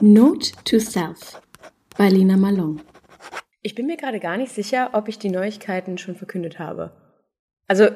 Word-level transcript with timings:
Note 0.00 0.52
to 0.64 0.78
Self 0.78 1.42
bei 1.96 2.08
Lina 2.08 2.36
Malone. 2.36 2.80
Ich 3.62 3.74
bin 3.74 3.86
mir 3.86 3.96
gerade 3.96 4.20
gar 4.20 4.36
nicht 4.36 4.52
sicher, 4.52 4.90
ob 4.92 5.08
ich 5.08 5.18
die 5.18 5.28
Neuigkeiten 5.28 5.98
schon 5.98 6.14
verkündet 6.14 6.60
habe. 6.60 6.92
Also, 7.66 7.88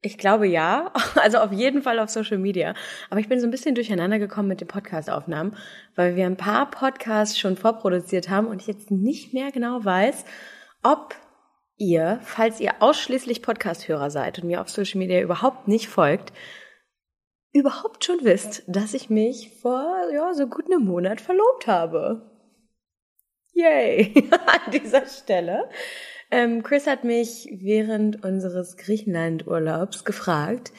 ich 0.00 0.16
glaube 0.16 0.46
ja, 0.46 0.92
also 1.16 1.38
auf 1.38 1.50
jeden 1.50 1.82
Fall 1.82 1.98
auf 1.98 2.08
Social 2.08 2.38
Media. 2.38 2.74
Aber 3.10 3.18
ich 3.18 3.28
bin 3.28 3.40
so 3.40 3.46
ein 3.46 3.50
bisschen 3.50 3.74
durcheinander 3.74 4.20
gekommen 4.20 4.48
mit 4.48 4.60
den 4.60 4.68
Podcast-Aufnahmen, 4.68 5.56
weil 5.96 6.14
wir 6.14 6.24
ein 6.24 6.36
paar 6.36 6.70
Podcasts 6.70 7.36
schon 7.36 7.56
vorproduziert 7.56 8.30
haben 8.30 8.46
und 8.46 8.60
ich 8.60 8.68
jetzt 8.68 8.92
nicht 8.92 9.34
mehr 9.34 9.50
genau 9.50 9.84
weiß, 9.84 10.24
ob 10.84 11.16
ihr, 11.76 12.20
falls 12.22 12.60
ihr 12.60 12.74
ausschließlich 12.80 13.42
Podcast-Hörer 13.42 14.10
seid 14.10 14.38
und 14.38 14.46
mir 14.46 14.60
auf 14.60 14.68
Social 14.68 14.98
Media 14.98 15.20
überhaupt 15.20 15.68
nicht 15.68 15.88
folgt, 15.88 16.32
überhaupt 17.52 18.04
schon 18.04 18.18
wisst, 18.22 18.64
dass 18.66 18.94
ich 18.94 19.10
mich 19.10 19.50
vor 19.60 20.10
ja, 20.12 20.34
so 20.34 20.46
gut 20.46 20.66
einem 20.66 20.84
Monat 20.84 21.20
verlobt 21.20 21.66
habe. 21.66 22.30
Yay! 23.52 24.12
An 24.46 24.72
dieser 24.72 25.06
Stelle. 25.06 25.68
Ähm, 26.30 26.62
Chris 26.64 26.86
hat 26.86 27.04
mich 27.04 27.48
während 27.52 28.24
unseres 28.24 28.76
Griechenland-Urlaubs 28.76 30.04
gefragt, 30.04 30.72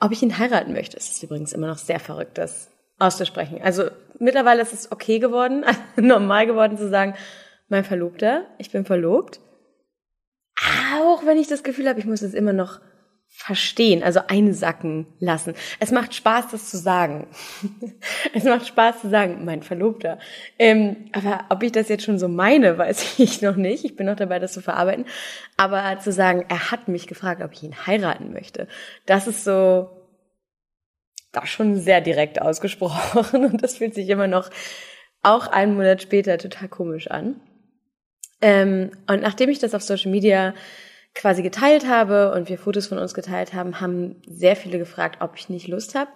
ob 0.00 0.12
ich 0.12 0.22
ihn 0.22 0.38
heiraten 0.38 0.72
möchte. 0.72 0.96
Es 0.96 1.10
ist 1.10 1.22
übrigens 1.22 1.52
immer 1.52 1.66
noch 1.66 1.78
sehr 1.78 2.00
verrückt, 2.00 2.38
das 2.38 2.70
auszusprechen. 2.98 3.60
Also 3.62 3.90
mittlerweile 4.18 4.62
ist 4.62 4.72
es 4.72 4.90
okay 4.90 5.18
geworden, 5.18 5.64
normal 5.96 6.46
geworden 6.46 6.78
zu 6.78 6.88
sagen, 6.88 7.14
mein 7.68 7.84
Verlobter, 7.84 8.46
ich 8.58 8.70
bin 8.70 8.84
verlobt. 8.84 9.40
Auch 11.12 11.26
wenn 11.26 11.36
ich 11.36 11.46
das 11.46 11.62
Gefühl 11.62 11.88
habe, 11.88 12.00
ich 12.00 12.06
muss 12.06 12.22
es 12.22 12.32
immer 12.32 12.54
noch 12.54 12.80
verstehen, 13.28 14.02
also 14.02 14.20
einsacken 14.28 15.06
lassen. 15.18 15.54
Es 15.80 15.90
macht 15.90 16.14
Spaß, 16.14 16.48
das 16.50 16.70
zu 16.70 16.78
sagen. 16.78 17.26
es 18.34 18.44
macht 18.44 18.66
Spaß 18.66 19.00
zu 19.00 19.10
sagen, 19.10 19.44
mein 19.44 19.62
Verlobter. 19.62 20.18
Ähm, 20.58 21.10
aber 21.12 21.46
ob 21.48 21.62
ich 21.62 21.72
das 21.72 21.88
jetzt 21.88 22.04
schon 22.04 22.18
so 22.18 22.28
meine, 22.28 22.78
weiß 22.78 23.14
ich 23.18 23.42
noch 23.42 23.56
nicht. 23.56 23.84
Ich 23.84 23.96
bin 23.96 24.06
noch 24.06 24.16
dabei, 24.16 24.38
das 24.38 24.52
zu 24.52 24.62
verarbeiten. 24.62 25.06
Aber 25.56 25.98
zu 25.98 26.12
sagen, 26.12 26.44
er 26.48 26.70
hat 26.70 26.88
mich 26.88 27.06
gefragt, 27.06 27.42
ob 27.42 27.52
ich 27.52 27.62
ihn 27.62 27.86
heiraten 27.86 28.32
möchte, 28.32 28.68
das 29.06 29.26
ist 29.26 29.44
so, 29.44 29.90
das 31.32 31.48
schon 31.48 31.76
sehr 31.76 32.00
direkt 32.00 32.40
ausgesprochen 32.40 33.44
und 33.52 33.62
das 33.62 33.78
fühlt 33.78 33.94
sich 33.94 34.08
immer 34.08 34.28
noch 34.28 34.50
auch 35.22 35.46
einen 35.46 35.74
Monat 35.74 36.02
später 36.02 36.38
total 36.38 36.68
komisch 36.68 37.10
an. 37.10 37.40
Ähm, 38.40 38.90
und 39.06 39.22
nachdem 39.22 39.50
ich 39.50 39.58
das 39.58 39.74
auf 39.74 39.82
Social 39.82 40.10
Media 40.10 40.54
quasi 41.14 41.42
geteilt 41.42 41.86
habe 41.86 42.32
und 42.32 42.48
wir 42.48 42.58
Fotos 42.58 42.86
von 42.86 42.98
uns 42.98 43.14
geteilt 43.14 43.52
haben, 43.54 43.80
haben 43.80 44.16
sehr 44.26 44.56
viele 44.56 44.78
gefragt, 44.78 45.18
ob 45.20 45.36
ich 45.36 45.48
nicht 45.48 45.68
Lust 45.68 45.94
habe, 45.94 46.10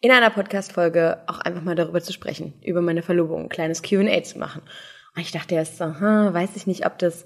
in 0.00 0.10
einer 0.10 0.30
Podcast-Folge 0.30 1.22
auch 1.26 1.40
einfach 1.40 1.62
mal 1.62 1.74
darüber 1.74 2.00
zu 2.00 2.12
sprechen, 2.12 2.54
über 2.64 2.80
meine 2.80 3.02
Verlobung, 3.02 3.44
ein 3.44 3.48
kleines 3.48 3.82
Q&A 3.82 4.22
zu 4.22 4.38
machen. 4.38 4.62
Und 5.14 5.22
ich 5.22 5.32
dachte 5.32 5.54
erst 5.54 5.78
so, 5.78 5.84
hm, 5.84 6.32
weiß 6.32 6.56
ich 6.56 6.66
nicht, 6.66 6.86
ob 6.86 6.98
das 6.98 7.24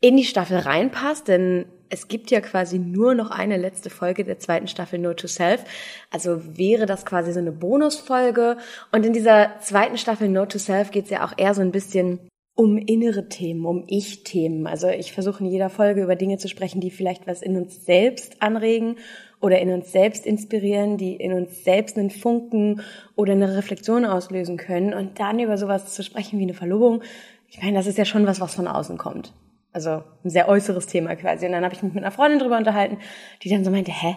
in 0.00 0.16
die 0.16 0.24
Staffel 0.24 0.58
reinpasst, 0.58 1.28
denn 1.28 1.66
es 1.88 2.08
gibt 2.08 2.30
ja 2.30 2.40
quasi 2.40 2.78
nur 2.78 3.14
noch 3.14 3.30
eine 3.30 3.56
letzte 3.56 3.88
Folge 3.88 4.24
der 4.24 4.38
zweiten 4.38 4.68
Staffel 4.68 4.98
No 4.98 5.14
to 5.14 5.28
Self. 5.28 5.64
Also 6.10 6.40
wäre 6.58 6.86
das 6.86 7.06
quasi 7.06 7.32
so 7.32 7.38
eine 7.38 7.52
Bonusfolge. 7.52 8.56
Und 8.90 9.06
in 9.06 9.12
dieser 9.12 9.58
zweiten 9.60 9.96
Staffel 9.96 10.28
No 10.28 10.46
to 10.46 10.58
Self 10.58 10.90
geht 10.90 11.04
es 11.04 11.10
ja 11.10 11.24
auch 11.24 11.34
eher 11.36 11.54
so 11.54 11.60
ein 11.60 11.72
bisschen 11.72 12.18
um 12.54 12.78
innere 12.78 13.28
Themen, 13.28 13.64
um 13.66 13.84
Ich-Themen. 13.88 14.66
Also 14.66 14.88
ich 14.88 15.12
versuche 15.12 15.42
in 15.42 15.50
jeder 15.50 15.70
Folge 15.70 16.02
über 16.02 16.14
Dinge 16.14 16.38
zu 16.38 16.48
sprechen, 16.48 16.80
die 16.80 16.90
vielleicht 16.90 17.26
was 17.26 17.42
in 17.42 17.56
uns 17.56 17.84
selbst 17.84 18.40
anregen 18.40 18.96
oder 19.40 19.58
in 19.58 19.72
uns 19.72 19.90
selbst 19.90 20.24
inspirieren, 20.24 20.96
die 20.96 21.16
in 21.16 21.32
uns 21.32 21.64
selbst 21.64 21.98
einen 21.98 22.10
Funken 22.10 22.80
oder 23.16 23.32
eine 23.32 23.56
Reflexion 23.56 24.04
auslösen 24.04 24.56
können. 24.56 24.94
Und 24.94 25.18
dann 25.18 25.40
über 25.40 25.58
sowas 25.58 25.92
zu 25.92 26.04
sprechen 26.04 26.38
wie 26.38 26.44
eine 26.44 26.54
Verlobung, 26.54 27.02
ich 27.48 27.60
meine, 27.60 27.76
das 27.76 27.86
ist 27.86 27.98
ja 27.98 28.04
schon 28.04 28.26
was, 28.26 28.40
was 28.40 28.54
von 28.54 28.68
außen 28.68 28.98
kommt. 28.98 29.32
Also 29.72 30.02
ein 30.24 30.30
sehr 30.30 30.48
äußeres 30.48 30.86
Thema 30.86 31.16
quasi. 31.16 31.46
Und 31.46 31.52
dann 31.52 31.64
habe 31.64 31.74
ich 31.74 31.82
mich 31.82 31.92
mit 31.92 32.04
einer 32.04 32.12
Freundin 32.12 32.38
drüber 32.38 32.56
unterhalten, 32.56 32.98
die 33.42 33.48
dann 33.48 33.64
so 33.64 33.70
meinte, 33.70 33.92
hä? 33.92 34.16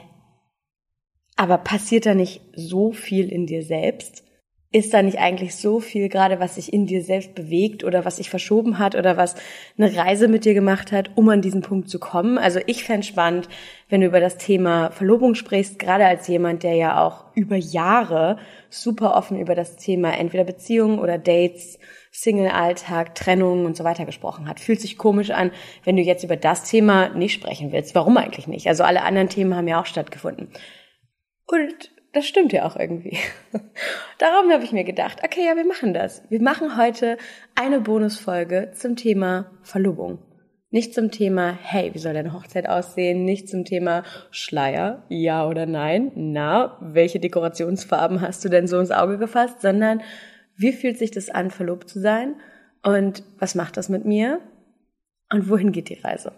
Aber 1.35 1.57
passiert 1.57 2.05
da 2.05 2.13
nicht 2.13 2.41
so 2.55 2.91
viel 2.91 3.29
in 3.31 3.47
dir 3.47 3.63
selbst? 3.63 4.26
Ist 4.71 4.93
da 4.93 5.01
nicht 5.01 5.17
eigentlich 5.17 5.55
so 5.55 5.79
viel 5.79 6.09
gerade, 6.09 6.41
was 6.41 6.55
sich 6.55 6.73
in 6.73 6.87
dir 6.87 7.01
selbst 7.01 7.35
bewegt 7.35 7.85
oder 7.85 8.03
was 8.03 8.17
sich 8.17 8.29
verschoben 8.29 8.79
hat 8.79 8.95
oder 8.95 9.15
was 9.15 9.35
eine 9.77 9.95
Reise 9.95 10.27
mit 10.27 10.43
dir 10.43 10.53
gemacht 10.53 10.91
hat, 10.91 11.11
um 11.15 11.29
an 11.29 11.41
diesen 11.41 11.61
Punkt 11.61 11.89
zu 11.89 11.99
kommen? 11.99 12.37
Also 12.37 12.59
ich 12.65 12.83
fände 12.83 13.07
spannend, 13.07 13.47
wenn 13.87 14.01
du 14.01 14.07
über 14.07 14.19
das 14.19 14.37
Thema 14.37 14.91
Verlobung 14.91 15.35
sprichst, 15.35 15.79
gerade 15.79 16.05
als 16.05 16.27
jemand, 16.27 16.63
der 16.63 16.73
ja 16.73 17.01
auch 17.01 17.25
über 17.33 17.55
Jahre 17.55 18.37
super 18.69 19.15
offen 19.15 19.39
über 19.39 19.55
das 19.55 19.77
Thema 19.77 20.11
entweder 20.17 20.43
Beziehungen 20.43 20.99
oder 20.99 21.17
Dates, 21.17 21.79
Single-Alltag, 22.11 23.15
Trennungen 23.15 23.65
und 23.65 23.77
so 23.77 23.85
weiter 23.85 24.05
gesprochen 24.05 24.49
hat. 24.49 24.59
Fühlt 24.59 24.81
sich 24.81 24.97
komisch 24.97 25.29
an, 25.29 25.51
wenn 25.85 25.95
du 25.95 26.01
jetzt 26.01 26.25
über 26.25 26.35
das 26.35 26.63
Thema 26.63 27.09
nicht 27.09 27.33
sprechen 27.33 27.71
willst. 27.71 27.95
Warum 27.95 28.17
eigentlich 28.17 28.47
nicht? 28.47 28.67
Also 28.67 28.83
alle 28.83 29.03
anderen 29.03 29.29
Themen 29.29 29.55
haben 29.55 29.67
ja 29.67 29.79
auch 29.79 29.85
stattgefunden. 29.85 30.49
Und 31.45 31.91
das 32.17 32.27
stimmt 32.27 32.51
ja 32.51 32.65
auch 32.65 32.75
irgendwie. 32.75 33.17
Darum 34.17 34.51
habe 34.51 34.63
ich 34.63 34.71
mir 34.71 34.83
gedacht, 34.83 35.19
okay, 35.23 35.45
ja, 35.45 35.55
wir 35.55 35.65
machen 35.65 35.93
das. 35.93 36.23
Wir 36.29 36.41
machen 36.41 36.75
heute 36.75 37.17
eine 37.53 37.79
Bonusfolge 37.79 38.71
zum 38.73 38.95
Thema 38.95 39.51
Verlobung. 39.61 40.17
Nicht 40.71 40.95
zum 40.95 41.11
Thema, 41.11 41.51
hey, 41.61 41.93
wie 41.93 41.99
soll 41.99 42.15
deine 42.15 42.33
Hochzeit 42.33 42.67
aussehen? 42.67 43.23
Nicht 43.23 43.49
zum 43.49 43.65
Thema 43.65 44.01
Schleier, 44.31 45.03
ja 45.09 45.47
oder 45.47 45.67
nein? 45.67 46.11
Na, 46.15 46.77
welche 46.81 47.19
Dekorationsfarben 47.19 48.19
hast 48.19 48.43
du 48.43 48.49
denn 48.49 48.67
so 48.67 48.79
ins 48.79 48.91
Auge 48.91 49.19
gefasst? 49.19 49.61
Sondern, 49.61 50.01
wie 50.55 50.73
fühlt 50.73 50.97
sich 50.97 51.11
das 51.11 51.29
an, 51.29 51.51
verlobt 51.51 51.87
zu 51.87 51.99
sein? 51.99 52.35
Und 52.81 53.23
was 53.37 53.53
macht 53.53 53.77
das 53.77 53.89
mit 53.89 54.05
mir? 54.05 54.41
Und 55.31 55.49
wohin 55.49 55.71
geht 55.71 55.89
die 55.89 56.01
Reise? 56.01 56.31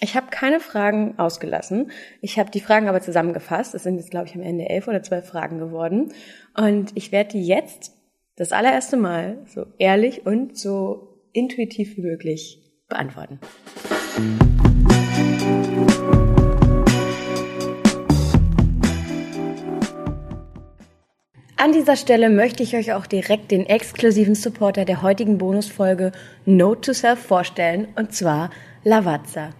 Ich 0.00 0.14
habe 0.14 0.28
keine 0.30 0.60
Fragen 0.60 1.18
ausgelassen. 1.18 1.90
Ich 2.20 2.38
habe 2.38 2.52
die 2.52 2.60
Fragen 2.60 2.88
aber 2.88 3.00
zusammengefasst. 3.00 3.74
Es 3.74 3.82
sind 3.82 3.96
jetzt, 3.96 4.12
glaube 4.12 4.26
ich, 4.26 4.34
am 4.36 4.42
Ende 4.42 4.68
elf 4.68 4.86
oder 4.86 5.02
zwölf 5.02 5.26
Fragen 5.26 5.58
geworden. 5.58 6.12
Und 6.56 6.92
ich 6.94 7.10
werde 7.10 7.30
die 7.30 7.44
jetzt 7.44 7.94
das 8.36 8.52
allererste 8.52 8.96
Mal 8.96 9.38
so 9.46 9.66
ehrlich 9.78 10.24
und 10.24 10.56
so 10.56 11.20
intuitiv 11.32 11.96
wie 11.96 12.02
möglich 12.02 12.62
beantworten. 12.88 13.40
An 21.56 21.72
dieser 21.72 21.96
Stelle 21.96 22.30
möchte 22.30 22.62
ich 22.62 22.76
euch 22.76 22.92
auch 22.92 23.06
direkt 23.06 23.50
den 23.50 23.66
exklusiven 23.66 24.36
Supporter 24.36 24.84
der 24.84 25.02
heutigen 25.02 25.38
Bonusfolge 25.38 26.12
Note 26.46 26.82
to 26.82 26.92
Self 26.92 27.18
vorstellen, 27.18 27.88
und 27.96 28.14
zwar 28.14 28.50
Lavazza. 28.84 29.50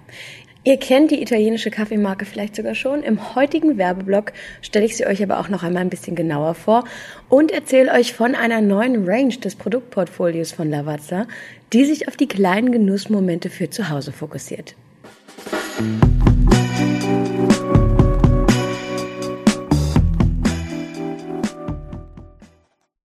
Ihr 0.64 0.76
kennt 0.76 1.10
die 1.10 1.22
italienische 1.22 1.70
Kaffeemarke 1.70 2.24
vielleicht 2.24 2.54
sogar 2.54 2.74
schon. 2.74 3.02
Im 3.02 3.34
heutigen 3.34 3.78
Werbeblock 3.78 4.32
stelle 4.60 4.84
ich 4.84 4.96
sie 4.96 5.06
euch 5.06 5.22
aber 5.22 5.38
auch 5.38 5.48
noch 5.48 5.62
einmal 5.62 5.82
ein 5.82 5.88
bisschen 5.88 6.14
genauer 6.14 6.54
vor 6.54 6.84
und 7.28 7.52
erzähle 7.52 7.92
euch 7.92 8.12
von 8.12 8.34
einer 8.34 8.60
neuen 8.60 9.08
Range 9.08 9.34
des 9.36 9.54
Produktportfolios 9.54 10.52
von 10.52 10.68
Lavazza, 10.68 11.26
die 11.72 11.84
sich 11.84 12.08
auf 12.08 12.16
die 12.16 12.28
kleinen 12.28 12.72
Genussmomente 12.72 13.50
für 13.50 13.70
zu 13.70 13.88
Hause 13.88 14.12
fokussiert. 14.12 14.74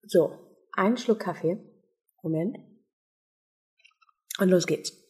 So, 0.06 0.32
einen 0.74 0.98
Schluck 0.98 1.20
Kaffee. 1.20 1.58
Moment. 2.22 2.58
Und 4.40 4.50
los 4.50 4.68
geht's. 4.68 5.03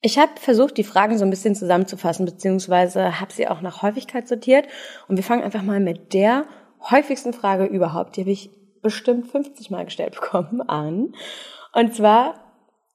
Ich 0.00 0.18
habe 0.18 0.32
versucht, 0.36 0.76
die 0.76 0.84
Fragen 0.84 1.18
so 1.18 1.24
ein 1.24 1.30
bisschen 1.30 1.56
zusammenzufassen, 1.56 2.24
beziehungsweise 2.24 3.20
habe 3.20 3.32
sie 3.32 3.48
auch 3.48 3.60
nach 3.60 3.82
Häufigkeit 3.82 4.28
sortiert. 4.28 4.68
Und 5.08 5.16
wir 5.16 5.24
fangen 5.24 5.42
einfach 5.42 5.62
mal 5.62 5.80
mit 5.80 6.14
der 6.14 6.46
häufigsten 6.90 7.32
Frage 7.32 7.64
überhaupt. 7.64 8.16
Die 8.16 8.20
habe 8.20 8.30
ich 8.30 8.50
bestimmt 8.80 9.30
50 9.30 9.70
Mal 9.70 9.84
gestellt 9.84 10.14
bekommen 10.20 10.60
an. 10.60 11.14
Und 11.72 11.94
zwar, 11.94 12.34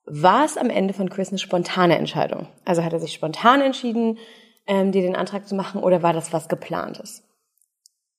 war 0.06 0.46
es 0.46 0.58
am 0.58 0.70
Ende 0.70 0.94
von 0.94 1.10
Chris 1.10 1.30
eine 1.30 1.40
spontane 1.40 1.98
Entscheidung? 1.98 2.48
Also 2.66 2.84
hat 2.84 2.94
er 2.94 3.00
sich 3.00 3.14
spontan 3.14 3.62
entschieden, 3.62 4.18
ähm, 4.66 4.92
dir 4.92 5.02
den 5.02 5.16
Antrag 5.16 5.48
zu 5.48 5.56
machen, 5.56 5.82
oder 5.84 6.04
war 6.04 6.14
das 6.14 6.32
was 6.32 6.48
geplantes? 6.48 7.24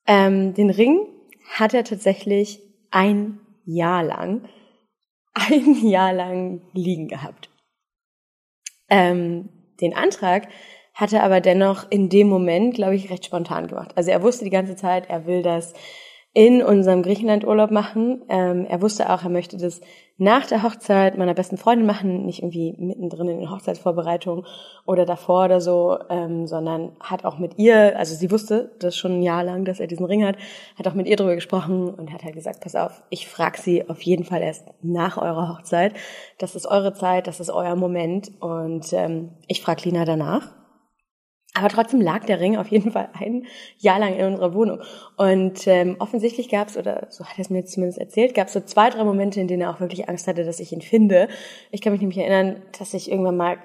Ähm, 0.06 0.52
den 0.52 0.68
Ring 0.68 1.06
hat 1.54 1.72
er 1.72 1.84
tatsächlich 1.84 2.60
ein 2.90 3.40
Jahr 3.64 4.02
lang, 4.02 4.46
ein 5.34 5.86
Jahr 5.86 6.12
lang 6.12 6.60
liegen 6.74 7.08
gehabt. 7.08 7.48
Ähm, 8.94 9.48
den 9.80 9.92
Antrag 9.92 10.46
hat 10.94 11.12
er 11.12 11.24
aber 11.24 11.40
dennoch 11.40 11.90
in 11.90 12.08
dem 12.08 12.28
Moment, 12.28 12.76
glaube 12.76 12.94
ich, 12.94 13.10
recht 13.10 13.24
spontan 13.24 13.66
gemacht. 13.66 13.90
Also 13.96 14.12
er 14.12 14.22
wusste 14.22 14.44
die 14.44 14.50
ganze 14.50 14.76
Zeit, 14.76 15.10
er 15.10 15.26
will 15.26 15.42
das 15.42 15.72
in 16.34 16.62
unserem 16.62 17.02
Griechenland-Urlaub 17.02 17.70
machen. 17.70 18.22
Ähm, 18.28 18.66
er 18.68 18.82
wusste 18.82 19.08
auch, 19.08 19.22
er 19.22 19.30
möchte 19.30 19.56
das 19.56 19.80
nach 20.18 20.46
der 20.46 20.64
Hochzeit 20.64 21.16
meiner 21.16 21.32
besten 21.32 21.56
Freundin 21.56 21.86
machen, 21.86 22.26
nicht 22.26 22.40
irgendwie 22.40 22.74
mittendrin 22.76 23.28
in 23.28 23.38
den 23.38 23.50
Hochzeitsvorbereitungen 23.50 24.44
oder 24.84 25.06
davor 25.06 25.44
oder 25.44 25.60
so, 25.60 25.96
ähm, 26.10 26.48
sondern 26.48 26.92
hat 26.98 27.24
auch 27.24 27.38
mit 27.38 27.58
ihr, 27.58 27.96
also 27.96 28.16
sie 28.16 28.32
wusste 28.32 28.72
das 28.80 28.96
schon 28.96 29.18
ein 29.18 29.22
Jahr 29.22 29.44
lang, 29.44 29.64
dass 29.64 29.78
er 29.78 29.86
diesen 29.86 30.06
Ring 30.06 30.24
hat, 30.24 30.36
hat 30.76 30.88
auch 30.88 30.94
mit 30.94 31.06
ihr 31.06 31.16
darüber 31.16 31.36
gesprochen 31.36 31.88
und 31.88 32.12
hat 32.12 32.24
halt 32.24 32.34
gesagt, 32.34 32.60
pass 32.60 32.74
auf, 32.74 33.02
ich 33.10 33.28
frage 33.28 33.60
sie 33.60 33.88
auf 33.88 34.02
jeden 34.02 34.24
Fall 34.24 34.42
erst 34.42 34.66
nach 34.82 35.16
eurer 35.16 35.48
Hochzeit. 35.48 35.94
Das 36.38 36.56
ist 36.56 36.66
eure 36.66 36.94
Zeit, 36.94 37.28
das 37.28 37.38
ist 37.38 37.50
euer 37.50 37.76
Moment 37.76 38.32
und 38.40 38.92
ähm, 38.92 39.30
ich 39.46 39.62
frage 39.62 39.82
Lina 39.84 40.04
danach 40.04 40.63
aber 41.54 41.68
trotzdem 41.68 42.00
lag 42.00 42.24
der 42.24 42.40
Ring 42.40 42.56
auf 42.56 42.66
jeden 42.68 42.90
Fall 42.90 43.08
ein 43.18 43.46
Jahr 43.78 44.00
lang 44.00 44.14
in 44.14 44.26
unserer 44.26 44.54
Wohnung. 44.54 44.80
Und 45.16 45.66
ähm, 45.68 45.96
offensichtlich 46.00 46.48
gab 46.48 46.68
es, 46.68 46.76
oder 46.76 47.06
so 47.10 47.24
hat 47.24 47.38
er 47.38 47.42
es 47.42 47.50
mir 47.50 47.64
zumindest 47.64 47.98
erzählt, 47.98 48.34
gab 48.34 48.48
es 48.48 48.52
so 48.54 48.60
zwei, 48.60 48.90
drei 48.90 49.04
Momente, 49.04 49.40
in 49.40 49.46
denen 49.46 49.62
er 49.62 49.70
auch 49.70 49.80
wirklich 49.80 50.08
Angst 50.08 50.26
hatte, 50.26 50.44
dass 50.44 50.58
ich 50.58 50.72
ihn 50.72 50.82
finde. 50.82 51.28
Ich 51.70 51.80
kann 51.80 51.92
mich 51.92 52.00
nämlich 52.00 52.18
erinnern, 52.18 52.62
dass 52.76 52.92
ich 52.92 53.10
irgendwann 53.10 53.36
mal 53.36 53.58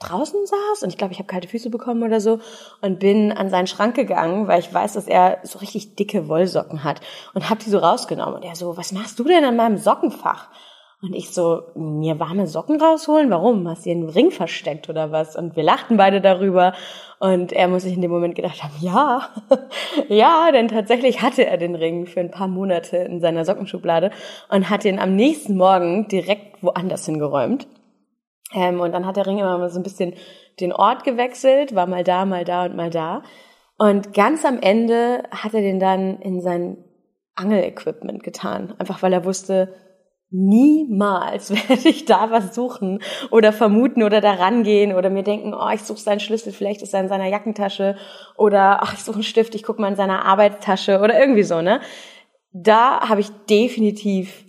draußen 0.00 0.44
saß 0.44 0.82
und 0.82 0.90
ich 0.90 0.98
glaube, 0.98 1.12
ich 1.12 1.18
habe 1.18 1.28
kalte 1.28 1.48
Füße 1.48 1.70
bekommen 1.70 2.02
oder 2.02 2.20
so 2.20 2.40
und 2.82 2.98
bin 2.98 3.32
an 3.32 3.48
seinen 3.48 3.66
Schrank 3.66 3.94
gegangen, 3.94 4.46
weil 4.46 4.60
ich 4.60 4.72
weiß, 4.72 4.92
dass 4.92 5.06
er 5.06 5.38
so 5.42 5.58
richtig 5.60 5.96
dicke 5.96 6.28
Wollsocken 6.28 6.84
hat 6.84 7.00
und 7.32 7.48
habe 7.48 7.62
die 7.64 7.70
so 7.70 7.78
rausgenommen 7.78 8.34
und 8.34 8.42
er 8.42 8.56
so, 8.56 8.76
was 8.76 8.92
machst 8.92 9.18
du 9.18 9.24
denn 9.24 9.44
an 9.44 9.56
meinem 9.56 9.78
Sockenfach? 9.78 10.50
Und 11.02 11.14
ich 11.14 11.30
so, 11.30 11.62
mir 11.74 12.18
warme 12.18 12.46
Socken 12.46 12.80
rausholen? 12.80 13.30
Warum? 13.30 13.68
Hast 13.68 13.84
du 13.84 13.90
einen 13.90 14.08
Ring 14.08 14.30
versteckt 14.30 14.88
oder 14.88 15.12
was? 15.12 15.36
Und 15.36 15.54
wir 15.54 15.62
lachten 15.62 15.98
beide 15.98 16.22
darüber. 16.22 16.72
Und 17.20 17.52
er 17.52 17.68
muss 17.68 17.82
sich 17.82 17.94
in 17.94 18.00
dem 18.00 18.10
Moment 18.10 18.34
gedacht 18.34 18.62
haben, 18.62 18.74
ja, 18.80 19.28
ja, 20.08 20.50
denn 20.52 20.68
tatsächlich 20.68 21.20
hatte 21.20 21.46
er 21.46 21.58
den 21.58 21.74
Ring 21.74 22.06
für 22.06 22.20
ein 22.20 22.30
paar 22.30 22.48
Monate 22.48 22.96
in 22.96 23.20
seiner 23.20 23.44
Sockenschublade 23.44 24.10
und 24.48 24.70
hat 24.70 24.84
ihn 24.86 24.98
am 24.98 25.14
nächsten 25.16 25.56
Morgen 25.56 26.08
direkt 26.08 26.62
woanders 26.62 27.04
hingeräumt. 27.04 27.66
Ähm, 28.54 28.80
und 28.80 28.92
dann 28.92 29.06
hat 29.06 29.16
der 29.16 29.26
Ring 29.26 29.38
immer 29.38 29.58
mal 29.58 29.70
so 29.70 29.78
ein 29.78 29.82
bisschen 29.82 30.14
den 30.60 30.72
Ort 30.72 31.04
gewechselt, 31.04 31.74
war 31.74 31.86
mal 31.86 32.04
da, 32.04 32.24
mal 32.24 32.44
da 32.44 32.64
und 32.64 32.74
mal 32.74 32.90
da. 32.90 33.22
Und 33.76 34.14
ganz 34.14 34.46
am 34.46 34.60
Ende 34.60 35.24
hat 35.30 35.52
er 35.52 35.60
den 35.60 35.78
dann 35.78 36.20
in 36.20 36.40
sein 36.40 36.78
Angelequipment 37.34 38.22
getan. 38.22 38.74
Einfach 38.78 39.02
weil 39.02 39.12
er 39.12 39.26
wusste, 39.26 39.74
Niemals 40.38 41.50
werde 41.68 41.88
ich 41.88 42.04
da 42.04 42.30
was 42.30 42.54
suchen 42.54 43.00
oder 43.30 43.54
vermuten 43.54 44.02
oder 44.02 44.20
da 44.20 44.32
rangehen 44.32 44.94
oder 44.94 45.08
mir 45.08 45.22
denken, 45.22 45.54
oh, 45.54 45.70
ich 45.72 45.82
suche 45.82 45.98
seinen 45.98 46.20
Schlüssel, 46.20 46.52
vielleicht 46.52 46.82
ist 46.82 46.92
er 46.92 47.00
in 47.00 47.08
seiner 47.08 47.26
Jackentasche 47.26 47.96
oder 48.36 48.82
ach, 48.82 48.92
ich 48.92 49.02
suche 49.02 49.16
einen 49.16 49.22
Stift, 49.22 49.54
ich 49.54 49.62
gucke 49.62 49.80
mal 49.80 49.88
in 49.88 49.96
seiner 49.96 50.26
Arbeitstasche 50.26 51.00
oder 51.00 51.18
irgendwie 51.18 51.42
so, 51.42 51.62
ne? 51.62 51.80
Da 52.52 53.08
habe 53.08 53.22
ich 53.22 53.30
definitiv 53.48 54.44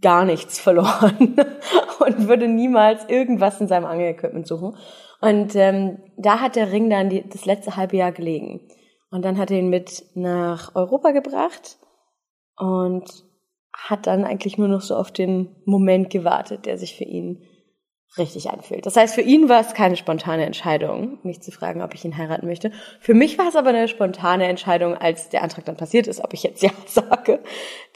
gar 0.00 0.24
nichts 0.24 0.60
verloren 0.60 1.36
und 1.98 2.28
würde 2.28 2.46
niemals 2.46 3.08
irgendwas 3.08 3.60
in 3.60 3.66
seinem 3.66 3.86
Angelequipment 3.86 4.46
suchen. 4.46 4.76
Und 5.20 5.56
ähm, 5.56 5.98
da 6.16 6.38
hat 6.38 6.54
der 6.54 6.70
Ring 6.70 6.90
dann 6.90 7.10
die, 7.10 7.28
das 7.28 7.44
letzte 7.44 7.74
halbe 7.74 7.96
Jahr 7.96 8.12
gelegen. 8.12 8.68
Und 9.10 9.24
dann 9.24 9.36
hat 9.36 9.50
er 9.50 9.58
ihn 9.58 9.68
mit 9.68 10.04
nach 10.14 10.76
Europa 10.76 11.10
gebracht 11.10 11.78
und 12.56 13.27
hat 13.78 14.06
dann 14.06 14.24
eigentlich 14.24 14.58
nur 14.58 14.68
noch 14.68 14.80
so 14.80 14.96
auf 14.96 15.12
den 15.12 15.54
Moment 15.64 16.10
gewartet, 16.10 16.66
der 16.66 16.78
sich 16.78 16.96
für 16.96 17.04
ihn 17.04 17.42
richtig 18.16 18.50
anfühlt. 18.50 18.84
Das 18.86 18.96
heißt, 18.96 19.14
für 19.14 19.20
ihn 19.20 19.48
war 19.48 19.60
es 19.60 19.74
keine 19.74 19.96
spontane 19.96 20.44
Entscheidung, 20.44 21.18
mich 21.22 21.40
zu 21.42 21.52
fragen, 21.52 21.82
ob 21.82 21.94
ich 21.94 22.04
ihn 22.04 22.16
heiraten 22.16 22.46
möchte. 22.46 22.72
Für 23.00 23.14
mich 23.14 23.38
war 23.38 23.48
es 23.48 23.56
aber 23.56 23.68
eine 23.68 23.86
spontane 23.86 24.48
Entscheidung, 24.48 24.94
als 24.94 25.28
der 25.28 25.42
Antrag 25.42 25.66
dann 25.66 25.76
passiert 25.76 26.06
ist, 26.06 26.24
ob 26.24 26.32
ich 26.34 26.42
jetzt 26.42 26.62
ja 26.62 26.70
sage. 26.86 27.40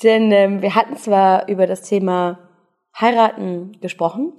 Denn 0.02 0.30
ähm, 0.30 0.62
wir 0.62 0.74
hatten 0.74 0.96
zwar 0.96 1.48
über 1.48 1.66
das 1.66 1.82
Thema 1.82 2.38
heiraten 2.98 3.78
gesprochen, 3.80 4.34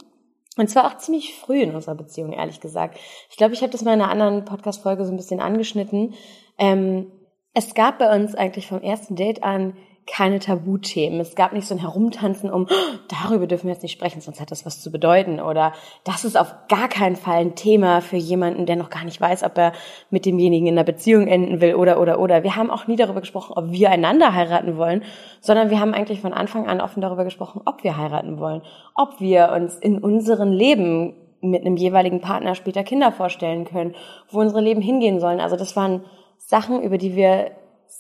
und 0.56 0.70
zwar 0.70 0.86
auch 0.86 0.98
ziemlich 0.98 1.36
früh 1.36 1.62
in 1.62 1.74
unserer 1.74 1.96
Beziehung, 1.96 2.32
ehrlich 2.32 2.60
gesagt. 2.60 3.00
Ich 3.32 3.38
glaube, 3.38 3.56
ich 3.56 3.62
habe 3.62 3.72
das 3.72 3.82
mal 3.82 3.96
in 3.96 4.02
einer 4.02 4.12
anderen 4.12 4.46
Podcast-Folge 4.46 5.04
so 5.04 5.12
ein 5.12 5.18
bisschen 5.18 5.40
angeschnitten. 5.40 6.14
Ähm, 6.60 7.12
es 7.56 7.74
gab 7.74 7.98
bei 7.98 8.16
uns 8.16 8.36
eigentlich 8.36 8.68
vom 8.68 8.82
ersten 8.82 9.16
Date 9.16 9.44
an 9.44 9.76
keine 10.06 10.40
Tabuthemen. 10.40 11.20
Es 11.20 11.36
gab 11.36 11.54
nicht 11.54 11.68
so 11.68 11.76
ein 11.76 11.80
Herumtanzen 11.80 12.52
um, 12.52 12.68
oh, 12.70 12.76
darüber 13.08 13.48
dürfen 13.48 13.68
wir 13.68 13.74
jetzt 13.74 13.84
nicht 13.84 13.94
sprechen, 13.94 14.22
sonst 14.22 14.42
hat 14.42 14.52
das 14.52 14.66
was 14.66 14.82
zu 14.82 14.92
bedeuten. 14.92 15.40
Oder 15.40 15.74
das 16.04 16.26
ist 16.26 16.38
auf 16.38 16.54
gar 16.68 16.90
keinen 16.90 17.16
Fall 17.16 17.38
ein 17.38 17.56
Thema 17.56 18.02
für 18.02 18.18
jemanden, 18.18 18.66
der 18.66 18.76
noch 18.76 18.90
gar 18.90 19.06
nicht 19.06 19.22
weiß, 19.22 19.44
ob 19.44 19.58
er 19.58 19.72
mit 20.10 20.26
demjenigen 20.26 20.68
in 20.68 20.74
einer 20.74 20.84
Beziehung 20.84 21.28
enden 21.28 21.62
will 21.62 21.76
oder, 21.76 22.00
oder, 22.00 22.20
oder. 22.20 22.44
Wir 22.44 22.56
haben 22.56 22.70
auch 22.70 22.88
nie 22.88 22.98
darüber 22.98 23.22
gesprochen, 23.22 23.54
ob 23.56 23.72
wir 23.72 23.92
einander 23.92 24.34
heiraten 24.34 24.78
wollen, 24.78 25.04
sondern 25.40 25.70
wir 25.70 25.80
haben 25.80 25.94
eigentlich 25.94 26.20
von 26.20 26.34
Anfang 26.34 26.68
an 26.68 26.82
offen 26.82 27.02
darüber 27.02 27.24
gesprochen, 27.24 27.62
ob 27.66 27.84
wir 27.84 27.96
heiraten 27.96 28.40
wollen, 28.40 28.62
ob 28.96 29.22
wir 29.22 29.52
uns 29.54 29.78
in 29.78 30.00
unserem 30.00 30.52
Leben 30.52 31.16
mit 31.40 31.66
einem 31.66 31.76
jeweiligen 31.76 32.22
Partner 32.22 32.56
später 32.56 32.84
Kinder 32.84 33.12
vorstellen 33.12 33.66
können, 33.66 33.96
wo 34.30 34.40
unsere 34.40 34.62
Leben 34.62 34.82
hingehen 34.82 35.20
sollen. 35.20 35.40
Also 35.40 35.56
das 35.56 35.76
waren 35.76 36.04
Sachen, 36.38 36.82
über 36.82 36.98
die 36.98 37.16
wir 37.16 37.52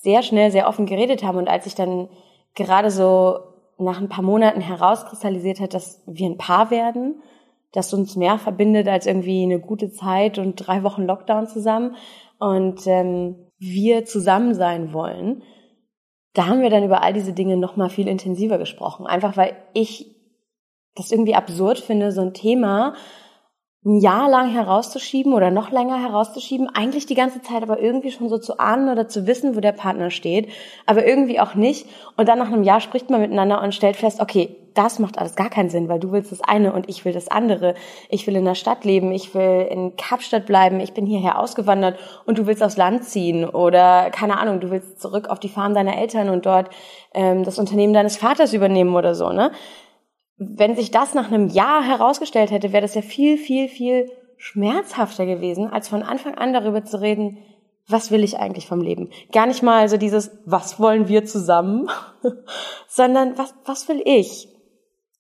sehr 0.03 0.21
schnell, 0.21 0.51
sehr 0.51 0.67
offen 0.67 0.85
geredet 0.85 1.23
haben. 1.23 1.37
Und 1.37 1.47
als 1.47 1.63
sich 1.63 1.75
dann 1.75 2.09
gerade 2.55 2.91
so 2.91 3.39
nach 3.77 3.99
ein 3.99 4.09
paar 4.09 4.23
Monaten 4.23 4.61
herauskristallisiert 4.61 5.59
hat, 5.59 5.73
dass 5.73 6.03
wir 6.05 6.27
ein 6.27 6.37
Paar 6.37 6.69
werden, 6.69 7.21
das 7.71 7.93
uns 7.93 8.15
mehr 8.15 8.37
verbindet 8.37 8.87
als 8.87 9.07
irgendwie 9.07 9.43
eine 9.43 9.59
gute 9.59 9.91
Zeit 9.91 10.37
und 10.37 10.55
drei 10.55 10.83
Wochen 10.83 11.03
Lockdown 11.03 11.47
zusammen 11.47 11.95
und 12.37 12.85
ähm, 12.85 13.47
wir 13.57 14.05
zusammen 14.05 14.53
sein 14.53 14.93
wollen, 14.93 15.41
da 16.33 16.47
haben 16.47 16.61
wir 16.61 16.69
dann 16.69 16.83
über 16.83 17.01
all 17.01 17.13
diese 17.13 17.33
Dinge 17.33 17.57
noch 17.57 17.75
mal 17.77 17.89
viel 17.89 18.07
intensiver 18.07 18.57
gesprochen. 18.57 19.07
Einfach 19.07 19.37
weil 19.37 19.55
ich 19.73 20.15
das 20.95 21.11
irgendwie 21.11 21.35
absurd 21.35 21.79
finde, 21.79 22.11
so 22.11 22.21
ein 22.21 22.33
Thema 22.33 22.93
ein 23.85 23.99
Jahr 23.99 24.29
lang 24.29 24.49
herauszuschieben 24.49 25.33
oder 25.33 25.51
noch 25.51 25.71
länger 25.71 26.01
herauszuschieben, 26.01 26.69
eigentlich 26.73 27.05
die 27.05 27.15
ganze 27.15 27.41
Zeit 27.41 27.63
aber 27.63 27.79
irgendwie 27.79 28.11
schon 28.11 28.29
so 28.29 28.37
zu 28.37 28.57
ahnen 28.59 28.89
oder 28.89 29.09
zu 29.09 29.27
wissen, 29.27 29.55
wo 29.55 29.59
der 29.59 29.73
Partner 29.73 30.09
steht, 30.09 30.49
aber 30.85 31.05
irgendwie 31.05 31.39
auch 31.39 31.55
nicht. 31.55 31.87
Und 32.15 32.29
dann 32.29 32.39
nach 32.39 32.47
einem 32.47 32.63
Jahr 32.63 32.79
spricht 32.79 33.09
man 33.09 33.19
miteinander 33.19 33.61
und 33.61 33.75
stellt 33.75 33.97
fest, 33.97 34.21
okay, 34.21 34.55
das 34.73 34.99
macht 34.99 35.19
alles 35.19 35.35
gar 35.35 35.49
keinen 35.49 35.69
Sinn, 35.69 35.87
weil 35.87 35.99
du 35.99 36.11
willst 36.11 36.31
das 36.31 36.41
eine 36.41 36.73
und 36.73 36.89
ich 36.89 37.05
will 37.05 37.13
das 37.13 37.27
andere. 37.27 37.75
Ich 38.09 38.25
will 38.25 38.35
in 38.35 38.45
der 38.45 38.55
Stadt 38.55 38.85
leben, 38.85 39.11
ich 39.11 39.35
will 39.35 39.67
in 39.69 39.95
Kapstadt 39.97 40.45
bleiben, 40.45 40.79
ich 40.79 40.93
bin 40.93 41.05
hierher 41.05 41.39
ausgewandert 41.39 41.99
und 42.25 42.37
du 42.37 42.47
willst 42.47 42.63
aufs 42.63 42.77
Land 42.77 43.03
ziehen 43.03 43.47
oder 43.47 44.09
keine 44.11 44.39
Ahnung, 44.39 44.59
du 44.59 44.71
willst 44.71 45.01
zurück 45.01 45.29
auf 45.29 45.39
die 45.39 45.49
Farm 45.49 45.73
deiner 45.73 45.97
Eltern 45.97 46.29
und 46.29 46.45
dort 46.45 46.69
ähm, 47.13 47.43
das 47.43 47.59
Unternehmen 47.59 47.93
deines 47.93 48.17
Vaters 48.17 48.53
übernehmen 48.53 48.95
oder 48.95 49.13
so, 49.13 49.31
ne? 49.31 49.51
Wenn 50.37 50.75
sich 50.75 50.91
das 50.91 51.13
nach 51.13 51.31
einem 51.31 51.47
Jahr 51.47 51.83
herausgestellt 51.83 52.51
hätte, 52.51 52.71
wäre 52.71 52.81
das 52.81 52.95
ja 52.95 53.01
viel, 53.01 53.37
viel, 53.37 53.67
viel 53.67 54.11
schmerzhafter 54.37 55.25
gewesen, 55.25 55.67
als 55.67 55.87
von 55.87 56.03
Anfang 56.03 56.35
an 56.35 56.53
darüber 56.53 56.83
zu 56.83 56.99
reden, 56.99 57.37
was 57.87 58.11
will 58.11 58.23
ich 58.23 58.39
eigentlich 58.39 58.67
vom 58.67 58.81
Leben? 58.81 59.09
Gar 59.31 59.47
nicht 59.47 59.61
mal 59.61 59.87
so 59.89 59.97
dieses, 59.97 60.31
was 60.45 60.79
wollen 60.79 61.07
wir 61.07 61.25
zusammen, 61.25 61.89
sondern 62.87 63.37
was, 63.37 63.53
was 63.65 63.87
will 63.89 64.01
ich? 64.05 64.47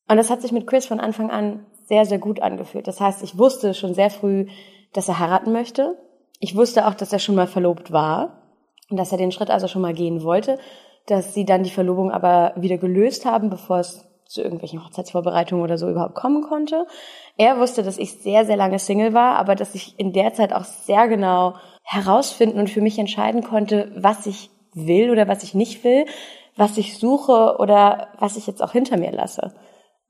Und 0.07 0.17
das 0.17 0.29
hat 0.29 0.41
sich 0.41 0.51
mit 0.51 0.67
Chris 0.67 0.85
von 0.85 0.99
Anfang 0.99 1.29
an 1.29 1.65
sehr, 1.85 2.05
sehr 2.05 2.19
gut 2.19 2.41
angefühlt. 2.41 2.87
Das 2.87 2.99
heißt, 2.99 3.23
ich 3.23 3.37
wusste 3.37 3.73
schon 3.73 3.93
sehr 3.93 4.09
früh, 4.09 4.47
dass 4.93 5.09
er 5.09 5.19
heiraten 5.19 5.51
möchte. 5.51 5.97
Ich 6.39 6.55
wusste 6.55 6.87
auch, 6.87 6.93
dass 6.93 7.13
er 7.13 7.19
schon 7.19 7.35
mal 7.35 7.47
verlobt 7.47 7.91
war 7.91 8.43
und 8.89 8.97
dass 8.97 9.11
er 9.11 9.17
den 9.17 9.31
Schritt 9.31 9.49
also 9.49 9.67
schon 9.67 9.81
mal 9.81 9.93
gehen 9.93 10.23
wollte, 10.23 10.59
dass 11.07 11.33
sie 11.33 11.45
dann 11.45 11.63
die 11.63 11.69
Verlobung 11.69 12.11
aber 12.11 12.53
wieder 12.55 12.77
gelöst 12.77 13.25
haben, 13.25 13.49
bevor 13.49 13.79
es 13.79 14.05
zu 14.33 14.41
irgendwelchen 14.41 14.83
Hochzeitsvorbereitungen 14.83 15.63
oder 15.63 15.77
so 15.77 15.89
überhaupt 15.89 16.15
kommen 16.15 16.41
konnte. 16.41 16.87
Er 17.37 17.59
wusste, 17.59 17.83
dass 17.83 17.99
ich 17.99 18.13
sehr, 18.13 18.45
sehr 18.45 18.57
lange 18.57 18.79
Single 18.79 19.13
war, 19.13 19.35
aber 19.35 19.55
dass 19.55 19.75
ich 19.75 19.93
in 19.99 20.11
der 20.11 20.33
Zeit 20.33 20.53
auch 20.53 20.63
sehr 20.63 21.07
genau 21.07 21.53
herausfinden 21.83 22.59
und 22.59 22.69
für 22.69 22.81
mich 22.81 22.97
entscheiden 22.97 23.43
konnte, 23.43 23.91
was 23.95 24.25
ich 24.25 24.49
will 24.73 25.11
oder 25.11 25.27
was 25.27 25.43
ich 25.43 25.53
nicht 25.53 25.83
will, 25.83 26.05
was 26.55 26.77
ich 26.77 26.97
suche 26.97 27.57
oder 27.59 28.07
was 28.17 28.35
ich 28.35 28.47
jetzt 28.47 28.63
auch 28.63 28.71
hinter 28.71 28.97
mir 28.97 29.11
lasse. 29.11 29.53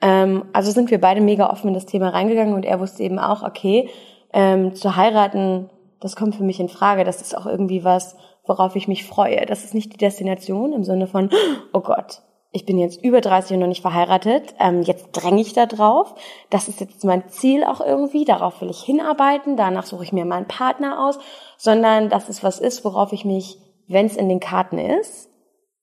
Ähm, 0.02 0.46
also 0.54 0.72
sind 0.72 0.90
wir 0.90 1.02
beide 1.02 1.20
mega 1.20 1.50
offen 1.50 1.68
in 1.68 1.74
das 1.74 1.86
Thema 1.86 2.10
reingegangen 2.10 2.54
und 2.54 2.64
er 2.64 2.80
wusste 2.80 3.04
eben 3.04 3.20
auch, 3.20 3.44
okay, 3.44 3.90
ähm, 4.32 4.74
zu 4.74 4.96
heiraten, 4.96 5.70
das 6.00 6.16
kommt 6.16 6.36
für 6.36 6.44
mich 6.44 6.60
in 6.60 6.70
Frage. 6.70 7.04
Das 7.04 7.22
ist 7.22 7.38
auch 7.38 7.46
irgendwie 7.46 7.84
was, 7.84 8.16
worauf 8.46 8.76
ich 8.76 8.88
mich 8.88 9.06
freue. 9.06 9.46
Das 9.46 9.64
ist 9.66 9.74
nicht 9.74 9.94
die 9.94 9.98
Destination 9.98 10.72
im 10.72 10.84
Sinne 10.84 11.08
von, 11.08 11.30
oh 11.74 11.82
Gott, 11.82 12.22
ich 12.56 12.66
bin 12.66 12.78
jetzt 12.78 13.04
über 13.04 13.20
30 13.20 13.56
und 13.56 13.62
noch 13.62 13.68
nicht 13.68 13.82
verheiratet, 13.82 14.54
ähm, 14.60 14.84
jetzt 14.84 15.08
dränge 15.12 15.42
ich 15.42 15.54
da 15.54 15.66
drauf. 15.66 16.14
Das 16.52 16.68
ist 16.68 16.80
jetzt 16.80 17.04
mein 17.04 17.28
Ziel 17.28 17.64
auch 17.64 17.82
irgendwie, 17.82 18.26
darauf 18.26 18.62
will 18.62 18.70
ich 18.70 18.84
hinarbeiten, 18.84 19.58
danach 19.58 19.86
suche 19.86 20.04
ich 20.04 20.14
mir 20.14 20.24
meinen 20.24 20.48
Partner 20.48 21.04
aus, 21.04 21.18
sondern 21.58 22.10
das 22.10 22.30
ist 22.30 22.44
was 22.44 22.60
ist, 22.60 22.86
worauf 22.86 23.12
ich 23.12 23.26
mich, 23.26 23.58
wenn 23.88 24.06
es 24.06 24.16
in 24.16 24.30
den 24.30 24.40
Karten 24.40 24.78
ist, 24.78 25.30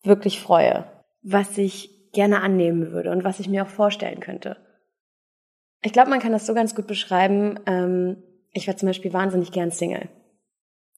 wirklich 0.05 0.41
freue. 0.41 0.87
Was 1.23 1.59
ich 1.59 2.13
gerne 2.13 2.41
annehmen 2.41 2.93
würde 2.93 3.11
und 3.11 3.25
was 3.25 3.41
ich 3.41 3.49
mir 3.49 3.65
auch 3.65 3.69
vorstellen 3.69 4.21
könnte. 4.21 4.57
Ich 5.83 5.93
glaube, 5.93 6.11
man 6.11 6.21
kann 6.21 6.33
das 6.33 6.47
so 6.47 6.55
ganz 6.55 6.77
gut 6.77 6.87
beschreiben. 6.87 7.59
Ähm, 7.67 8.23
ich 8.53 8.69
war 8.69 8.77
zum 8.77 8.89
Beispiel 8.89 9.13
wahnsinnig 9.13 9.51
gern 9.51 9.73
Single. 9.73 10.09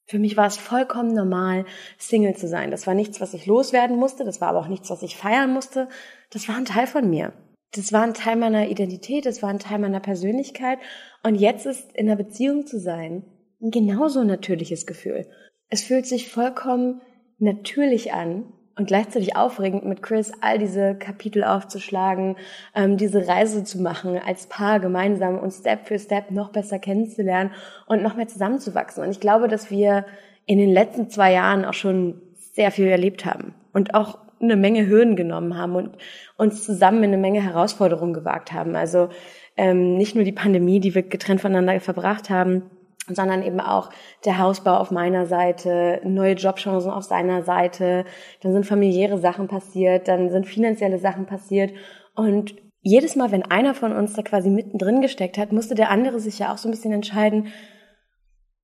Für 0.06 0.18
mich 0.18 0.36
war 0.36 0.46
es 0.46 0.56
vollkommen 0.56 1.14
normal, 1.14 1.64
Single 1.98 2.36
zu 2.36 2.48
sein. 2.48 2.70
Das 2.70 2.86
war 2.86 2.94
nichts, 2.94 3.20
was 3.20 3.34
ich 3.34 3.46
loswerden 3.46 3.96
musste, 3.96 4.24
das 4.24 4.40
war 4.40 4.48
aber 4.48 4.60
auch 4.60 4.68
nichts, 4.68 4.90
was 4.90 5.02
ich 5.02 5.16
feiern 5.16 5.52
musste. 5.52 5.88
Das 6.30 6.48
war 6.48 6.56
ein 6.56 6.64
Teil 6.64 6.86
von 6.86 7.08
mir. 7.08 7.32
Das 7.74 7.92
war 7.92 8.02
ein 8.02 8.14
Teil 8.14 8.36
meiner 8.36 8.68
Identität, 8.68 9.24
das 9.24 9.42
war 9.42 9.48
ein 9.48 9.58
Teil 9.58 9.78
meiner 9.78 10.00
Persönlichkeit. 10.00 10.78
Und 11.22 11.36
jetzt 11.36 11.64
ist 11.64 11.92
in 11.96 12.08
einer 12.08 12.16
Beziehung 12.16 12.66
zu 12.66 12.78
sein 12.78 13.24
ein 13.62 13.70
genauso 13.70 14.24
natürliches 14.24 14.86
Gefühl. 14.86 15.26
Es 15.68 15.84
fühlt 15.84 16.06
sich 16.06 16.28
vollkommen 16.28 17.00
natürlich 17.38 18.12
an, 18.12 18.52
und 18.82 18.86
gleichzeitig 18.86 19.36
aufregend 19.36 19.84
mit 19.84 20.02
Chris 20.02 20.32
all 20.40 20.58
diese 20.58 20.96
Kapitel 20.96 21.44
aufzuschlagen, 21.44 22.34
ähm, 22.74 22.96
diese 22.96 23.28
Reise 23.28 23.62
zu 23.62 23.80
machen 23.80 24.18
als 24.18 24.48
Paar 24.48 24.80
gemeinsam 24.80 25.38
und 25.38 25.52
Step 25.52 25.86
für 25.86 26.00
Step 26.00 26.32
noch 26.32 26.50
besser 26.50 26.80
kennenzulernen 26.80 27.52
und 27.86 28.02
noch 28.02 28.16
mehr 28.16 28.26
zusammenzuwachsen. 28.26 29.04
Und 29.04 29.10
ich 29.10 29.20
glaube, 29.20 29.46
dass 29.46 29.70
wir 29.70 30.04
in 30.46 30.58
den 30.58 30.70
letzten 30.70 31.08
zwei 31.08 31.32
Jahren 31.32 31.64
auch 31.64 31.74
schon 31.74 32.20
sehr 32.54 32.72
viel 32.72 32.88
erlebt 32.88 33.24
haben 33.24 33.54
und 33.72 33.94
auch 33.94 34.18
eine 34.40 34.56
Menge 34.56 34.88
Hürden 34.88 35.14
genommen 35.14 35.56
haben 35.56 35.76
und 35.76 35.96
uns 36.36 36.64
zusammen 36.64 37.04
in 37.04 37.12
eine 37.12 37.18
Menge 37.18 37.40
Herausforderungen 37.40 38.14
gewagt 38.14 38.52
haben. 38.52 38.74
Also 38.74 39.10
ähm, 39.56 39.96
nicht 39.96 40.16
nur 40.16 40.24
die 40.24 40.32
Pandemie, 40.32 40.80
die 40.80 40.96
wir 40.96 41.04
getrennt 41.04 41.40
voneinander 41.40 41.78
verbracht 41.78 42.30
haben, 42.30 42.62
sondern 43.08 43.42
eben 43.42 43.60
auch 43.60 43.90
der 44.24 44.38
Hausbau 44.38 44.76
auf 44.76 44.90
meiner 44.90 45.26
Seite, 45.26 46.00
neue 46.04 46.34
Jobchancen 46.34 46.90
auf 46.90 47.04
seiner 47.04 47.42
Seite, 47.42 48.04
dann 48.42 48.52
sind 48.52 48.66
familiäre 48.66 49.18
Sachen 49.18 49.48
passiert, 49.48 50.08
dann 50.08 50.30
sind 50.30 50.46
finanzielle 50.46 50.98
Sachen 50.98 51.26
passiert 51.26 51.72
und 52.14 52.54
jedes 52.84 53.14
Mal, 53.14 53.30
wenn 53.30 53.44
einer 53.44 53.74
von 53.74 53.92
uns 53.92 54.14
da 54.14 54.22
quasi 54.22 54.50
mittendrin 54.50 55.00
gesteckt 55.00 55.38
hat, 55.38 55.52
musste 55.52 55.76
der 55.76 55.90
andere 55.90 56.18
sich 56.18 56.40
ja 56.40 56.52
auch 56.52 56.58
so 56.58 56.68
ein 56.68 56.72
bisschen 56.72 56.92
entscheiden, 56.92 57.48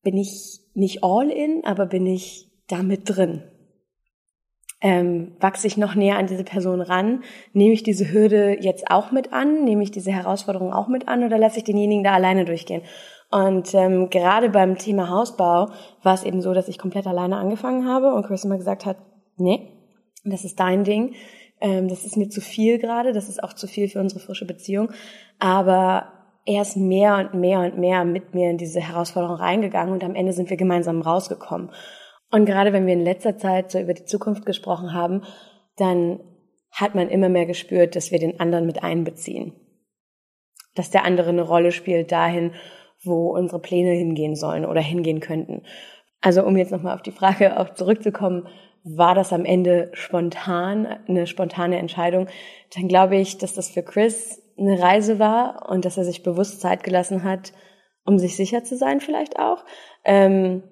bin 0.03 0.17
ich 0.17 0.61
nicht 0.75 1.05
all 1.05 1.31
in, 1.31 1.65
aber 1.65 1.87
bin 1.87 2.07
ich 2.07 2.51
da 2.67 2.83
mit 2.83 3.03
drin? 3.05 3.43
Ähm, 4.81 5.37
wachse 5.41 5.67
ich 5.67 5.77
noch 5.77 5.95
näher 5.95 6.19
an 6.19 6.29
diese 6.29 6.45
Person 6.45 6.81
ran? 6.81 7.25
Nehme 7.53 7.75
ich 7.75 7.83
diese 7.83 8.13
Hürde 8.13 8.59
jetzt 8.61 8.91
auch 8.91 9.11
mit 9.11 9.33
an? 9.33 9.65
Nehme 9.65 9.83
ich 9.83 9.91
diese 9.91 10.13
Herausforderung 10.13 10.73
auch 10.73 10.87
mit 10.87 11.09
an 11.09 11.25
oder 11.25 11.37
lasse 11.37 11.59
ich 11.59 11.65
denjenigen 11.65 12.05
da 12.05 12.13
alleine 12.13 12.45
durchgehen? 12.45 12.83
Und 13.31 13.75
ähm, 13.75 14.09
gerade 14.11 14.49
beim 14.49 14.79
Thema 14.79 15.11
Hausbau 15.11 15.71
war 16.03 16.15
es 16.15 16.25
eben 16.25 16.41
so, 16.41 16.55
dass 16.55 16.69
ich 16.69 16.79
komplett 16.79 17.07
alleine 17.07 17.37
angefangen 17.37 17.87
habe 17.87 18.15
und 18.15 18.27
Chris 18.27 18.45
immer 18.45 18.57
gesagt 18.57 18.87
hat, 18.87 18.97
nee, 19.37 19.69
das 20.25 20.45
ist 20.45 20.59
dein 20.59 20.85
Ding, 20.85 21.15
ähm, 21.61 21.89
das 21.89 22.05
ist 22.05 22.17
mir 22.17 22.29
zu 22.31 22.41
viel 22.41 22.79
gerade, 22.79 23.13
das 23.13 23.29
ist 23.29 23.43
auch 23.43 23.53
zu 23.53 23.67
viel 23.67 23.89
für 23.89 24.01
unsere 24.01 24.21
frische 24.21 24.47
Beziehung. 24.47 24.91
Aber 25.39 26.13
er 26.47 26.63
ist 26.63 26.77
mehr 26.77 27.17
und 27.17 27.39
mehr 27.39 27.61
und 27.61 27.79
mehr 27.79 28.05
mit 28.05 28.35
mir 28.35 28.51
in 28.51 28.57
diese 28.57 28.81
Herausforderung 28.81 29.37
reingegangen 29.37 29.93
und 29.93 30.03
am 30.03 30.15
Ende 30.15 30.33
sind 30.33 30.49
wir 30.49 30.57
gemeinsam 30.57 31.03
rausgekommen. 31.03 31.71
Und 32.31 32.47
gerade 32.47 32.73
wenn 32.73 32.87
wir 32.87 32.95
in 32.95 33.05
letzter 33.05 33.37
Zeit 33.37 33.71
so 33.71 33.79
über 33.79 33.95
die 33.95 34.05
Zukunft 34.05 34.47
gesprochen 34.47 34.95
haben, 34.95 35.23
dann 35.77 36.21
hat 36.71 36.95
man 36.95 37.09
immer 37.09 37.29
mehr 37.29 37.47
gespürt, 37.47 37.97
dass 37.97 38.11
wir 38.11 38.19
den 38.19 38.41
anderen 38.41 38.67
mit 38.67 38.83
einbeziehen. 38.83 39.53
Dass 40.75 40.91
der 40.91 41.05
andere 41.05 41.31
eine 41.31 41.43
Rolle 41.43 41.73
spielt 41.73 42.13
dahin, 42.13 42.53
wo 43.03 43.31
unsere 43.31 43.61
Pläne 43.61 43.93
hingehen 43.93 44.37
sollen 44.37 44.65
oder 44.65 44.81
hingehen 44.81 45.21
könnten. 45.21 45.63
Also 46.21 46.45
um 46.45 46.57
jetzt 46.57 46.73
nochmal 46.73 46.95
auf 46.95 47.03
die 47.03 47.13
Frage 47.13 47.59
auch 47.61 47.75
zurückzukommen, 47.75 48.49
war 48.85 49.15
das 49.15 49.33
am 49.33 49.45
Ende 49.45 49.91
spontan, 49.93 50.87
eine 51.07 51.27
spontane 51.27 51.79
Entscheidung, 51.79 52.29
dann 52.75 52.89
glaube 52.89 53.17
ich, 53.17 53.39
dass 53.39 53.55
das 53.55 53.69
für 53.69 53.83
Chris 53.83 54.43
eine 54.59 54.81
Reise 54.81 55.19
war 55.19 55.69
und 55.69 55.85
dass 55.85 55.99
er 55.99 56.05
sich 56.05 56.23
bewusst 56.23 56.61
Zeit 56.61 56.83
gelassen 56.83 57.23
hat, 57.23 57.53
um 58.05 58.19
sich 58.19 58.37
sicher 58.37 58.65
zu 58.65 58.77
sein 58.77 59.01
vielleicht 59.01 59.39
auch. 59.39 59.65
Ähm, 60.05 60.63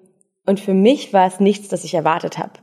und 0.45 0.59
für 0.59 0.73
mich 0.73 1.13
war 1.13 1.27
es 1.27 1.39
nichts, 1.39 1.67
das 1.67 1.83
ich 1.83 1.93
erwartet 1.93 2.37
habe. 2.37 2.53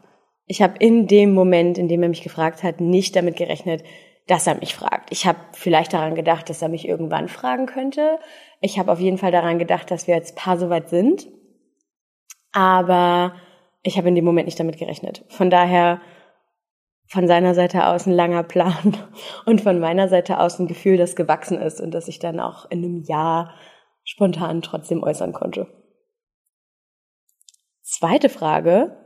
Ich 0.46 0.60
habe 0.60 0.74
in 0.78 1.06
dem 1.06 1.32
Moment, 1.32 1.78
in 1.78 1.88
dem 1.88 2.02
er 2.02 2.08
mich 2.08 2.22
gefragt 2.22 2.62
hat, 2.62 2.80
nicht 2.80 3.16
damit 3.16 3.36
gerechnet, 3.36 3.82
dass 4.26 4.46
er 4.46 4.54
mich 4.56 4.74
fragt. 4.74 5.10
Ich 5.12 5.26
habe 5.26 5.38
vielleicht 5.52 5.92
daran 5.92 6.14
gedacht, 6.14 6.48
dass 6.48 6.62
er 6.62 6.68
mich 6.68 6.88
irgendwann 6.88 7.28
fragen 7.28 7.66
könnte. 7.66 8.18
Ich 8.64 8.78
habe 8.78 8.90
auf 8.90 8.98
jeden 8.98 9.18
Fall 9.18 9.30
daran 9.30 9.58
gedacht, 9.58 9.90
dass 9.90 10.06
wir 10.06 10.14
jetzt 10.14 10.36
paar 10.36 10.56
soweit 10.56 10.88
sind. 10.88 11.28
Aber 12.50 13.34
ich 13.82 13.98
habe 13.98 14.08
in 14.08 14.14
dem 14.14 14.24
Moment 14.24 14.46
nicht 14.46 14.58
damit 14.58 14.78
gerechnet. 14.78 15.22
Von 15.28 15.50
daher 15.50 16.00
von 17.06 17.28
seiner 17.28 17.54
Seite 17.54 17.86
aus 17.86 18.06
ein 18.06 18.14
langer 18.14 18.42
Plan 18.42 18.96
und 19.44 19.60
von 19.60 19.80
meiner 19.80 20.08
Seite 20.08 20.40
aus 20.40 20.58
ein 20.58 20.66
Gefühl, 20.66 20.96
das 20.96 21.14
gewachsen 21.14 21.60
ist 21.60 21.78
und 21.78 21.90
das 21.90 22.08
ich 22.08 22.20
dann 22.20 22.40
auch 22.40 22.64
in 22.70 22.78
einem 22.78 23.02
Jahr 23.02 23.52
spontan 24.02 24.62
trotzdem 24.62 25.02
äußern 25.02 25.34
konnte. 25.34 25.66
Zweite 27.82 28.30
Frage, 28.30 28.96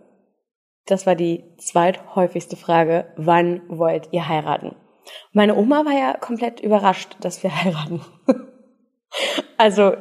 das 0.86 1.04
war 1.04 1.16
die 1.16 1.42
zweithäufigste 1.56 2.54
Frage, 2.54 3.12
wann 3.16 3.62
wollt 3.68 4.12
ihr 4.12 4.28
heiraten? 4.28 4.76
Meine 5.32 5.56
Oma 5.56 5.84
war 5.84 5.98
ja 5.98 6.16
komplett 6.16 6.60
überrascht, 6.60 7.16
dass 7.18 7.42
wir 7.42 7.50
heiraten. 7.64 8.02
Also, 9.56 9.92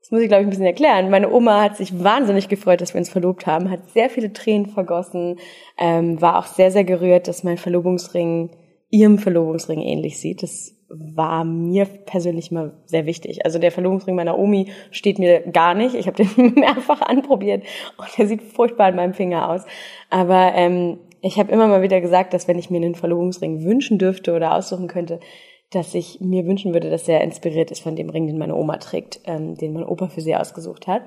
das 0.00 0.10
muss 0.10 0.20
ich, 0.20 0.28
glaube 0.28 0.42
ich, 0.42 0.46
ein 0.46 0.50
bisschen 0.50 0.66
erklären. 0.66 1.10
Meine 1.10 1.32
Oma 1.32 1.62
hat 1.62 1.76
sich 1.76 2.02
wahnsinnig 2.02 2.48
gefreut, 2.48 2.80
dass 2.80 2.94
wir 2.94 2.98
uns 2.98 3.10
verlobt 3.10 3.46
haben, 3.46 3.70
hat 3.70 3.88
sehr 3.90 4.10
viele 4.10 4.32
Tränen 4.32 4.66
vergossen, 4.66 5.38
ähm, 5.78 6.20
war 6.20 6.38
auch 6.38 6.46
sehr, 6.46 6.70
sehr 6.70 6.84
gerührt, 6.84 7.26
dass 7.28 7.44
mein 7.44 7.56
Verlobungsring 7.56 8.50
ihrem 8.90 9.18
Verlobungsring 9.18 9.80
ähnlich 9.80 10.20
sieht. 10.20 10.42
Das 10.42 10.74
war 10.88 11.44
mir 11.44 11.86
persönlich 11.86 12.50
mal 12.50 12.74
sehr 12.86 13.06
wichtig. 13.06 13.44
Also 13.44 13.58
der 13.58 13.72
Verlobungsring 13.72 14.14
meiner 14.14 14.38
Omi 14.38 14.70
steht 14.90 15.18
mir 15.18 15.40
gar 15.40 15.74
nicht. 15.74 15.94
Ich 15.94 16.06
habe 16.06 16.22
den 16.22 16.54
mehrfach 16.54 17.00
anprobiert 17.00 17.64
und 17.96 18.18
der 18.18 18.26
sieht 18.26 18.42
furchtbar 18.42 18.86
an 18.86 18.96
meinem 18.96 19.14
Finger 19.14 19.48
aus. 19.48 19.64
Aber 20.10 20.52
ähm, 20.54 20.98
ich 21.22 21.38
habe 21.38 21.50
immer 21.50 21.66
mal 21.66 21.82
wieder 21.82 22.00
gesagt, 22.00 22.34
dass 22.34 22.46
wenn 22.46 22.58
ich 22.58 22.70
mir 22.70 22.76
einen 22.76 22.94
Verlobungsring 22.94 23.64
wünschen 23.64 23.98
dürfte 23.98 24.34
oder 24.34 24.54
aussuchen 24.54 24.88
könnte, 24.88 25.20
dass 25.74 25.94
ich 25.94 26.20
mir 26.20 26.46
wünschen 26.46 26.72
würde, 26.72 26.90
dass 26.90 27.08
er 27.08 27.22
inspiriert 27.22 27.70
ist 27.70 27.82
von 27.82 27.96
dem 27.96 28.10
Ring, 28.10 28.26
den 28.26 28.38
meine 28.38 28.54
Oma 28.54 28.78
trägt, 28.78 29.20
ähm, 29.24 29.56
den 29.56 29.72
mein 29.72 29.84
Opa 29.84 30.08
für 30.08 30.20
sie 30.20 30.36
ausgesucht 30.36 30.86
hat. 30.86 31.02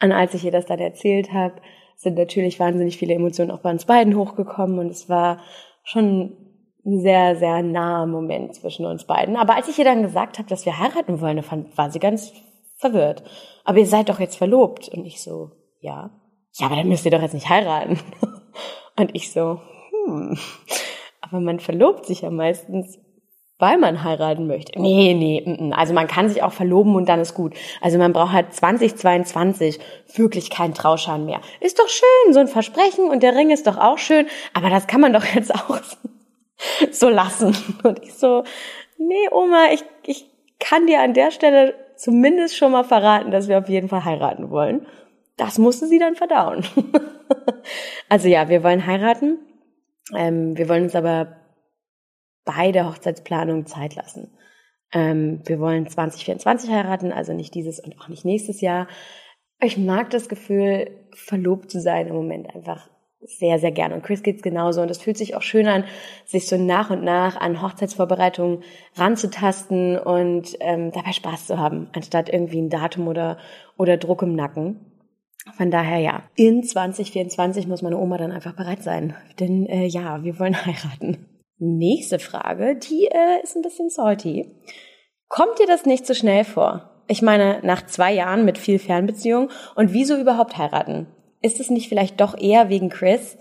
Und 0.00 0.12
als 0.12 0.34
ich 0.34 0.44
ihr 0.44 0.52
das 0.52 0.66
dann 0.66 0.78
erzählt 0.78 1.32
habe, 1.32 1.54
sind 1.96 2.16
natürlich 2.16 2.58
wahnsinnig 2.58 2.96
viele 2.96 3.14
Emotionen 3.14 3.50
auch 3.50 3.60
bei 3.60 3.70
uns 3.70 3.84
beiden 3.84 4.16
hochgekommen 4.16 4.78
und 4.78 4.86
es 4.86 5.08
war 5.08 5.38
schon 5.84 6.36
ein 6.84 7.00
sehr, 7.00 7.36
sehr 7.36 7.62
naher 7.62 8.06
Moment 8.06 8.54
zwischen 8.54 8.86
uns 8.86 9.04
beiden. 9.04 9.36
Aber 9.36 9.54
als 9.54 9.68
ich 9.68 9.78
ihr 9.78 9.84
dann 9.84 10.02
gesagt 10.02 10.38
habe, 10.38 10.48
dass 10.48 10.66
wir 10.66 10.78
heiraten 10.78 11.20
wollen, 11.20 11.44
war 11.76 11.90
sie 11.90 12.00
ganz 12.00 12.32
verwirrt. 12.76 13.22
Aber 13.64 13.78
ihr 13.78 13.86
seid 13.86 14.08
doch 14.08 14.18
jetzt 14.18 14.36
verlobt. 14.36 14.88
Und 14.88 15.04
ich 15.04 15.22
so, 15.22 15.52
ja. 15.80 16.10
Ja, 16.54 16.66
aber 16.66 16.76
dann 16.76 16.88
müsst 16.88 17.04
ihr 17.04 17.12
doch 17.12 17.22
jetzt 17.22 17.34
nicht 17.34 17.48
heiraten. 17.48 17.98
Und 18.98 19.14
ich 19.14 19.32
so, 19.32 19.60
hm, 20.06 20.36
aber 21.20 21.40
man 21.40 21.60
verlobt 21.60 22.04
sich 22.04 22.22
ja 22.22 22.30
meistens, 22.30 22.98
weil 23.62 23.78
man 23.78 24.02
heiraten 24.02 24.48
möchte. 24.48 24.78
Nee, 24.82 25.14
nee, 25.14 25.40
mm, 25.46 25.68
mm. 25.68 25.72
also 25.72 25.94
man 25.94 26.08
kann 26.08 26.28
sich 26.28 26.42
auch 26.42 26.52
verloben 26.52 26.96
und 26.96 27.08
dann 27.08 27.20
ist 27.20 27.32
gut. 27.32 27.54
Also 27.80 27.96
man 27.96 28.12
braucht 28.12 28.32
halt 28.32 28.52
2022 28.52 29.78
wirklich 30.16 30.50
keinen 30.50 30.74
Trauschein 30.74 31.24
mehr. 31.24 31.40
Ist 31.60 31.78
doch 31.78 31.88
schön, 31.88 32.34
so 32.34 32.40
ein 32.40 32.48
Versprechen 32.48 33.08
und 33.08 33.22
der 33.22 33.36
Ring 33.36 33.50
ist 33.50 33.68
doch 33.68 33.78
auch 33.78 33.98
schön, 33.98 34.26
aber 34.52 34.68
das 34.68 34.88
kann 34.88 35.00
man 35.00 35.12
doch 35.12 35.24
jetzt 35.24 35.54
auch 35.54 35.78
so 36.90 37.08
lassen. 37.08 37.56
Und 37.84 38.02
ich 38.02 38.14
so, 38.14 38.42
nee, 38.98 39.28
Oma, 39.30 39.66
ich, 39.72 39.84
ich 40.06 40.28
kann 40.58 40.88
dir 40.88 41.00
an 41.00 41.14
der 41.14 41.30
Stelle 41.30 41.74
zumindest 41.96 42.56
schon 42.56 42.72
mal 42.72 42.82
verraten, 42.82 43.30
dass 43.30 43.46
wir 43.46 43.58
auf 43.58 43.68
jeden 43.68 43.88
Fall 43.88 44.04
heiraten 44.04 44.50
wollen. 44.50 44.88
Das 45.36 45.58
musste 45.58 45.86
sie 45.86 46.00
dann 46.00 46.16
verdauen. 46.16 46.64
also 48.08 48.26
ja, 48.26 48.48
wir 48.48 48.64
wollen 48.64 48.84
heiraten. 48.84 49.38
Ähm, 50.12 50.58
wir 50.58 50.68
wollen 50.68 50.82
uns 50.82 50.96
aber 50.96 51.41
bei 52.44 52.72
der 52.72 52.88
Hochzeitsplanung 52.88 53.66
Zeit 53.66 53.94
lassen. 53.94 54.32
Ähm, 54.92 55.40
wir 55.44 55.58
wollen 55.58 55.86
2024 55.86 56.70
heiraten, 56.70 57.12
also 57.12 57.32
nicht 57.32 57.54
dieses 57.54 57.80
und 57.80 57.98
auch 58.00 58.08
nicht 58.08 58.24
nächstes 58.24 58.60
Jahr. 58.60 58.88
Ich 59.60 59.78
mag 59.78 60.10
das 60.10 60.28
Gefühl, 60.28 60.90
verlobt 61.14 61.70
zu 61.70 61.80
sein 61.80 62.08
im 62.08 62.14
Moment 62.14 62.54
einfach 62.54 62.88
sehr, 63.24 63.58
sehr 63.58 63.70
gern. 63.70 63.92
Und 63.92 64.02
Chris 64.02 64.22
geht's 64.22 64.42
genauso. 64.42 64.82
Und 64.82 64.90
es 64.90 64.98
fühlt 64.98 65.16
sich 65.16 65.36
auch 65.36 65.42
schön 65.42 65.68
an, 65.68 65.84
sich 66.24 66.48
so 66.48 66.56
nach 66.56 66.90
und 66.90 67.04
nach 67.04 67.36
an 67.36 67.62
Hochzeitsvorbereitungen 67.62 68.64
ranzutasten 68.96 69.98
und 69.98 70.56
ähm, 70.60 70.90
dabei 70.90 71.12
Spaß 71.12 71.46
zu 71.46 71.58
haben, 71.58 71.88
anstatt 71.92 72.28
irgendwie 72.28 72.60
ein 72.60 72.70
Datum 72.70 73.08
oder, 73.08 73.38
oder 73.78 73.96
Druck 73.96 74.22
im 74.22 74.34
Nacken. 74.34 74.80
Von 75.56 75.70
daher 75.70 75.98
ja, 75.98 76.22
in 76.36 76.62
2024 76.62 77.66
muss 77.66 77.82
meine 77.82 77.98
Oma 77.98 78.16
dann 78.16 78.32
einfach 78.32 78.54
bereit 78.54 78.82
sein. 78.82 79.14
Denn 79.40 79.66
äh, 79.66 79.86
ja, 79.86 80.22
wir 80.22 80.38
wollen 80.38 80.56
heiraten. 80.66 81.31
Nächste 81.64 82.18
Frage, 82.18 82.74
die 82.74 83.06
äh, 83.06 83.40
ist 83.40 83.54
ein 83.54 83.62
bisschen 83.62 83.88
salty. 83.88 84.50
Kommt 85.28 85.60
dir 85.60 85.66
das 85.68 85.86
nicht 85.86 86.04
zu 86.04 86.12
so 86.12 86.18
schnell 86.18 86.42
vor? 86.42 87.04
Ich 87.06 87.22
meine, 87.22 87.60
nach 87.62 87.86
zwei 87.86 88.12
Jahren 88.12 88.44
mit 88.44 88.58
viel 88.58 88.80
Fernbeziehung 88.80 89.48
und 89.76 89.92
wieso 89.92 90.16
überhaupt 90.20 90.58
heiraten? 90.58 91.06
Ist 91.40 91.60
es 91.60 91.70
nicht 91.70 91.88
vielleicht 91.88 92.20
doch 92.20 92.36
eher 92.36 92.68
wegen 92.68 92.88
Chris? 92.88 93.38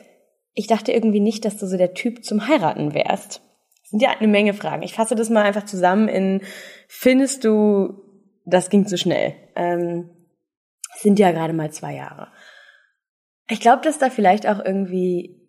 Ich 0.54 0.68
dachte 0.68 0.92
irgendwie 0.92 1.20
nicht, 1.20 1.46
dass 1.46 1.58
du 1.58 1.66
so 1.66 1.78
der 1.78 1.96
Typ 1.96 2.24
zum 2.24 2.48
Heiraten 2.48 2.94
wärst. 2.94 3.42
Das 3.82 3.90
sind 3.90 4.04
ja 4.04 4.12
eine 4.12 4.28
Menge 4.28 4.54
Fragen. 4.54 4.84
Ich 4.84 4.94
fasse 4.94 5.16
das 5.16 5.32
mal 5.32 5.42
einfach 5.42 5.66
zusammen 5.66 6.08
in, 6.08 6.42
findest 6.88 7.44
du, 7.44 8.04
das 8.46 8.70
ging 8.70 8.86
zu 8.86 9.00
schnell? 9.00 9.34
Ähm, 9.56 10.12
sind 10.94 11.18
ja 11.18 11.32
gerade 11.32 11.54
mal 11.54 11.72
zwei 11.72 11.96
Jahre. 11.96 12.28
Ich 13.50 13.62
glaube, 13.62 13.82
dass 13.82 13.98
da 13.98 14.12
vielleicht 14.12 14.48
auch 14.48 14.63
irgendwie 14.63 15.41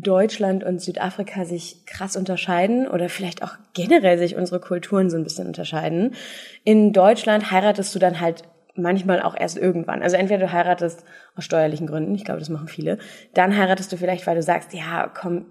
Deutschland 0.00 0.64
und 0.64 0.80
Südafrika 0.80 1.44
sich 1.44 1.84
krass 1.86 2.16
unterscheiden 2.16 2.88
oder 2.88 3.08
vielleicht 3.08 3.42
auch 3.42 3.56
generell 3.74 4.18
sich 4.18 4.36
unsere 4.36 4.60
Kulturen 4.60 5.10
so 5.10 5.16
ein 5.16 5.24
bisschen 5.24 5.46
unterscheiden. 5.46 6.14
In 6.64 6.92
Deutschland 6.92 7.50
heiratest 7.50 7.94
du 7.94 7.98
dann 7.98 8.20
halt 8.20 8.44
manchmal 8.74 9.22
auch 9.22 9.36
erst 9.36 9.56
irgendwann. 9.56 10.02
Also 10.02 10.16
entweder 10.16 10.46
du 10.46 10.52
heiratest 10.52 11.04
aus 11.34 11.44
steuerlichen 11.44 11.86
Gründen, 11.86 12.14
ich 12.14 12.24
glaube, 12.24 12.40
das 12.40 12.48
machen 12.48 12.68
viele, 12.68 12.98
dann 13.34 13.56
heiratest 13.56 13.90
du 13.92 13.96
vielleicht, 13.96 14.26
weil 14.26 14.36
du 14.36 14.42
sagst, 14.42 14.74
ja, 14.74 15.10
komm, 15.12 15.46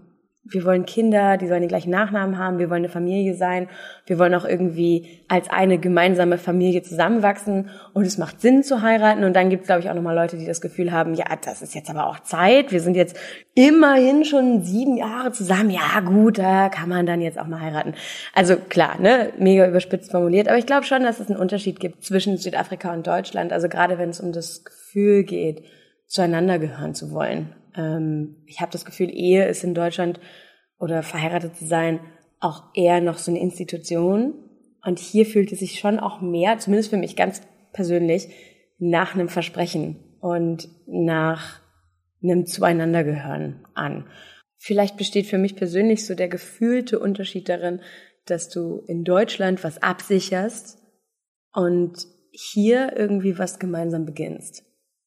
wir 0.47 0.63
wollen 0.63 0.85
Kinder, 0.85 1.37
die 1.37 1.47
sollen 1.47 1.63
die 1.63 1.67
gleichen 1.67 1.89
Nachnamen 1.89 2.37
haben, 2.37 2.59
wir 2.59 2.69
wollen 2.69 2.83
eine 2.83 2.89
Familie 2.89 3.33
sein, 3.33 3.67
wir 4.05 4.19
wollen 4.19 4.35
auch 4.35 4.45
irgendwie 4.45 5.21
als 5.27 5.49
eine 5.49 5.79
gemeinsame 5.79 6.37
Familie 6.37 6.83
zusammenwachsen 6.83 7.71
und 7.93 8.05
es 8.05 8.19
macht 8.19 8.41
Sinn 8.41 8.61
zu 8.61 8.83
heiraten. 8.83 9.23
Und 9.23 9.35
dann 9.35 9.49
gibt 9.49 9.63
es, 9.63 9.67
glaube 9.67 9.81
ich, 9.81 9.89
auch 9.89 9.95
nochmal 9.95 10.13
Leute, 10.13 10.37
die 10.37 10.45
das 10.45 10.61
Gefühl 10.61 10.91
haben, 10.91 11.15
ja, 11.15 11.25
das 11.43 11.63
ist 11.63 11.73
jetzt 11.73 11.89
aber 11.89 12.07
auch 12.07 12.19
Zeit, 12.19 12.71
wir 12.71 12.79
sind 12.79 12.95
jetzt 12.95 13.17
immerhin 13.55 14.23
schon 14.23 14.61
sieben 14.61 14.97
Jahre 14.97 15.31
zusammen, 15.31 15.71
ja 15.71 15.99
gut, 16.01 16.37
da 16.37 16.69
kann 16.69 16.89
man 16.89 17.07
dann 17.07 17.21
jetzt 17.21 17.39
auch 17.39 17.47
mal 17.47 17.61
heiraten. 17.61 17.95
Also 18.35 18.55
klar, 18.55 19.01
ne, 19.01 19.33
mega 19.39 19.67
überspitzt 19.67 20.11
formuliert, 20.11 20.47
aber 20.47 20.59
ich 20.59 20.67
glaube 20.67 20.85
schon, 20.85 21.01
dass 21.01 21.19
es 21.19 21.27
einen 21.27 21.39
Unterschied 21.39 21.79
gibt 21.79 22.03
zwischen 22.03 22.37
Südafrika 22.37 22.93
und 22.93 23.07
Deutschland, 23.07 23.51
also 23.51 23.67
gerade 23.67 23.97
wenn 23.97 24.09
es 24.09 24.19
um 24.19 24.31
das 24.31 24.63
Gefühl 24.63 25.23
geht, 25.23 25.63
zueinander 26.05 26.59
gehören 26.59 26.93
zu 26.93 27.11
wollen. 27.11 27.55
Ähm, 27.75 28.43
ich 28.45 28.61
habe 28.61 28.71
das 28.71 28.85
Gefühl, 28.85 29.09
Ehe 29.09 29.47
ist 29.47 29.63
in 29.63 29.73
Deutschland 29.73 30.19
oder 30.79 31.03
verheiratet 31.03 31.55
zu 31.55 31.65
sein 31.65 31.99
auch 32.39 32.63
eher 32.75 33.01
noch 33.01 33.17
so 33.17 33.31
eine 33.31 33.39
Institution. 33.39 34.33
Und 34.83 34.99
hier 34.99 35.25
fühlt 35.25 35.51
es 35.51 35.59
sich 35.59 35.79
schon 35.79 35.99
auch 35.99 36.21
mehr, 36.21 36.59
zumindest 36.59 36.91
für 36.91 36.97
mich 36.97 37.15
ganz 37.15 37.41
persönlich, 37.73 38.29
nach 38.77 39.15
einem 39.15 39.29
Versprechen 39.29 40.17
und 40.19 40.67
nach 40.85 41.61
einem 42.21 42.45
Zueinandergehören 42.45 43.65
an. 43.73 44.07
Vielleicht 44.57 44.97
besteht 44.97 45.27
für 45.27 45.37
mich 45.37 45.55
persönlich 45.55 46.05
so 46.05 46.13
der 46.13 46.27
gefühlte 46.27 46.99
Unterschied 46.99 47.49
darin, 47.49 47.81
dass 48.25 48.49
du 48.49 48.83
in 48.87 49.03
Deutschland 49.03 49.63
was 49.63 49.81
absicherst 49.81 50.79
und 51.53 52.05
hier 52.31 52.93
irgendwie 52.97 53.37
was 53.37 53.59
gemeinsam 53.59 54.05
beginnst. 54.05 54.63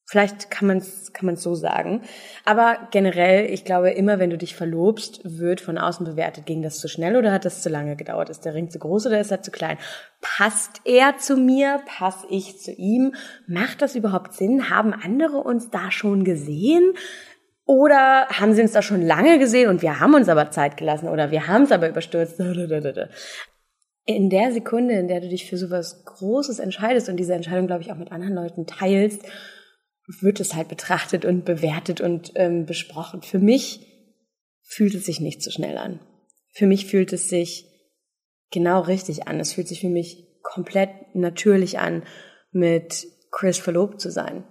Vielleicht 0.09 0.49
kann 0.49 0.67
man 0.67 0.77
es 0.77 1.13
kann 1.13 1.27
man's 1.27 1.43
so 1.43 1.53
sagen. 1.53 2.01
Aber 2.43 2.87
generell, 2.89 3.45
ich 3.51 3.63
glaube, 3.63 3.91
immer 3.91 4.17
wenn 4.17 4.31
du 4.31 4.39
dich 4.39 4.55
verlobst, 4.55 5.21
wird 5.23 5.61
von 5.61 5.77
außen 5.77 6.03
bewertet, 6.03 6.47
ging 6.47 6.63
das 6.63 6.79
zu 6.79 6.87
schnell 6.87 7.15
oder 7.15 7.31
hat 7.31 7.45
das 7.45 7.61
zu 7.61 7.69
lange 7.69 7.95
gedauert? 7.95 8.29
Ist 8.29 8.43
der 8.43 8.55
Ring 8.55 8.71
zu 8.71 8.79
groß 8.79 9.05
oder 9.05 9.19
ist 9.19 9.29
er 9.29 9.43
zu 9.43 9.51
klein? 9.51 9.77
Passt 10.19 10.81
er 10.83 11.17
zu 11.19 11.37
mir? 11.37 11.81
Pass 11.85 12.25
ich 12.27 12.59
zu 12.59 12.71
ihm? 12.71 13.13
Macht 13.45 13.83
das 13.83 13.95
überhaupt 13.95 14.33
Sinn? 14.33 14.71
Haben 14.71 14.93
andere 14.93 15.37
uns 15.37 15.69
da 15.69 15.91
schon 15.91 16.23
gesehen? 16.23 16.93
Oder 17.65 18.27
haben 18.29 18.55
sie 18.55 18.63
uns 18.63 18.71
da 18.71 18.81
schon 18.81 19.05
lange 19.05 19.37
gesehen 19.37 19.69
und 19.69 19.83
wir 19.83 19.99
haben 19.99 20.15
uns 20.15 20.27
aber 20.27 20.49
Zeit 20.49 20.75
gelassen 20.75 21.07
oder 21.07 21.29
wir 21.29 21.45
haben 21.45 21.65
es 21.65 21.71
aber 21.71 21.87
überstürzt? 21.87 22.39
In 24.05 24.31
der 24.31 24.51
Sekunde, 24.53 24.95
in 24.95 25.07
der 25.07 25.21
du 25.21 25.29
dich 25.29 25.47
für 25.47 25.57
sowas 25.57 26.03
Großes 26.03 26.57
entscheidest 26.57 27.09
und 27.09 27.17
diese 27.17 27.35
Entscheidung, 27.35 27.67
glaube 27.67 27.83
ich, 27.83 27.91
auch 27.91 27.97
mit 27.97 28.11
anderen 28.11 28.33
Leuten 28.33 28.65
teilst, 28.65 29.23
wird 30.21 30.39
es 30.39 30.55
halt 30.55 30.67
betrachtet 30.67 31.23
und 31.23 31.45
bewertet 31.45 32.01
und 32.01 32.31
ähm, 32.35 32.65
besprochen. 32.65 33.21
Für 33.21 33.39
mich 33.39 33.85
fühlt 34.63 34.95
es 34.95 35.05
sich 35.05 35.19
nicht 35.19 35.43
so 35.43 35.51
schnell 35.51 35.77
an. 35.77 35.99
Für 36.51 36.65
mich 36.65 36.87
fühlt 36.87 37.13
es 37.13 37.29
sich 37.29 37.65
genau 38.51 38.81
richtig 38.81 39.27
an. 39.27 39.39
Es 39.39 39.53
fühlt 39.53 39.67
sich 39.67 39.81
für 39.81 39.89
mich 39.89 40.25
komplett 40.41 40.89
natürlich 41.13 41.79
an, 41.79 42.03
mit 42.51 43.07
Chris 43.31 43.59
verlobt 43.59 44.01
zu 44.01 44.11
sein. 44.11 44.43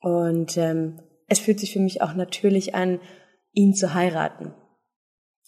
Und 0.00 0.58
ähm, 0.58 1.00
es 1.28 1.38
fühlt 1.38 1.60
sich 1.60 1.72
für 1.72 1.80
mich 1.80 2.02
auch 2.02 2.14
natürlich 2.14 2.74
an, 2.74 3.00
ihn 3.52 3.74
zu 3.74 3.94
heiraten. 3.94 4.54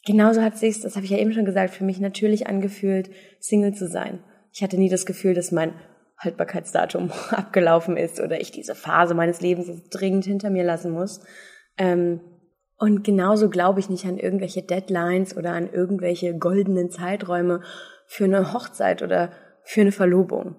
Genauso 0.06 0.40
hat 0.40 0.56
sich, 0.56 0.80
das 0.80 0.96
habe 0.96 1.04
ich 1.04 1.10
ja 1.10 1.18
eben 1.18 1.34
schon 1.34 1.44
gesagt, 1.44 1.74
für 1.74 1.84
mich 1.84 2.00
natürlich 2.00 2.46
angefühlt, 2.46 3.10
Single 3.40 3.74
zu 3.74 3.86
sein. 3.86 4.24
Ich 4.52 4.62
hatte 4.62 4.78
nie 4.78 4.88
das 4.88 5.04
Gefühl, 5.04 5.34
dass 5.34 5.52
mein 5.52 5.74
Haltbarkeitsdatum 6.18 7.10
abgelaufen 7.30 7.96
ist 7.96 8.20
oder 8.20 8.40
ich 8.40 8.50
diese 8.50 8.74
Phase 8.74 9.14
meines 9.14 9.40
Lebens 9.40 9.70
dringend 9.90 10.24
hinter 10.24 10.50
mir 10.50 10.64
lassen 10.64 10.92
muss. 10.92 11.20
Ähm, 11.76 12.20
und 12.76 13.02
genauso 13.02 13.50
glaube 13.50 13.80
ich 13.80 13.90
nicht 13.90 14.04
an 14.04 14.18
irgendwelche 14.18 14.62
Deadlines 14.62 15.36
oder 15.36 15.52
an 15.52 15.68
irgendwelche 15.72 16.36
goldenen 16.38 16.90
Zeiträume 16.90 17.62
für 18.06 18.24
eine 18.24 18.52
Hochzeit 18.52 19.02
oder 19.02 19.32
für 19.64 19.80
eine 19.80 19.92
Verlobung. 19.92 20.56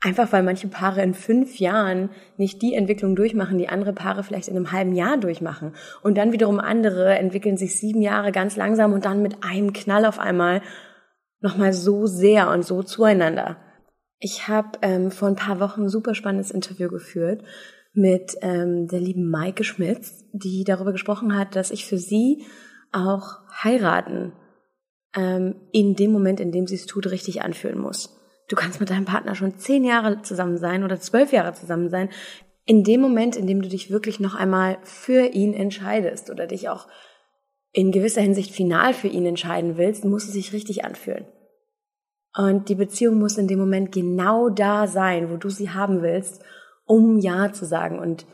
Einfach 0.00 0.32
weil 0.32 0.44
manche 0.44 0.68
Paare 0.68 1.02
in 1.02 1.12
fünf 1.12 1.58
Jahren 1.58 2.10
nicht 2.36 2.62
die 2.62 2.74
Entwicklung 2.74 3.16
durchmachen, 3.16 3.58
die 3.58 3.68
andere 3.68 3.92
Paare 3.92 4.22
vielleicht 4.22 4.48
in 4.48 4.56
einem 4.56 4.70
halben 4.70 4.94
Jahr 4.94 5.16
durchmachen. 5.16 5.74
Und 6.02 6.16
dann 6.16 6.32
wiederum 6.32 6.60
andere 6.60 7.18
entwickeln 7.18 7.56
sich 7.56 7.76
sieben 7.76 8.00
Jahre 8.00 8.30
ganz 8.30 8.56
langsam 8.56 8.92
und 8.92 9.04
dann 9.04 9.22
mit 9.22 9.42
einem 9.42 9.72
Knall 9.72 10.04
auf 10.04 10.20
einmal 10.20 10.62
nochmal 11.40 11.72
so 11.72 12.06
sehr 12.06 12.48
und 12.50 12.64
so 12.64 12.82
zueinander. 12.82 13.56
Ich 14.20 14.48
habe 14.48 14.78
ähm, 14.82 15.10
vor 15.10 15.28
ein 15.28 15.36
paar 15.36 15.60
Wochen 15.60 15.82
ein 15.82 15.88
super 15.88 16.14
spannendes 16.14 16.50
Interview 16.50 16.88
geführt 16.88 17.44
mit 17.92 18.36
ähm, 18.42 18.88
der 18.88 19.00
lieben 19.00 19.30
Maike 19.30 19.64
Schmitz, 19.64 20.24
die 20.32 20.64
darüber 20.64 20.92
gesprochen 20.92 21.36
hat, 21.36 21.56
dass 21.56 21.70
ich 21.70 21.86
für 21.86 21.98
sie 21.98 22.44
auch 22.92 23.40
heiraten 23.62 24.32
ähm, 25.14 25.56
in 25.72 25.94
dem 25.94 26.12
Moment, 26.12 26.40
in 26.40 26.52
dem 26.52 26.66
sie 26.66 26.74
es 26.74 26.86
tut, 26.86 27.10
richtig 27.10 27.42
anfühlen 27.42 27.78
muss. 27.78 28.16
Du 28.48 28.56
kannst 28.56 28.80
mit 28.80 28.90
deinem 28.90 29.04
Partner 29.04 29.34
schon 29.34 29.58
zehn 29.58 29.84
Jahre 29.84 30.22
zusammen 30.22 30.58
sein 30.58 30.84
oder 30.84 31.00
zwölf 31.00 31.32
Jahre 31.32 31.52
zusammen 31.52 31.90
sein. 31.90 32.08
In 32.64 32.82
dem 32.82 33.00
Moment, 33.00 33.36
in 33.36 33.46
dem 33.46 33.62
du 33.62 33.68
dich 33.68 33.90
wirklich 33.90 34.20
noch 34.20 34.34
einmal 34.34 34.78
für 34.82 35.26
ihn 35.26 35.54
entscheidest 35.54 36.30
oder 36.30 36.46
dich 36.46 36.68
auch 36.68 36.86
in 37.72 37.92
gewisser 37.92 38.22
Hinsicht 38.22 38.52
final 38.52 38.94
für 38.94 39.08
ihn 39.08 39.26
entscheiden 39.26 39.76
willst, 39.76 40.04
muss 40.04 40.24
es 40.24 40.32
sich 40.32 40.52
richtig 40.52 40.84
anfühlen. 40.84 41.26
Und 42.36 42.68
die 42.68 42.74
Beziehung 42.74 43.18
muss 43.18 43.38
in 43.38 43.48
dem 43.48 43.58
Moment 43.58 43.92
genau 43.92 44.48
da 44.48 44.86
sein, 44.86 45.30
wo 45.30 45.36
du 45.36 45.48
sie 45.48 45.70
haben 45.70 46.02
willst, 46.02 46.42
um 46.84 47.18
Ja 47.18 47.52
zu 47.52 47.64
sagen. 47.64 47.98
Und 47.98 48.26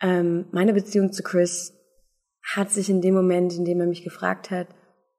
ähm, 0.00 0.46
meine 0.50 0.72
Beziehung 0.72 1.12
zu 1.12 1.22
Chris 1.22 1.72
hat 2.54 2.70
sich 2.70 2.90
in 2.90 3.00
dem 3.00 3.14
Moment, 3.14 3.54
in 3.54 3.64
dem 3.64 3.80
er 3.80 3.86
mich 3.86 4.04
gefragt 4.04 4.50
hat, 4.50 4.68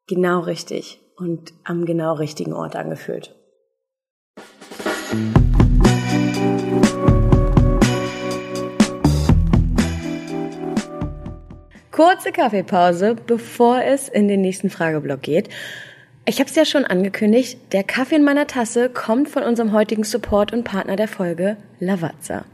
genau 0.08 0.42
richtig 0.42 1.00
und 1.18 1.54
am 1.64 1.86
genau 1.86 2.14
richtigen 2.14 2.54
Ort 2.54 2.76
angefühlt. 2.76 3.36
Kurze 11.92 12.34
Kaffeepause, 12.34 13.16
bevor 13.16 13.82
es 13.82 14.10
in 14.10 14.28
den 14.28 14.42
nächsten 14.42 14.70
Frageblock 14.70 15.22
geht. 15.22 15.50
Ich 16.28 16.40
habe 16.40 16.50
es 16.50 16.56
ja 16.56 16.66
schon 16.66 16.86
angekündigt, 16.86 17.60
der 17.72 17.84
Kaffee 17.84 18.16
in 18.16 18.24
meiner 18.24 18.48
Tasse 18.48 18.90
kommt 18.90 19.30
von 19.30 19.44
unserem 19.44 19.74
heutigen 19.74 20.04
Support 20.04 20.54
und 20.54 20.64
Partner 20.64 20.96
der 20.96 21.08
Folge, 21.08 21.56
Lavazza. 21.80 22.46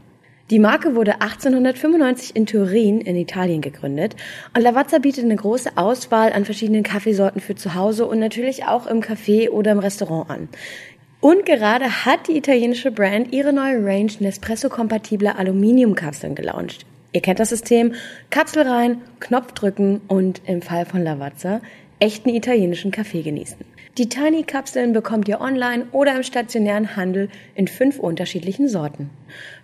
Die 0.50 0.58
Marke 0.58 0.94
wurde 0.94 1.22
1895 1.22 2.36
in 2.36 2.44
Turin 2.44 3.00
in 3.00 3.16
Italien 3.16 3.62
gegründet 3.62 4.14
und 4.54 4.60
Lavazza 4.60 4.98
bietet 4.98 5.24
eine 5.24 5.36
große 5.36 5.70
Auswahl 5.76 6.34
an 6.34 6.44
verschiedenen 6.44 6.82
Kaffeesorten 6.82 7.40
für 7.40 7.54
zu 7.54 7.74
Hause 7.74 8.04
und 8.04 8.18
natürlich 8.18 8.66
auch 8.66 8.86
im 8.86 9.00
Café 9.00 9.48
oder 9.48 9.72
im 9.72 9.78
Restaurant 9.78 10.28
an. 10.28 10.48
Und 11.22 11.46
gerade 11.46 12.04
hat 12.04 12.28
die 12.28 12.36
italienische 12.36 12.90
Brand 12.90 13.32
ihre 13.32 13.54
neue 13.54 13.82
Range 13.82 14.12
Nespresso-kompatible 14.18 15.34
Aluminiumkapseln 15.34 16.34
gelauncht. 16.34 16.84
Ihr 17.14 17.22
kennt 17.22 17.40
das 17.40 17.48
System, 17.48 17.94
Kapsel 18.28 18.68
rein, 18.68 19.00
Knopf 19.20 19.52
drücken 19.52 20.02
und 20.08 20.42
im 20.44 20.60
Fall 20.60 20.84
von 20.84 21.02
Lavazza 21.02 21.62
echten 22.02 22.30
italienischen 22.30 22.90
Kaffee 22.90 23.22
genießen. 23.22 23.58
Die 23.96 24.08
Tiny-Kapseln 24.08 24.92
bekommt 24.92 25.28
ihr 25.28 25.40
online 25.40 25.86
oder 25.92 26.16
im 26.16 26.24
stationären 26.24 26.96
Handel 26.96 27.28
in 27.54 27.68
fünf 27.68 28.00
unterschiedlichen 28.00 28.66
Sorten. 28.66 29.10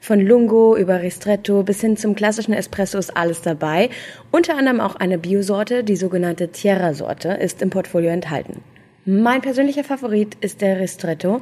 Von 0.00 0.20
Lungo 0.20 0.76
über 0.76 1.02
Ristretto 1.02 1.64
bis 1.64 1.80
hin 1.80 1.96
zum 1.96 2.14
klassischen 2.14 2.52
Espresso 2.52 2.96
ist 2.96 3.16
alles 3.16 3.42
dabei. 3.42 3.90
Unter 4.30 4.56
anderem 4.56 4.78
auch 4.78 4.94
eine 4.94 5.18
Biosorte, 5.18 5.82
die 5.82 5.96
sogenannte 5.96 6.52
Tierra-Sorte, 6.52 7.30
ist 7.30 7.60
im 7.60 7.70
Portfolio 7.70 8.10
enthalten. 8.10 8.60
Mein 9.04 9.40
persönlicher 9.40 9.82
Favorit 9.82 10.36
ist 10.40 10.60
der 10.60 10.78
Ristretto, 10.78 11.40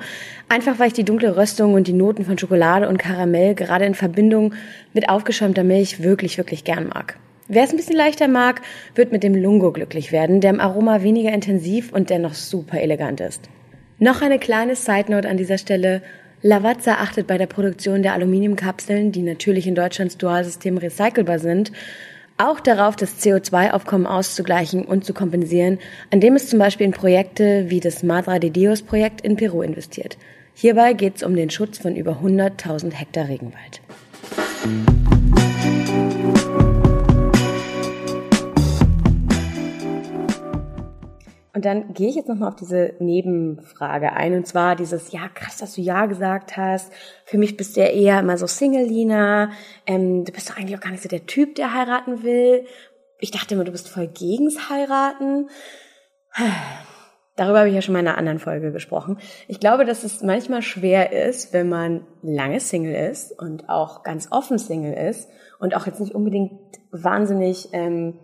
einfach 0.49 0.79
weil 0.79 0.87
ich 0.87 0.95
die 0.95 1.05
dunkle 1.05 1.37
Röstung 1.37 1.75
und 1.75 1.89
die 1.89 1.93
Noten 1.93 2.25
von 2.25 2.39
Schokolade 2.39 2.89
und 2.89 2.97
Karamell 2.97 3.55
gerade 3.55 3.85
in 3.85 3.95
Verbindung 3.95 4.55
mit 4.95 5.11
aufgeschäumter 5.11 5.65
Milch 5.65 6.03
wirklich, 6.03 6.39
wirklich 6.39 6.65
gern 6.65 6.89
mag. 6.89 7.19
Wer 7.49 7.63
es 7.63 7.71
ein 7.71 7.77
bisschen 7.77 7.97
leichter 7.97 8.27
mag, 8.27 8.61
wird 8.97 9.13
mit 9.13 9.23
dem 9.23 9.35
Lungo 9.35 9.71
glücklich 9.71 10.11
werden, 10.11 10.41
der 10.41 10.51
im 10.51 10.61
Aroma 10.61 11.03
weniger 11.03 11.33
intensiv 11.33 11.93
und 11.93 12.11
dennoch 12.11 12.35
super 12.35 12.81
elegant 12.81 13.21
ist. 13.21 13.49
Noch 13.99 14.21
eine 14.21 14.39
kleine 14.39 14.75
Side 14.75 15.13
Note 15.13 15.29
an 15.29 15.37
dieser 15.37 15.59
Stelle. 15.59 16.03
Lavazza 16.43 16.95
achtet 16.95 17.27
bei 17.27 17.39
der 17.39 17.47
Produktion 17.47 18.03
der 18.03 18.15
Aluminiumkapseln, 18.15 19.13
die 19.13 19.23
natürlich 19.23 19.67
in 19.67 19.77
Deutschlands 19.77 20.19
Dualsystem 20.19 20.77
recycelbar 20.77 21.39
sind, 21.39 21.73
auch 22.39 22.61
darauf, 22.61 22.97
das 22.97 23.25
CO2-Aufkommen 23.25 24.07
auszugleichen 24.07 24.85
und 24.85 25.05
zu 25.05 25.15
kompensieren, 25.15 25.79
an 26.11 26.21
dem 26.21 26.35
es 26.35 26.51
zum 26.51 26.59
Beispiel 26.59 26.87
in 26.87 26.93
Projekte 26.93 27.71
wie 27.71 27.81
das 27.81 28.03
Madra 28.03 28.39
de 28.39 28.51
Dios 28.51 28.83
Projekt 28.83 29.23
in 29.23 29.37
Peru 29.37 29.63
investiert. 29.63 30.19
Hierbei 30.53 30.93
geht 30.93 31.17
es 31.17 31.23
um 31.23 31.35
den 31.35 31.49
Schutz 31.49 31.79
von 31.79 31.97
über 31.97 32.21
100.000 32.23 32.93
Hektar 32.93 33.29
Regenwald. 33.29 33.81
Und 41.57 41.65
dann 41.65 41.95
gehe 41.95 42.11
ich 42.11 42.17
jetzt 42.17 42.29
nochmal 42.29 42.51
auf 42.51 42.57
diese 42.57 42.93
Nebenfrage 42.99 44.13
ein. 44.13 44.35
Und 44.35 44.47
zwar 44.47 44.77
dieses, 44.77 45.11
ja, 45.13 45.27
krass, 45.33 45.57
dass 45.57 45.75
du 45.75 45.81
Ja 45.81 46.05
gesagt 46.05 46.59
hast. 46.59 46.93
Für 47.25 47.39
mich 47.39 47.57
bist 47.57 47.77
du 47.77 47.81
ja 47.81 47.87
eher 47.87 48.21
immer 48.21 48.37
so 48.37 48.47
Single, 48.47 48.85
Lina. 48.85 49.53
Ähm, 49.87 50.27
du 50.27 50.33
bist 50.33 50.51
doch 50.51 50.59
eigentlich 50.59 50.77
auch 50.77 50.83
gar 50.83 50.91
nicht 50.91 51.03
so 51.03 51.09
der 51.09 51.25
Typ, 51.25 51.55
der 51.55 51.73
heiraten 51.73 52.23
will. 52.23 52.67
Ich 53.21 53.31
dachte 53.31 53.55
immer, 53.55 53.65
du 53.65 53.73
bist 53.73 53.89
voll 53.89 54.07
gegens 54.07 54.69
Heiraten. 54.69 55.49
Darüber 57.37 57.61
habe 57.61 57.71
ich 57.71 57.75
ja 57.75 57.81
schon 57.81 57.95
mal 57.95 58.01
in 58.01 58.09
einer 58.09 58.19
anderen 58.19 58.39
Folge 58.39 58.71
gesprochen. 58.71 59.17
Ich 59.49 59.59
glaube, 59.59 59.87
dass 59.87 60.05
es 60.05 60.23
manchmal 60.23 60.61
schwer 60.61 61.13
ist, 61.13 61.55
wenn 61.55 61.71
man 61.71 62.07
lange 62.21 62.61
Single 62.61 63.11
ist 63.11 63.33
und 63.33 63.71
auch 63.71 64.03
ganz 64.03 64.29
offen 64.31 64.59
Single 64.59 64.93
ist 64.93 65.31
und 65.59 65.75
auch 65.75 65.87
jetzt 65.87 66.01
nicht 66.01 66.15
unbedingt 66.15 66.61
wahnsinnig 66.91 67.71
ähm, 67.73 68.19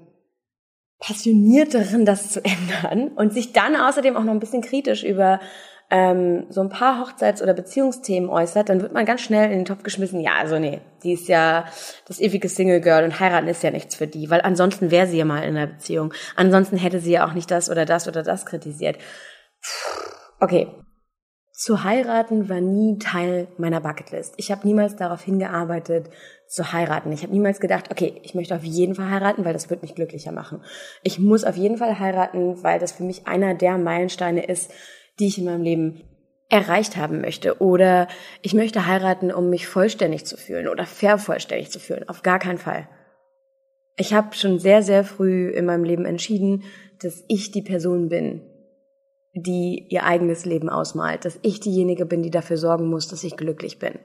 passioniert 1.03 1.75
darin, 1.75 2.07
das 2.07 2.31
zu 2.31 2.41
ändern 2.45 3.09
und 3.09 3.33
sich 3.33 3.53
dann 3.53 3.77
außerdem 3.77 4.17
auch 4.17 4.25
noch 4.25 4.33
ein 4.33 4.41
bisschen 4.41 4.63
kritisch 4.63 5.05
über 5.05 5.41
ähm, 5.91 6.47
so 6.49 6.63
ein 6.63 6.71
paar 6.71 7.01
Hochzeits- 7.01 7.43
oder 7.43 7.53
Beziehungsthemen 7.53 8.31
äußert, 8.31 8.71
dann 8.71 8.81
wird 8.81 8.95
man 8.95 9.05
ganz 9.05 9.21
schnell 9.21 9.51
in 9.51 9.59
den 9.59 9.65
Topf 9.67 9.83
geschmissen, 9.83 10.21
ja, 10.21 10.37
also 10.41 10.59
nee, 10.59 10.81
die 11.03 11.13
ist 11.13 11.29
ja 11.29 11.67
das 12.07 12.19
ewige 12.19 12.49
Single 12.49 12.81
Girl 12.81 13.05
und 13.05 13.21
heiraten 13.21 13.47
ist 13.47 13.63
ja 13.63 13.71
nichts 13.71 13.97
für 13.97 14.07
die, 14.07 14.31
weil 14.31 14.41
ansonsten 14.41 14.91
wäre 14.91 15.07
sie 15.07 15.19
ja 15.19 15.27
mal 15.27 15.43
in 15.43 15.55
einer 15.55 15.67
Beziehung. 15.67 16.15
Ansonsten 16.35 16.79
hätte 16.79 16.99
sie 16.99 17.13
ja 17.13 17.27
auch 17.27 17.35
nicht 17.35 17.51
das 17.51 17.69
oder 17.69 17.85
das 17.85 18.09
oder 18.09 18.23
das 18.23 18.47
kritisiert. 18.47 18.97
Okay. 20.41 20.69
Zu 21.63 21.85
heiraten 21.85 22.49
war 22.49 22.61
nie 22.61 22.99
Teil 22.99 23.47
meiner 23.57 23.81
Bucketlist. 23.81 24.35
Ich 24.37 24.51
habe 24.51 24.67
niemals 24.67 24.97
darauf 24.97 25.23
hingearbeitet, 25.23 26.11
zu 26.49 26.73
heiraten. 26.73 27.13
Ich 27.13 27.23
habe 27.23 27.33
niemals 27.33 27.61
gedacht, 27.61 27.89
okay, 27.89 28.21
ich 28.25 28.35
möchte 28.35 28.57
auf 28.57 28.65
jeden 28.65 28.97
Fall 28.97 29.09
heiraten, 29.09 29.45
weil 29.45 29.53
das 29.53 29.71
wird 29.71 29.81
mich 29.81 29.95
glücklicher 29.95 30.33
machen. 30.33 30.65
Ich 31.05 31.21
muss 31.21 31.45
auf 31.45 31.57
jeden 31.57 31.77
Fall 31.77 32.01
heiraten, 32.01 32.65
weil 32.65 32.81
das 32.81 32.91
für 32.91 33.05
mich 33.05 33.29
einer 33.29 33.55
der 33.55 33.79
Meilensteine 33.79 34.45
ist, 34.45 34.73
die 35.21 35.29
ich 35.29 35.39
in 35.39 35.45
meinem 35.45 35.63
Leben 35.63 36.03
erreicht 36.49 36.97
haben 36.97 37.21
möchte. 37.21 37.63
Oder 37.63 38.09
ich 38.43 38.55
möchte 38.55 38.89
heiraten, 38.89 39.31
um 39.31 39.49
mich 39.49 39.69
vollständig 39.69 40.27
zu 40.27 40.37
fühlen 40.37 40.67
oder 40.67 40.85
vervollständig 40.85 41.71
zu 41.71 41.79
fühlen. 41.79 42.09
Auf 42.09 42.25
gar 42.25 42.41
keinen 42.41 42.59
Fall. 42.59 42.89
Ich 43.97 44.15
habe 44.15 44.35
schon 44.35 44.59
sehr, 44.59 44.83
sehr 44.83 45.05
früh 45.05 45.49
in 45.49 45.67
meinem 45.67 45.85
Leben 45.85 46.07
entschieden, 46.07 46.65
dass 47.01 47.23
ich 47.29 47.53
die 47.53 47.63
Person 47.63 48.09
bin, 48.09 48.52
die 49.35 49.87
ihr 49.89 50.05
eigenes 50.05 50.45
Leben 50.45 50.69
ausmalt, 50.69 51.25
dass 51.25 51.39
ich 51.43 51.61
diejenige 51.61 52.07
bin, 52.07 52.23
die 52.23 52.31
dafür 52.31 52.57
sorgen 52.57 52.89
muss, 52.89 53.09
dass 53.09 53.25
ich 53.25 53.37
glücklich 53.37 53.79
bin. 53.79 53.99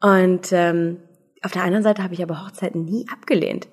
Und 0.00 0.52
ähm, 0.52 0.98
auf 1.42 1.52
der 1.52 1.62
anderen 1.62 1.84
Seite 1.84 2.02
habe 2.02 2.14
ich 2.14 2.22
aber 2.22 2.44
Hochzeiten 2.44 2.84
nie 2.84 3.06
abgelehnt. 3.12 3.68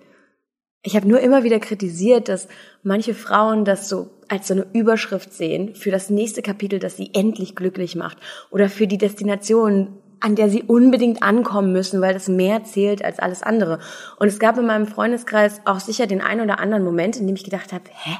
Ich 0.83 0.95
habe 0.95 1.07
nur 1.07 1.21
immer 1.21 1.43
wieder 1.43 1.59
kritisiert, 1.59 2.27
dass 2.27 2.47
manche 2.83 3.13
Frauen 3.13 3.65
das 3.65 3.87
so 3.87 4.09
als 4.27 4.47
so 4.47 4.53
eine 4.53 4.67
Überschrift 4.73 5.33
sehen 5.33 5.75
für 5.75 5.91
das 5.91 6.09
nächste 6.09 6.41
Kapitel, 6.41 6.79
das 6.79 6.97
sie 6.97 7.11
endlich 7.13 7.55
glücklich 7.55 7.95
macht 7.95 8.17
oder 8.51 8.69
für 8.69 8.85
die 8.85 8.97
Destination, 8.97 9.97
an 10.19 10.35
der 10.35 10.49
sie 10.49 10.63
unbedingt 10.63 11.23
ankommen 11.23 11.71
müssen, 11.71 12.01
weil 12.01 12.13
das 12.13 12.27
mehr 12.27 12.63
zählt 12.63 13.03
als 13.03 13.19
alles 13.19 13.43
andere. 13.43 13.79
Und 14.17 14.27
es 14.27 14.39
gab 14.39 14.57
in 14.57 14.65
meinem 14.65 14.87
Freundeskreis 14.87 15.61
auch 15.65 15.79
sicher 15.79 16.05
den 16.05 16.21
einen 16.21 16.41
oder 16.41 16.59
anderen 16.59 16.83
Moment, 16.83 17.17
in 17.17 17.27
dem 17.27 17.35
ich 17.35 17.43
gedacht 17.43 17.73
habe, 17.73 17.85
hä? 17.89 18.17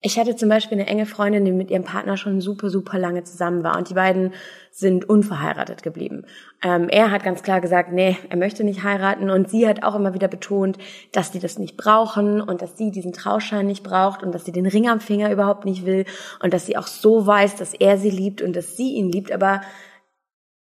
Ich 0.00 0.16
hatte 0.16 0.36
zum 0.36 0.48
Beispiel 0.48 0.78
eine 0.78 0.86
enge 0.86 1.06
Freundin, 1.06 1.44
die 1.44 1.50
mit 1.50 1.72
ihrem 1.72 1.82
Partner 1.82 2.16
schon 2.16 2.40
super, 2.40 2.70
super 2.70 3.00
lange 3.00 3.24
zusammen 3.24 3.64
war 3.64 3.76
und 3.76 3.90
die 3.90 3.94
beiden 3.94 4.32
sind 4.70 5.08
unverheiratet 5.08 5.82
geblieben. 5.82 6.24
Ähm, 6.62 6.88
er 6.88 7.10
hat 7.10 7.24
ganz 7.24 7.42
klar 7.42 7.60
gesagt, 7.60 7.92
nee, 7.92 8.16
er 8.28 8.36
möchte 8.36 8.62
nicht 8.62 8.84
heiraten 8.84 9.28
und 9.28 9.50
sie 9.50 9.66
hat 9.66 9.82
auch 9.82 9.96
immer 9.96 10.14
wieder 10.14 10.28
betont, 10.28 10.78
dass 11.10 11.32
die 11.32 11.40
das 11.40 11.58
nicht 11.58 11.76
brauchen 11.76 12.40
und 12.40 12.62
dass 12.62 12.78
sie 12.78 12.92
diesen 12.92 13.12
Trauschein 13.12 13.66
nicht 13.66 13.82
braucht 13.82 14.22
und 14.22 14.32
dass 14.32 14.44
sie 14.44 14.52
den 14.52 14.66
Ring 14.66 14.88
am 14.88 15.00
Finger 15.00 15.32
überhaupt 15.32 15.64
nicht 15.64 15.84
will 15.84 16.04
und 16.40 16.54
dass 16.54 16.66
sie 16.66 16.76
auch 16.76 16.86
so 16.86 17.26
weiß, 17.26 17.56
dass 17.56 17.74
er 17.74 17.98
sie 17.98 18.10
liebt 18.10 18.40
und 18.40 18.54
dass 18.54 18.76
sie 18.76 18.92
ihn 18.94 19.10
liebt, 19.10 19.32
aber 19.32 19.62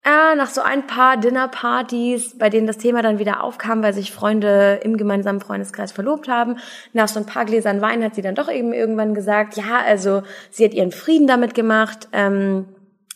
äh, 0.04 0.34
nach 0.34 0.50
so 0.50 0.62
ein 0.62 0.86
paar 0.86 1.16
Dinnerpartys, 1.16 2.36
bei 2.36 2.50
denen 2.50 2.66
das 2.66 2.78
Thema 2.78 3.02
dann 3.02 3.20
wieder 3.20 3.44
aufkam, 3.44 3.82
weil 3.82 3.94
sich 3.94 4.10
Freunde 4.10 4.80
im 4.82 4.96
gemeinsamen 4.96 5.40
Freundeskreis 5.40 5.92
verlobt 5.92 6.28
haben, 6.28 6.56
nach 6.92 7.08
so 7.08 7.20
ein 7.20 7.26
paar 7.26 7.44
Gläsern 7.44 7.80
Wein 7.80 8.02
hat 8.02 8.16
sie 8.16 8.22
dann 8.22 8.34
doch 8.34 8.50
eben 8.50 8.72
irgendwann 8.72 9.14
gesagt, 9.14 9.56
ja, 9.56 9.80
also 9.86 10.22
sie 10.50 10.64
hat 10.64 10.74
ihren 10.74 10.90
Frieden 10.90 11.28
damit 11.28 11.54
gemacht, 11.54 12.08
ähm, 12.12 12.66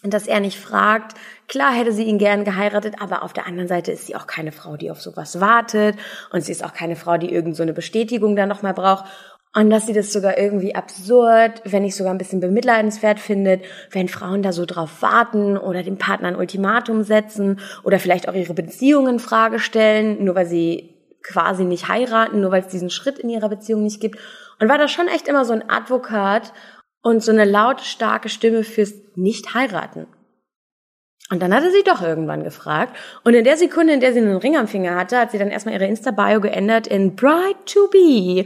dass 0.02 0.28
er 0.28 0.38
nicht 0.38 0.60
fragt. 0.60 1.14
Klar 1.48 1.72
hätte 1.72 1.90
sie 1.90 2.04
ihn 2.04 2.18
gern 2.18 2.44
geheiratet, 2.44 2.96
aber 3.00 3.24
auf 3.24 3.32
der 3.32 3.46
anderen 3.46 3.68
Seite 3.68 3.90
ist 3.90 4.06
sie 4.06 4.14
auch 4.14 4.28
keine 4.28 4.52
Frau, 4.52 4.76
die 4.76 4.90
auf 4.90 5.00
sowas 5.00 5.40
wartet 5.40 5.96
und 6.30 6.42
sie 6.42 6.52
ist 6.52 6.64
auch 6.64 6.72
keine 6.72 6.94
Frau, 6.94 7.18
die 7.18 7.32
irgend 7.32 7.56
so 7.56 7.64
eine 7.64 7.72
Bestätigung 7.72 8.36
dann 8.36 8.48
nochmal 8.48 8.74
braucht. 8.74 9.06
Und 9.56 9.70
dass 9.70 9.86
sie 9.86 9.94
das 9.94 10.12
sogar 10.12 10.36
irgendwie 10.36 10.74
absurd, 10.74 11.62
wenn 11.64 11.82
nicht 11.82 11.96
sogar 11.96 12.12
ein 12.12 12.18
bisschen 12.18 12.40
bemitleidenswert 12.40 13.18
findet, 13.18 13.64
wenn 13.90 14.06
Frauen 14.06 14.42
da 14.42 14.52
so 14.52 14.66
drauf 14.66 15.00
warten 15.00 15.56
oder 15.56 15.82
dem 15.82 15.96
Partner 15.96 16.28
ein 16.28 16.36
Ultimatum 16.36 17.04
setzen 17.04 17.58
oder 17.82 17.98
vielleicht 17.98 18.28
auch 18.28 18.34
ihre 18.34 18.52
Beziehungen 18.52 19.14
in 19.14 19.18
Frage 19.18 19.58
stellen, 19.58 20.22
nur 20.22 20.34
weil 20.34 20.44
sie 20.44 20.94
quasi 21.22 21.64
nicht 21.64 21.88
heiraten, 21.88 22.42
nur 22.42 22.50
weil 22.50 22.60
es 22.60 22.68
diesen 22.68 22.90
Schritt 22.90 23.18
in 23.18 23.30
ihrer 23.30 23.48
Beziehung 23.48 23.82
nicht 23.82 23.98
gibt. 23.98 24.18
Und 24.60 24.68
war 24.68 24.76
da 24.76 24.88
schon 24.88 25.08
echt 25.08 25.26
immer 25.26 25.46
so 25.46 25.54
ein 25.54 25.70
Advokat 25.70 26.52
und 27.00 27.22
so 27.22 27.32
eine 27.32 27.46
laute, 27.46 27.82
starke 27.82 28.28
Stimme 28.28 28.62
fürs 28.62 28.92
Nicht-Heiraten. 29.14 30.06
Und 31.30 31.40
dann 31.40 31.54
hatte 31.54 31.70
sie 31.70 31.82
doch 31.82 32.02
irgendwann 32.02 32.44
gefragt. 32.44 32.94
Und 33.24 33.32
in 33.32 33.44
der 33.44 33.56
Sekunde, 33.56 33.94
in 33.94 34.00
der 34.00 34.12
sie 34.12 34.20
einen 34.20 34.36
Ring 34.36 34.58
am 34.58 34.68
Finger 34.68 34.96
hatte, 34.96 35.18
hat 35.18 35.30
sie 35.30 35.38
dann 35.38 35.48
erstmal 35.48 35.76
ihre 35.76 35.86
Insta-Bio 35.86 36.42
geändert 36.42 36.86
in 36.86 37.16
Bride 37.16 37.64
to 37.64 37.88
Be. 37.88 38.44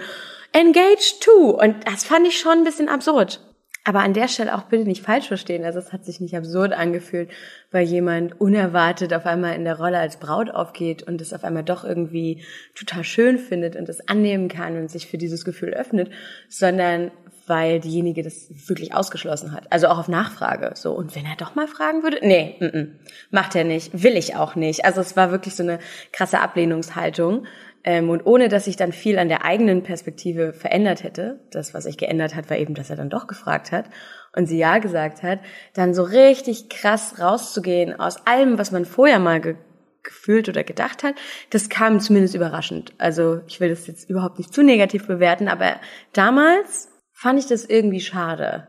Engaged 0.53 1.21
to. 1.21 1.51
Und 1.61 1.87
das 1.87 2.05
fand 2.05 2.27
ich 2.27 2.39
schon 2.39 2.59
ein 2.59 2.65
bisschen 2.65 2.89
absurd. 2.89 3.41
Aber 3.85 4.01
an 4.01 4.13
der 4.13 4.29
Stelle 4.29 4.55
auch 4.55 4.65
bitte 4.65 4.85
nicht 4.85 5.03
falsch 5.03 5.29
verstehen. 5.29 5.65
Also 5.65 5.79
es 5.79 5.93
hat 5.93 6.05
sich 6.05 6.21
nicht 6.21 6.37
absurd 6.37 6.73
angefühlt, 6.73 7.31
weil 7.71 7.87
jemand 7.87 8.39
unerwartet 8.39 9.15
auf 9.15 9.25
einmal 9.25 9.55
in 9.55 9.65
der 9.65 9.79
Rolle 9.79 9.99
als 9.99 10.19
Braut 10.19 10.51
aufgeht 10.51 11.03
und 11.03 11.21
es 11.21 11.33
auf 11.33 11.45
einmal 11.45 11.65
doch 11.65 11.83
irgendwie 11.83 12.45
total 12.75 13.05
schön 13.05 13.39
findet 13.39 13.77
und 13.77 13.89
es 13.89 14.07
annehmen 14.07 14.49
kann 14.49 14.77
und 14.77 14.91
sich 14.91 15.07
für 15.07 15.17
dieses 15.17 15.47
Gefühl 15.47 15.71
öffnet, 15.71 16.11
sondern 16.49 17.11
weil 17.47 17.81
diejenige 17.81 18.23
das 18.23 18.49
wirklich 18.69 18.95
ausgeschlossen 18.95 19.53
hat. 19.53 19.73
Also 19.73 19.89
auch 19.89 19.99
auf 19.99 20.09
Nachfrage. 20.09 20.73
So, 20.75 20.93
und 20.93 21.17
wenn 21.17 21.25
er 21.25 21.37
doch 21.37 21.57
mal 21.57 21.67
fragen 21.67 22.03
würde? 22.05 22.19
Nee, 22.23 22.57
m 22.61 22.69
-m, 22.69 22.89
macht 23.31 23.57
er 23.57 23.65
nicht, 23.65 24.05
will 24.05 24.17
ich 24.17 24.37
auch 24.37 24.55
nicht. 24.55 24.85
Also 24.85 25.01
es 25.01 25.17
war 25.17 25.33
wirklich 25.33 25.57
so 25.57 25.65
eine 25.65 25.81
krasse 26.13 26.39
Ablehnungshaltung. 26.39 27.47
Ähm, 27.83 28.11
und 28.11 28.27
ohne 28.27 28.49
dass 28.49 28.67
sich 28.67 28.77
dann 28.77 28.93
viel 28.93 29.19
an 29.19 29.29
der 29.29 29.45
eigenen 29.45 29.83
Perspektive 29.83 30.53
verändert 30.53 31.03
hätte, 31.03 31.41
das, 31.51 31.73
was 31.73 31.85
sich 31.85 31.97
geändert 31.97 32.35
hat, 32.35 32.51
war 32.51 32.59
eben, 32.59 32.75
dass 32.75 32.91
er 32.91 32.97
dann 32.97 33.11
doch 33.11 33.27
gefragt 33.27 33.73
hat 33.73 33.87
und 34.35 34.47
sie 34.47 34.59
ja 34.59 34.79
gesagt 34.79 35.23
hat, 35.23 35.41
dann 35.75 35.95
so 35.95 36.03
richtig 36.03 36.69
krass 36.69 37.19
rauszugehen 37.19 37.99
aus 37.99 38.27
allem, 38.27 38.59
was 38.59 38.71
man 38.71 38.85
vorher 38.85 39.19
mal 39.19 39.41
ge 39.41 39.57
gefühlt 40.03 40.49
oder 40.49 40.65
gedacht 40.65 41.03
hat, 41.03 41.15
das 41.51 41.69
kam 41.69 42.01
zumindest 42.01 42.35
überraschend. 42.35 42.95
Also 42.97 43.43
ich 43.47 43.61
will 43.61 43.69
das 43.69 43.87
jetzt 43.87 44.09
überhaupt 44.09 44.39
nicht 44.39 44.51
zu 44.51 44.63
negativ 44.63 45.07
bewerten, 45.07 45.47
aber 45.47 45.79
damals 46.15 46.89
fand 47.13 47.39
ich 47.39 47.47
das 47.47 47.67
irgendwie 47.67 48.01
schade. 48.01 48.67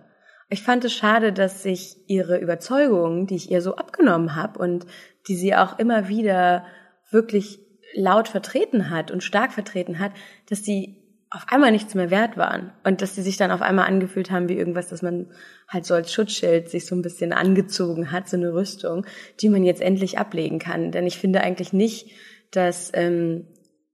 Ich 0.50 0.62
fand 0.62 0.84
es 0.84 0.93
schade, 0.93 1.32
dass 1.32 1.63
sich 1.63 1.95
ihre 2.08 2.38
Überzeugungen, 2.38 3.28
die 3.28 3.38
ich 3.38 3.50
ihr 3.50 3.62
so 3.62 3.78
abgenommen 3.78 4.36
habe 4.36 4.60
und 4.60 4.86
die 5.30 5.38
sie 5.38 5.56
auch 5.56 5.80
immer 5.80 6.10
wieder 6.10 6.65
wirklich 7.12 7.60
laut 7.93 8.27
vertreten 8.27 8.89
hat 8.89 9.12
und 9.12 9.23
stark 9.23 9.54
vertreten 9.54 9.99
hat, 9.99 10.12
dass 10.49 10.62
die 10.62 10.97
auf 11.30 11.45
einmal 11.47 11.71
nichts 11.71 11.95
mehr 11.95 12.12
wert 12.12 12.36
waren 12.36 12.73
und 12.84 13.01
dass 13.01 13.15
die 13.15 13.21
sich 13.21 13.38
dann 13.38 13.51
auf 13.51 13.62
einmal 13.62 13.88
angefühlt 13.88 14.32
haben 14.32 14.49
wie 14.49 14.58
irgendwas, 14.58 14.89
das 14.89 15.01
man 15.01 15.32
halt 15.69 15.86
so 15.86 15.93
als 15.93 16.12
Schutzschild 16.12 16.69
sich 16.69 16.86
so 16.86 16.93
ein 16.93 17.01
bisschen 17.01 17.32
angezogen 17.32 18.12
hat, 18.12 18.27
so 18.27 18.36
eine 18.36 18.54
Rüstung, 18.54 19.06
die 19.39 19.47
man 19.47 19.63
jetzt 19.63 19.82
endlich 19.82 20.17
ablegen 20.17 20.60
kann. 20.60 20.91
Denn 20.91 21.08
ich 21.08 21.17
finde 21.17 21.39
eigentlich 21.39 21.71
nicht, 21.71 22.12
dass 22.51 22.91
ähm, 22.93 23.47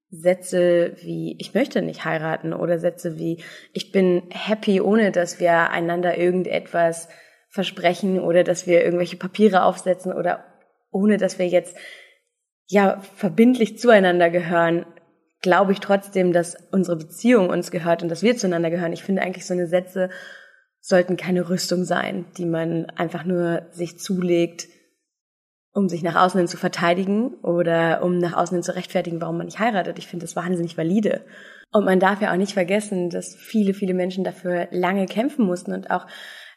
Sätze 0.09 0.93
wie 1.01 1.35
ich 1.39 1.53
möchte 1.53 1.83
nicht 1.83 2.05
heiraten 2.05 2.53
oder 2.53 2.79
Sätze 2.79 3.19
wie 3.19 3.43
ich 3.71 3.91
bin 3.91 4.23
happy, 4.31 4.81
ohne 4.81 5.11
dass 5.11 5.39
wir 5.39 5.69
einander 5.69 6.17
irgendetwas 6.17 7.07
versprechen 7.49 8.19
oder 8.19 8.43
dass 8.43 8.65
wir 8.65 8.83
irgendwelche 8.83 9.17
Papiere 9.17 9.63
aufsetzen 9.63 10.11
oder 10.11 10.43
ohne 10.91 11.17
dass 11.17 11.37
wir 11.37 11.47
jetzt 11.47 11.77
ja 12.67 13.01
verbindlich 13.15 13.79
zueinander 13.79 14.29
gehören, 14.29 14.85
glaube 15.41 15.71
ich 15.71 15.79
trotzdem, 15.79 16.33
dass 16.33 16.57
unsere 16.71 16.97
Beziehung 16.97 17.49
uns 17.49 17.71
gehört 17.71 18.03
und 18.03 18.09
dass 18.09 18.23
wir 18.23 18.37
zueinander 18.37 18.69
gehören. 18.69 18.93
Ich 18.93 19.03
finde 19.03 19.21
eigentlich 19.21 19.45
so 19.45 19.53
eine 19.53 19.67
Sätze 19.67 20.09
sollten 20.79 21.17
keine 21.17 21.49
Rüstung 21.49 21.83
sein, 21.83 22.25
die 22.37 22.45
man 22.45 22.85
einfach 22.91 23.23
nur 23.25 23.67
sich 23.71 23.99
zulegt, 23.99 24.67
um 25.73 25.89
sich 25.89 26.01
nach 26.01 26.15
außen 26.15 26.39
hin 26.39 26.47
zu 26.47 26.57
verteidigen 26.57 27.35
oder 27.43 28.03
um 28.03 28.17
nach 28.17 28.33
außen 28.33 28.55
hin 28.55 28.63
zu 28.63 28.75
rechtfertigen, 28.75 29.21
warum 29.21 29.37
man 29.37 29.45
nicht 29.45 29.59
heiratet. 29.59 29.99
Ich 29.99 30.07
finde 30.07 30.25
das 30.25 30.35
wahnsinnig 30.35 30.77
valide. 30.77 31.25
Und 31.71 31.85
man 31.85 31.99
darf 31.99 32.21
ja 32.21 32.31
auch 32.31 32.37
nicht 32.37 32.53
vergessen, 32.53 33.09
dass 33.09 33.35
viele, 33.35 33.73
viele 33.73 33.93
Menschen 33.93 34.23
dafür 34.23 34.69
lange 34.71 35.05
kämpfen 35.05 35.45
mussten 35.45 35.73
und 35.73 35.91
auch 35.91 36.07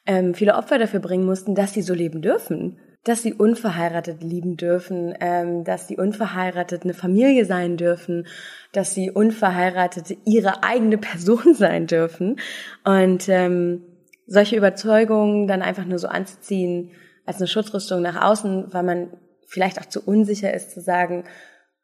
ähm, 0.07 0.35
viele 0.35 0.55
Opfer 0.55 0.79
dafür 0.79 1.01
bringen 1.01 1.27
mussten, 1.27 1.55
dass 1.55 1.75
sie 1.75 1.83
so 1.83 1.93
leben 1.93 2.23
dürfen 2.23 2.79
dass 3.05 3.23
sie 3.23 3.33
unverheiratet 3.33 4.23
lieben 4.23 4.57
dürfen, 4.57 5.15
ähm, 5.21 5.65
dass 5.65 5.89
sie 5.89 5.97
unverheiratet 5.97 6.85
eine 6.85 6.95
Familie 6.95 7.47
sein 7.47 7.77
dürfen, 7.77 8.27
dass 8.73 8.95
sie 8.95 9.11
unverheiratet 9.11 10.17
ihre 10.27 10.63
eigene 10.63 10.99
Person 10.99 11.55
sein 11.55 11.87
dürfen. 11.87 12.39
Und 12.85 13.29
ähm, 13.29 13.83
solche 14.27 14.57
Überzeugungen 14.57 15.47
dann 15.47 15.63
einfach 15.63 15.87
nur 15.87 15.99
so 15.99 16.09
anzuziehen 16.09 16.93
als 17.25 17.39
eine 17.39 17.49
Schutzrüstung 17.49 18.03
nach 18.03 18.23
außen, 18.23 18.73
weil 18.73 18.83
man 18.83 19.11
vielleicht 19.47 19.81
auch 19.81 19.87
zu 19.87 20.03
unsicher 20.03 20.53
ist 20.53 20.73
zu 20.73 20.81
sagen, 20.81 21.25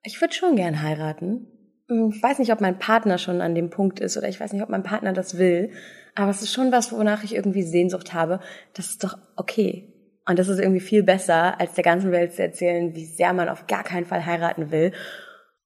ich 0.02 0.20
würde 0.20 0.34
schon 0.34 0.54
gern 0.54 0.82
heiraten. 0.82 1.48
Hm, 1.88 2.12
ich 2.14 2.22
weiß 2.22 2.38
nicht, 2.38 2.52
ob 2.52 2.60
mein 2.60 2.78
Partner 2.78 3.18
schon 3.18 3.40
an 3.40 3.54
dem 3.54 3.70
Punkt 3.70 4.00
ist 4.00 4.16
oder 4.16 4.28
ich 4.28 4.38
weiß 4.38 4.52
nicht, 4.52 4.62
ob 4.62 4.68
mein 4.68 4.82
Partner 4.82 5.12
das 5.12 5.38
will, 5.38 5.70
aber 6.14 6.30
es 6.30 6.42
ist 6.42 6.52
schon 6.52 6.72
was, 6.72 6.92
wonach 6.92 7.24
ich 7.24 7.34
irgendwie 7.34 7.62
Sehnsucht 7.62 8.14
habe. 8.14 8.40
Das 8.74 8.90
ist 8.90 9.02
doch 9.02 9.18
okay. 9.36 9.95
Und 10.28 10.38
das 10.38 10.48
ist 10.48 10.58
irgendwie 10.58 10.80
viel 10.80 11.02
besser, 11.02 11.60
als 11.60 11.74
der 11.74 11.84
ganzen 11.84 12.10
Welt 12.10 12.34
zu 12.34 12.42
erzählen, 12.42 12.94
wie 12.94 13.04
sehr 13.04 13.32
man 13.32 13.48
auf 13.48 13.66
gar 13.66 13.84
keinen 13.84 14.06
Fall 14.06 14.26
heiraten 14.26 14.72
will, 14.72 14.92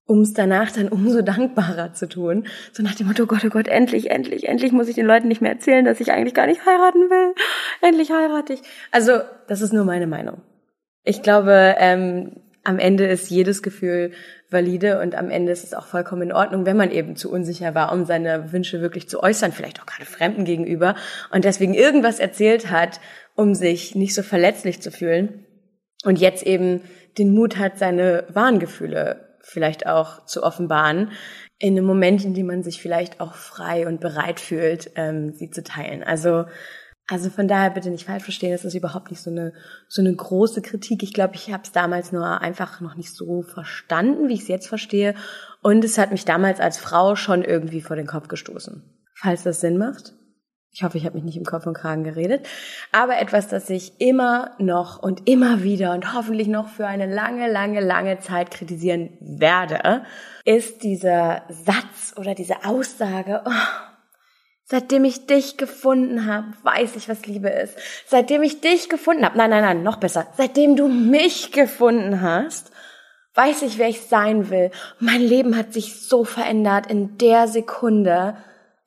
um 0.05 0.21
es 0.21 0.33
danach 0.33 0.71
dann 0.71 0.89
umso 0.89 1.21
dankbarer 1.21 1.93
zu 1.93 2.07
tun. 2.07 2.45
So 2.71 2.83
nach 2.83 2.95
dem 2.95 3.07
Motto, 3.07 3.23
oh 3.23 3.25
Gott, 3.25 3.43
oh 3.45 3.49
Gott, 3.49 3.67
endlich, 3.67 4.11
endlich, 4.11 4.47
endlich 4.47 4.71
muss 4.71 4.87
ich 4.87 4.95
den 4.95 5.05
Leuten 5.05 5.27
nicht 5.27 5.41
mehr 5.41 5.51
erzählen, 5.51 5.83
dass 5.83 5.99
ich 5.99 6.11
eigentlich 6.11 6.35
gar 6.35 6.47
nicht 6.47 6.65
heiraten 6.65 7.09
will. 7.09 7.33
Endlich 7.81 8.11
heirate 8.11 8.53
ich. 8.53 8.61
Also, 8.91 9.21
das 9.47 9.61
ist 9.61 9.73
nur 9.73 9.85
meine 9.85 10.07
Meinung. 10.07 10.41
Ich 11.03 11.23
glaube, 11.23 11.75
ähm, 11.79 12.35
am 12.63 12.77
Ende 12.77 13.07
ist 13.07 13.29
jedes 13.31 13.63
Gefühl 13.63 14.11
valide 14.51 14.99
und 14.99 15.15
am 15.15 15.29
Ende 15.29 15.51
ist 15.51 15.63
es 15.63 15.73
auch 15.73 15.85
vollkommen 15.85 16.23
in 16.23 16.33
Ordnung, 16.33 16.65
wenn 16.65 16.77
man 16.77 16.91
eben 16.91 17.15
zu 17.15 17.31
unsicher 17.31 17.73
war, 17.73 17.91
um 17.91 18.05
seine 18.05 18.51
Wünsche 18.51 18.81
wirklich 18.81 19.09
zu 19.09 19.23
äußern, 19.23 19.51
vielleicht 19.51 19.81
auch 19.81 19.85
gerade 19.85 20.05
Fremden 20.05 20.45
gegenüber 20.45 20.95
und 21.31 21.45
deswegen 21.45 21.73
irgendwas 21.73 22.19
erzählt 22.19 22.69
hat, 22.69 22.99
um 23.35 23.55
sich 23.55 23.95
nicht 23.95 24.13
so 24.13 24.23
verletzlich 24.23 24.81
zu 24.81 24.91
fühlen 24.91 25.45
und 26.03 26.19
jetzt 26.19 26.43
eben 26.43 26.81
den 27.17 27.33
Mut 27.33 27.57
hat, 27.57 27.77
seine 27.77 28.25
wahren 28.29 28.59
Gefühle 28.59 29.27
vielleicht 29.43 29.87
auch 29.87 30.25
zu 30.25 30.43
offenbaren, 30.43 31.11
in 31.57 31.77
einem 31.77 31.85
Moment, 31.85 32.23
in 32.25 32.33
dem 32.33 32.47
man 32.47 32.63
sich 32.63 32.81
vielleicht 32.81 33.19
auch 33.19 33.33
frei 33.33 33.87
und 33.87 33.99
bereit 33.99 34.39
fühlt, 34.39 34.91
ähm, 34.95 35.33
sie 35.33 35.49
zu 35.49 35.63
teilen. 35.63 36.03
Also 36.03 36.45
also 37.07 37.29
von 37.29 37.49
daher 37.49 37.71
bitte 37.71 37.89
nicht 37.89 38.05
falsch 38.05 38.23
verstehen, 38.23 38.51
das 38.51 38.63
ist 38.63 38.73
überhaupt 38.73 39.11
nicht 39.11 39.21
so 39.21 39.29
eine 39.29 39.51
so 39.89 40.01
eine 40.01 40.15
große 40.15 40.61
Kritik. 40.61 41.03
Ich 41.03 41.13
glaube, 41.13 41.35
ich 41.35 41.51
habe 41.51 41.63
es 41.63 41.73
damals 41.73 42.13
nur 42.13 42.39
einfach 42.39 42.79
noch 42.79 42.95
nicht 42.95 43.13
so 43.13 43.41
verstanden, 43.41 44.29
wie 44.29 44.33
ich 44.35 44.43
es 44.43 44.47
jetzt 44.47 44.67
verstehe. 44.67 45.15
Und 45.61 45.83
es 45.83 45.97
hat 45.97 46.11
mich 46.11 46.23
damals 46.23 46.61
als 46.61 46.77
Frau 46.77 47.17
schon 47.17 47.43
irgendwie 47.43 47.81
vor 47.81 47.97
den 47.97 48.07
Kopf 48.07 48.29
gestoßen. 48.29 48.83
Falls 49.13 49.43
das 49.43 49.59
Sinn 49.59 49.77
macht. 49.77 50.13
Ich 50.73 50.83
hoffe, 50.83 50.97
ich 50.97 51.05
habe 51.05 51.15
mich 51.15 51.25
nicht 51.25 51.37
im 51.37 51.43
Kopf 51.43 51.65
und 51.65 51.73
Kragen 51.73 52.03
geredet. 52.03 52.47
Aber 52.93 53.19
etwas, 53.19 53.49
das 53.49 53.69
ich 53.69 53.99
immer 53.99 54.51
noch 54.57 55.03
und 55.03 55.27
immer 55.27 55.63
wieder 55.63 55.93
und 55.93 56.13
hoffentlich 56.13 56.47
noch 56.47 56.69
für 56.69 56.87
eine 56.87 57.13
lange, 57.13 57.51
lange, 57.51 57.81
lange 57.81 58.19
Zeit 58.19 58.51
kritisieren 58.51 59.17
werde, 59.19 60.05
ist 60.45 60.83
dieser 60.83 61.43
Satz 61.49 62.13
oder 62.17 62.35
diese 62.35 62.63
Aussage, 62.63 63.41
oh, 63.45 63.91
Seitdem 64.71 65.03
ich 65.03 65.27
dich 65.27 65.57
gefunden 65.57 66.27
habe, 66.27 66.47
weiß 66.63 66.95
ich, 66.95 67.09
was 67.09 67.25
Liebe 67.25 67.49
ist. 67.49 67.75
Seitdem 68.07 68.41
ich 68.41 68.61
dich 68.61 68.87
gefunden 68.87 69.25
habe, 69.25 69.37
nein, 69.37 69.49
nein, 69.49 69.63
nein, 69.63 69.83
noch 69.83 69.97
besser. 69.97 70.27
Seitdem 70.37 70.77
du 70.77 70.87
mich 70.87 71.51
gefunden 71.51 72.21
hast, 72.21 72.71
weiß 73.33 73.63
ich, 73.63 73.79
wer 73.79 73.89
ich 73.89 74.03
sein 74.03 74.49
will. 74.49 74.71
Mein 74.97 75.19
Leben 75.19 75.57
hat 75.57 75.73
sich 75.73 76.07
so 76.07 76.23
verändert 76.23 76.87
in 76.87 77.17
der 77.17 77.49
Sekunde, 77.49 78.37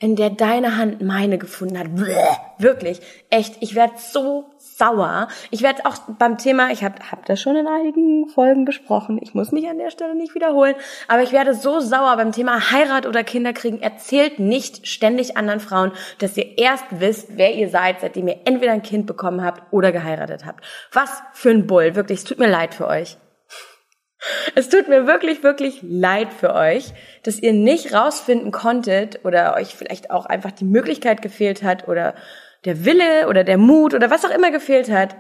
in 0.05 0.17
der 0.17 0.29
deine 0.29 0.77
Hand 0.77 1.01
meine 1.01 1.39
gefunden 1.39 1.79
hat. 1.79 1.95
Bläh, 1.95 2.15
wirklich, 2.59 3.01
echt, 3.31 3.57
ich 3.61 3.75
werde 3.75 3.95
so 3.97 4.51
sauer. 4.59 5.29
Ich 5.51 5.63
werde 5.63 5.87
auch 5.87 5.97
beim 6.19 6.37
Thema, 6.37 6.71
ich 6.73 6.85
habe 6.85 6.97
hab 7.11 7.25
das 7.25 7.41
schon 7.41 7.57
in 7.57 7.67
einigen 7.67 8.29
Folgen 8.29 8.67
besprochen, 8.67 9.19
ich 9.23 9.33
muss 9.33 9.51
mich 9.51 9.67
an 9.67 9.79
der 9.79 9.91
Stelle 9.91 10.15
nicht 10.15 10.35
wiederholen, 10.35 10.75
aber 11.09 11.23
ich 11.23 11.33
werde 11.33 11.55
so 11.55 11.81
sauer 11.81 12.19
beim 12.19 12.33
Thema 12.33 12.71
Heirat 12.71 13.07
oder 13.07 13.25
Kinderkriegen. 13.25 13.81
Erzählt 13.81 14.39
nicht 14.39 14.87
ständig 14.87 15.39
anderen 15.39 15.61
Frauen, 15.61 15.93
dass 16.19 16.37
ihr 16.37 16.59
erst 16.59 16.85
wisst, 16.91 17.39
wer 17.39 17.55
ihr 17.55 17.71
seid, 17.71 18.03
seitdem 18.03 18.29
ihr 18.29 18.41
entweder 18.45 18.73
ein 18.73 18.83
Kind 18.83 19.07
bekommen 19.07 19.43
habt 19.43 19.73
oder 19.73 19.91
geheiratet 19.91 20.45
habt. 20.45 20.63
Was 20.93 21.23
für 21.33 21.49
ein 21.49 21.67
Bull, 21.67 21.95
wirklich, 21.95 22.19
es 22.19 22.25
tut 22.25 22.39
mir 22.39 22.51
leid 22.51 22.75
für 22.75 22.89
euch. 22.89 23.17
Es 24.55 24.69
tut 24.69 24.89
mir 24.89 25.07
wirklich, 25.07 25.43
wirklich 25.43 25.81
leid 25.83 26.33
für 26.33 26.55
euch, 26.55 26.93
dass 27.23 27.39
ihr 27.39 27.53
nicht 27.53 27.93
rausfinden 27.93 28.53
konntet 28.53 29.25
oder 29.25 29.55
euch 29.57 29.75
vielleicht 29.75 30.11
auch 30.11 30.27
einfach 30.27 30.53
die 30.53 30.65
Möglichkeit 30.65 31.23
gefehlt 31.23 31.63
hat 31.63 31.89
oder 31.89 32.15
der 32.65 32.85
Wille 32.85 33.29
oder 33.29 33.45
der 33.45 33.59
Mut 33.59 33.95
oder 33.95 34.11
was 34.11 34.25
auch 34.25 34.31
immer 34.31 34.51
gefehlt 34.51 34.91
hat, 34.91 35.17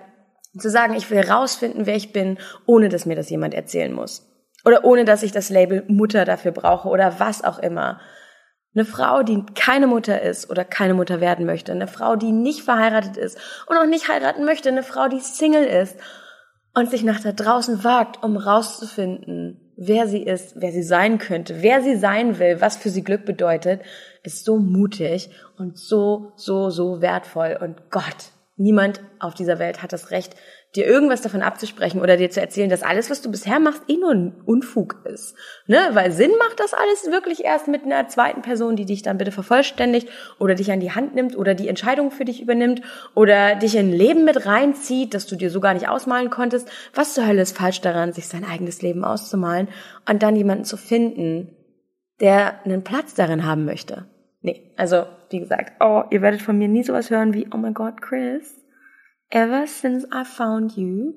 zu 0.58 0.70
sagen, 0.70 0.94
ich 0.94 1.10
will 1.10 1.20
rausfinden, 1.20 1.86
wer 1.86 1.96
ich 1.96 2.12
bin, 2.12 2.38
ohne 2.66 2.88
dass 2.88 3.06
mir 3.06 3.16
das 3.16 3.30
jemand 3.30 3.54
erzählen 3.54 3.92
muss. 3.92 4.30
Oder 4.64 4.84
ohne 4.84 5.04
dass 5.04 5.22
ich 5.22 5.32
das 5.32 5.50
Label 5.50 5.84
Mutter 5.88 6.24
dafür 6.24 6.52
brauche 6.52 6.88
oder 6.88 7.18
was 7.18 7.44
auch 7.44 7.58
immer. 7.58 8.00
Eine 8.74 8.84
Frau, 8.84 9.22
die 9.22 9.44
keine 9.54 9.86
Mutter 9.86 10.22
ist 10.22 10.50
oder 10.50 10.64
keine 10.64 10.94
Mutter 10.94 11.20
werden 11.20 11.44
möchte, 11.46 11.72
eine 11.72 11.86
Frau, 11.86 12.16
die 12.16 12.32
nicht 12.32 12.62
verheiratet 12.62 13.16
ist 13.16 13.38
und 13.66 13.76
auch 13.76 13.86
nicht 13.86 14.08
heiraten 14.08 14.44
möchte, 14.44 14.68
eine 14.68 14.82
Frau, 14.82 15.08
die 15.08 15.20
Single 15.20 15.64
ist 15.64 15.96
und 16.74 16.90
sich 16.90 17.04
nach 17.04 17.20
da 17.20 17.32
draußen 17.32 17.84
wagt, 17.84 18.22
um 18.22 18.36
rauszufinden, 18.36 19.60
wer 19.76 20.06
sie 20.06 20.22
ist, 20.22 20.60
wer 20.60 20.72
sie 20.72 20.82
sein 20.82 21.18
könnte, 21.18 21.62
wer 21.62 21.82
sie 21.82 21.96
sein 21.96 22.38
will, 22.38 22.60
was 22.60 22.76
für 22.76 22.90
sie 22.90 23.02
Glück 23.02 23.24
bedeutet, 23.24 23.82
ist 24.22 24.44
so 24.44 24.58
mutig 24.58 25.30
und 25.56 25.78
so, 25.78 26.32
so, 26.36 26.70
so 26.70 27.00
wertvoll. 27.00 27.58
Und 27.60 27.90
Gott, 27.90 28.32
niemand 28.56 29.00
auf 29.18 29.34
dieser 29.34 29.58
Welt 29.58 29.82
hat 29.82 29.92
das 29.92 30.10
Recht, 30.10 30.34
dir 30.74 30.86
irgendwas 30.86 31.22
davon 31.22 31.42
abzusprechen 31.42 32.00
oder 32.00 32.16
dir 32.16 32.30
zu 32.30 32.40
erzählen, 32.40 32.68
dass 32.68 32.82
alles, 32.82 33.08
was 33.08 33.22
du 33.22 33.30
bisher 33.30 33.60
machst, 33.60 33.82
eh 33.86 33.96
nur 33.96 34.10
ein 34.10 34.34
Unfug 34.44 34.96
ist. 35.04 35.36
Ne? 35.66 35.78
Weil 35.92 36.10
Sinn 36.10 36.32
macht 36.38 36.58
das 36.58 36.74
alles 36.74 37.10
wirklich 37.10 37.44
erst 37.44 37.68
mit 37.68 37.84
einer 37.84 38.08
zweiten 38.08 38.42
Person, 38.42 38.74
die 38.74 38.84
dich 38.84 39.02
dann 39.02 39.18
bitte 39.18 39.30
vervollständigt 39.30 40.08
oder 40.40 40.54
dich 40.54 40.72
an 40.72 40.80
die 40.80 40.92
Hand 40.92 41.14
nimmt 41.14 41.36
oder 41.36 41.54
die 41.54 41.68
Entscheidung 41.68 42.10
für 42.10 42.24
dich 42.24 42.42
übernimmt 42.42 42.82
oder 43.14 43.54
dich 43.54 43.76
in 43.76 43.90
ein 43.90 43.92
Leben 43.92 44.24
mit 44.24 44.46
reinzieht, 44.46 45.14
das 45.14 45.26
du 45.26 45.36
dir 45.36 45.50
so 45.50 45.60
gar 45.60 45.74
nicht 45.74 45.88
ausmalen 45.88 46.30
konntest. 46.30 46.68
Was 46.92 47.14
zur 47.14 47.26
Hölle 47.26 47.42
ist 47.42 47.56
falsch 47.56 47.80
daran, 47.80 48.12
sich 48.12 48.26
sein 48.26 48.44
eigenes 48.44 48.82
Leben 48.82 49.04
auszumalen 49.04 49.68
und 50.08 50.22
dann 50.22 50.34
jemanden 50.34 50.64
zu 50.64 50.76
finden, 50.76 51.56
der 52.20 52.64
einen 52.64 52.82
Platz 52.82 53.14
darin 53.14 53.46
haben 53.46 53.64
möchte? 53.64 54.06
Nee, 54.40 54.72
also 54.76 55.06
wie 55.30 55.38
gesagt, 55.38 55.72
oh, 55.80 56.02
ihr 56.10 56.20
werdet 56.20 56.42
von 56.42 56.58
mir 56.58 56.68
nie 56.68 56.82
sowas 56.82 57.10
hören 57.10 57.32
wie, 57.32 57.48
oh 57.54 57.56
my 57.56 57.72
God, 57.72 58.02
Chris, 58.02 58.63
Ever 59.34 59.66
since 59.66 60.06
I 60.12 60.22
found 60.22 60.76
you, 60.76 61.14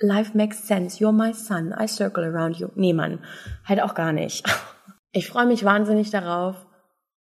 life 0.00 0.36
makes 0.36 0.62
sense. 0.62 1.00
You're 1.00 1.10
my 1.10 1.32
son. 1.32 1.74
I 1.76 1.86
circle 1.86 2.22
around 2.24 2.60
you. 2.60 2.68
Nee, 2.76 2.92
Mann, 2.92 3.18
halt 3.64 3.82
auch 3.82 3.94
gar 3.94 4.12
nicht. 4.12 4.46
Ich 5.14 5.28
freue 5.28 5.44
mich 5.44 5.62
wahnsinnig 5.62 6.08
darauf, 6.08 6.64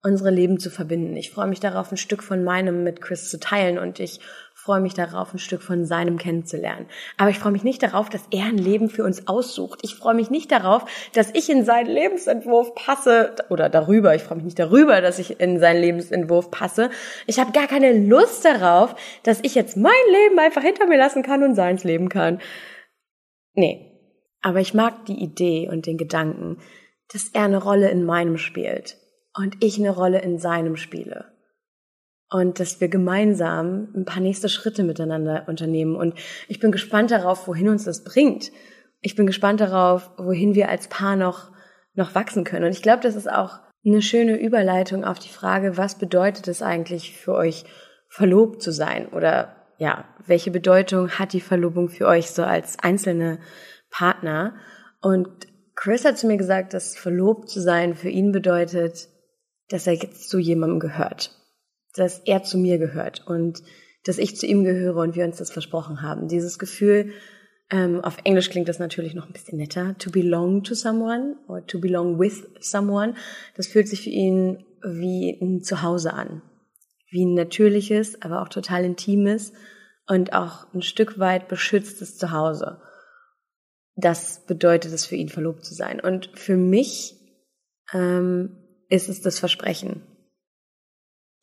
unsere 0.01 0.31
Leben 0.31 0.61
zu 0.61 0.71
verbinden. 0.71 1.17
Ich 1.17 1.33
freue 1.33 1.49
mich 1.49 1.59
darauf, 1.59 1.91
ein 1.91 1.97
Stück 1.97 2.23
von 2.23 2.45
meinem 2.45 2.85
mit 2.85 3.01
Chris 3.01 3.29
zu 3.29 3.41
teilen 3.41 3.79
und 3.79 3.99
ich 3.99 4.21
freue 4.65 4.81
mich 4.81 4.95
darauf, 4.95 5.35
ein 5.35 5.39
Stück 5.39 5.61
von 5.61 5.85
seinem 5.85 6.17
kennenzulernen. 6.17 6.87
Aber 7.19 7.29
ich 7.29 7.39
freue 7.39 7.53
mich 7.53 7.65
nicht 7.65 7.83
darauf, 7.83 8.09
dass 8.09 8.23
er 8.31 8.47
ein 8.47 8.57
Leben 8.57 8.89
für 8.89 9.05
uns 9.05 9.29
aussucht. 9.29 9.81
Ich 9.83 9.95
freue 9.95 10.15
mich 10.15 10.31
nicht 10.31 10.51
darauf, 10.51 10.87
dass 11.13 11.35
ich 11.35 11.51
in 11.51 11.67
seinen 11.67 11.91
Lebensentwurf 11.91 12.75
passe 12.75 13.35
oder 13.51 13.69
darüber. 13.69 14.15
Ich 14.15 14.23
freue 14.23 14.37
mich 14.37 14.47
nicht 14.47 14.59
darüber, 14.59 15.03
dass 15.03 15.19
ich 15.19 15.39
in 15.39 15.61
seinen 15.61 15.83
Lebensentwurf 15.83 16.51
passe. 16.51 16.89
Ich 17.27 17.39
habe 17.39 17.53
gar 17.53 17.67
keine 17.67 17.93
Lust 17.93 18.47
darauf, 18.47 18.97
dass 19.23 19.41
ich 19.43 19.55
jetzt 19.55 19.77
mein 19.77 19.93
Leben 20.11 20.39
einfach 20.39 20.63
hinter 20.63 20.87
mir 20.87 20.97
lassen 20.97 21.23
kann 21.23 21.43
und 21.43 21.55
seins 21.55 21.85
leben 21.85 22.09
kann. 22.09 22.41
Nee. 23.53 23.91
Aber 24.41 24.61
ich 24.61 24.73
mag 24.73 25.05
die 25.05 25.23
Idee 25.23 25.69
und 25.71 25.85
den 25.85 25.99
Gedanken, 25.99 26.57
dass 27.13 27.29
er 27.29 27.45
eine 27.45 27.63
Rolle 27.63 27.91
in 27.91 28.05
meinem 28.05 28.39
spielt 28.39 28.97
und 29.37 29.63
ich 29.63 29.79
eine 29.79 29.91
Rolle 29.91 30.23
in 30.23 30.39
seinem 30.39 30.77
spiele 30.77 31.34
und 32.31 32.59
dass 32.61 32.81
wir 32.81 32.89
gemeinsam 32.89 33.89
ein 33.95 34.05
paar 34.05 34.21
nächste 34.21 34.49
Schritte 34.49 34.83
miteinander 34.83 35.45
unternehmen. 35.47 35.97
Und 35.97 36.15
ich 36.49 36.59
bin 36.59 36.73
gespannt 36.73 37.11
darauf, 37.11 37.47
wohin 37.47 37.69
uns 37.69 37.85
das 37.85 38.05
bringt. 38.05 38.51
Ich 39.01 39.15
bin 39.15 39.27
gespannt 39.27 39.61
darauf, 39.61 40.11
wohin 40.17 40.55
wir 40.55 40.69
als 40.69 40.89
Paar 40.89 41.17
noch, 41.17 41.53
noch 41.95 42.15
wachsen 42.15 42.45
können. 42.45 42.65
Und 42.65 42.73
ich 42.73 42.83
glaube, 42.83 43.03
das 43.03 43.15
ist 43.15 43.31
auch 43.31 43.61
eine 43.85 44.03
schöne 44.03 44.37
Überleitung 44.41 45.05
auf 45.05 45.19
die 45.19 45.29
Frage, 45.29 45.77
was 45.77 45.99
bedeutet 45.99 46.49
es 46.49 46.63
eigentlich 46.63 47.17
für 47.17 47.35
euch, 47.35 47.65
verlobt 48.09 48.63
zu 48.63 48.73
sein? 48.73 49.09
Oder 49.09 49.57
ja, 49.79 50.05
welche 50.27 50.51
Bedeutung 50.51 51.11
hat 51.11 51.33
die 51.33 51.41
Verlobung 51.41 51.89
für 51.89 52.07
euch 52.07 52.31
so 52.31 52.43
als 52.43 52.79
einzelne 52.79 53.41
Partner? 53.91 54.55
Und 55.03 55.29
Chris 55.75 56.05
hat 56.05 56.17
zu 56.17 56.27
mir 56.27 56.39
gesagt, 56.39 56.73
dass 56.73 56.97
verlobt 56.97 57.51
zu 57.51 57.61
sein 57.61 57.95
für 57.95 58.09
ihn 58.09 58.33
bedeutet, 58.33 59.09
dass 59.69 59.87
er 59.87 59.95
jetzt 59.95 60.31
zu 60.31 60.39
jemandem 60.39 60.81
gehört 60.81 61.44
dass 61.95 62.19
er 62.21 62.43
zu 62.43 62.59
mir 62.59 62.79
gehört 62.79 63.27
und 63.27 63.63
dass 64.05 64.19
ich 64.19 64.37
zu 64.37 64.47
ihm 64.47 64.65
gehöre 64.65 64.97
und 64.97 65.17
wir 65.17 65.25
uns 65.25 65.39
das 65.39 65.51
versprochen 65.51 66.03
haben. 66.03 66.29
Dieses 66.29 66.59
Gefühl, 66.59 67.13
ähm, 67.71 68.05
auf 68.05 68.19
Englisch 68.25 68.51
klingt 68.51 68.69
das 68.69 68.79
natürlich 68.79 69.15
noch 69.15 69.27
ein 69.27 69.33
bisschen 69.33 69.59
netter, 69.59 69.97
to 69.99 70.11
belong 70.11 70.63
to 70.65 70.75
someone 70.75 71.37
or 71.49 71.67
to 71.67 71.81
belong 71.81 72.19
with 72.19 72.47
someone, 72.61 73.15
das 73.57 73.67
fühlt 73.67 73.89
sich 73.89 74.03
für 74.03 74.11
ihn 74.11 74.65
wie 74.83 75.39
ein 75.41 75.63
Zuhause 75.63 76.13
an. 76.13 76.43
Wie 77.11 77.25
ein 77.25 77.35
natürliches, 77.35 78.21
aber 78.21 78.43
auch 78.43 78.49
total 78.49 78.85
intimes 78.85 79.53
und 80.07 80.35
auch 80.35 80.67
ein 80.75 80.83
Stück 80.83 81.19
weit 81.19 81.49
beschütztes 81.49 82.19
Zuhause. 82.19 82.83
Das 83.97 84.45
bedeutet 84.45 84.93
es 84.93 85.07
für 85.07 85.15
ihn, 85.15 85.29
verlobt 85.29 85.65
zu 85.65 85.73
sein. 85.75 86.01
Und 86.01 86.31
für 86.35 86.57
mich 86.57 87.15
ähm, 87.93 88.57
ist 88.89 89.09
es 89.09 89.23
das 89.23 89.39
Versprechen 89.39 90.03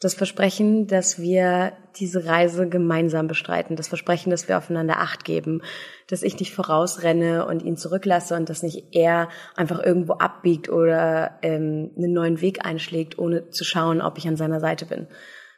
Das 0.02 0.16
Versprechen, 0.16 0.88
dass 0.88 1.20
wir 1.20 1.74
diese 1.96 2.26
Reise 2.26 2.68
gemeinsam 2.68 3.28
bestreiten. 3.28 3.76
Das 3.76 3.88
Versprechen, 3.88 4.32
dass 4.32 4.48
wir 4.48 4.58
aufeinander 4.58 4.98
Acht 4.98 5.26
geben. 5.26 5.62
Dass 6.08 6.24
ich 6.24 6.40
nicht 6.40 6.56
vorausrenne 6.56 7.46
und 7.46 7.62
ihn 7.62 7.78
zurücklasse 7.78 8.36
und 8.36 8.50
dass 8.50 8.64
nicht 8.64 8.96
er 8.96 9.30
einfach 9.56 9.80
irgendwo 9.80 10.14
abbiegt 10.14 10.70
oder 10.70 11.38
ähm, 11.44 11.92
einen 11.96 12.14
neuen 12.14 12.42
Weg 12.42 12.66
einschlägt, 12.66 13.20
ohne 13.20 13.52
zu 13.52 13.64
schauen, 13.64 14.02
ob 14.02 14.18
ich 14.18 14.28
an 14.28 14.38
seiner 14.38 14.60
Seite 14.60 14.88
bin. 14.88 15.08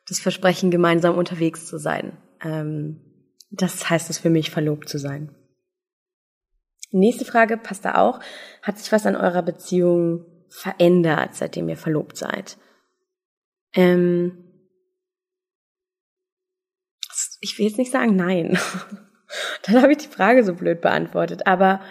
Das 0.10 0.20
Versprechen, 0.20 0.72
gemeinsam 0.72 1.18
unterwegs 1.18 1.66
zu 1.66 1.78
sein. 1.78 2.18
Ähm, 2.44 3.00
das 3.50 3.90
heißt 3.90 4.10
es 4.10 4.18
für 4.18 4.30
mich, 4.30 4.52
verlobt 4.52 4.90
zu 4.90 4.98
sein. 4.98 5.34
Nächste 6.92 7.24
Frage 7.24 7.56
passt 7.56 7.86
da 7.86 7.96
auch. 7.96 8.20
Hat 8.62 8.78
sich 8.78 8.92
was 8.92 9.06
an 9.06 9.16
eurer 9.16 9.42
Beziehung 9.42 10.26
verändert, 10.50 11.34
seitdem 11.34 11.70
ihr 11.70 11.78
verlobt 11.78 12.18
seid? 12.18 12.58
Ähm, 13.74 14.38
ich 17.42 17.58
will 17.58 17.66
jetzt 17.66 17.78
nicht 17.78 17.92
sagen 17.92 18.16
nein. 18.16 18.58
Dann 19.64 19.82
habe 19.82 19.92
ich 19.92 19.98
die 19.98 20.08
Frage 20.08 20.44
so 20.44 20.54
blöd 20.54 20.82
beantwortet. 20.82 21.48
Aber 21.48 21.82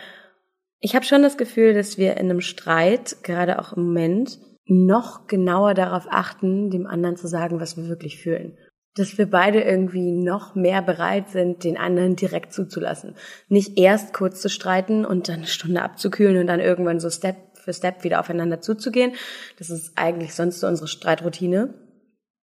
ich 0.80 0.94
habe 0.94 1.04
schon 1.04 1.22
das 1.22 1.36
Gefühl, 1.36 1.74
dass 1.74 1.98
wir 1.98 2.16
in 2.16 2.30
einem 2.30 2.40
Streit, 2.40 3.18
gerade 3.22 3.58
auch 3.58 3.72
im 3.72 3.84
Moment, 3.84 4.38
noch 4.66 5.26
genauer 5.26 5.74
darauf 5.74 6.06
achten, 6.10 6.70
dem 6.70 6.86
anderen 6.86 7.16
zu 7.16 7.28
sagen, 7.28 7.60
was 7.60 7.76
wir 7.76 7.88
wirklich 7.88 8.20
fühlen. 8.20 8.56
Dass 8.94 9.16
wir 9.16 9.28
beide 9.28 9.60
irgendwie 9.62 10.12
noch 10.12 10.54
mehr 10.54 10.82
bereit 10.82 11.30
sind, 11.30 11.64
den 11.64 11.76
anderen 11.76 12.16
direkt 12.16 12.52
zuzulassen. 12.52 13.16
Nicht 13.48 13.78
erst 13.78 14.12
kurz 14.12 14.40
zu 14.40 14.48
streiten 14.48 15.04
und 15.04 15.28
dann 15.28 15.36
eine 15.36 15.46
Stunde 15.46 15.82
abzukühlen 15.82 16.38
und 16.38 16.46
dann 16.46 16.60
irgendwann 16.60 17.00
so 17.00 17.10
Step 17.10 17.36
für 17.62 17.72
Step 17.72 18.04
wieder 18.04 18.20
aufeinander 18.20 18.60
zuzugehen. 18.60 19.12
Das 19.58 19.70
ist 19.70 19.92
eigentlich 19.96 20.34
sonst 20.34 20.60
so 20.60 20.66
unsere 20.66 20.88
Streitroutine, 20.88 21.74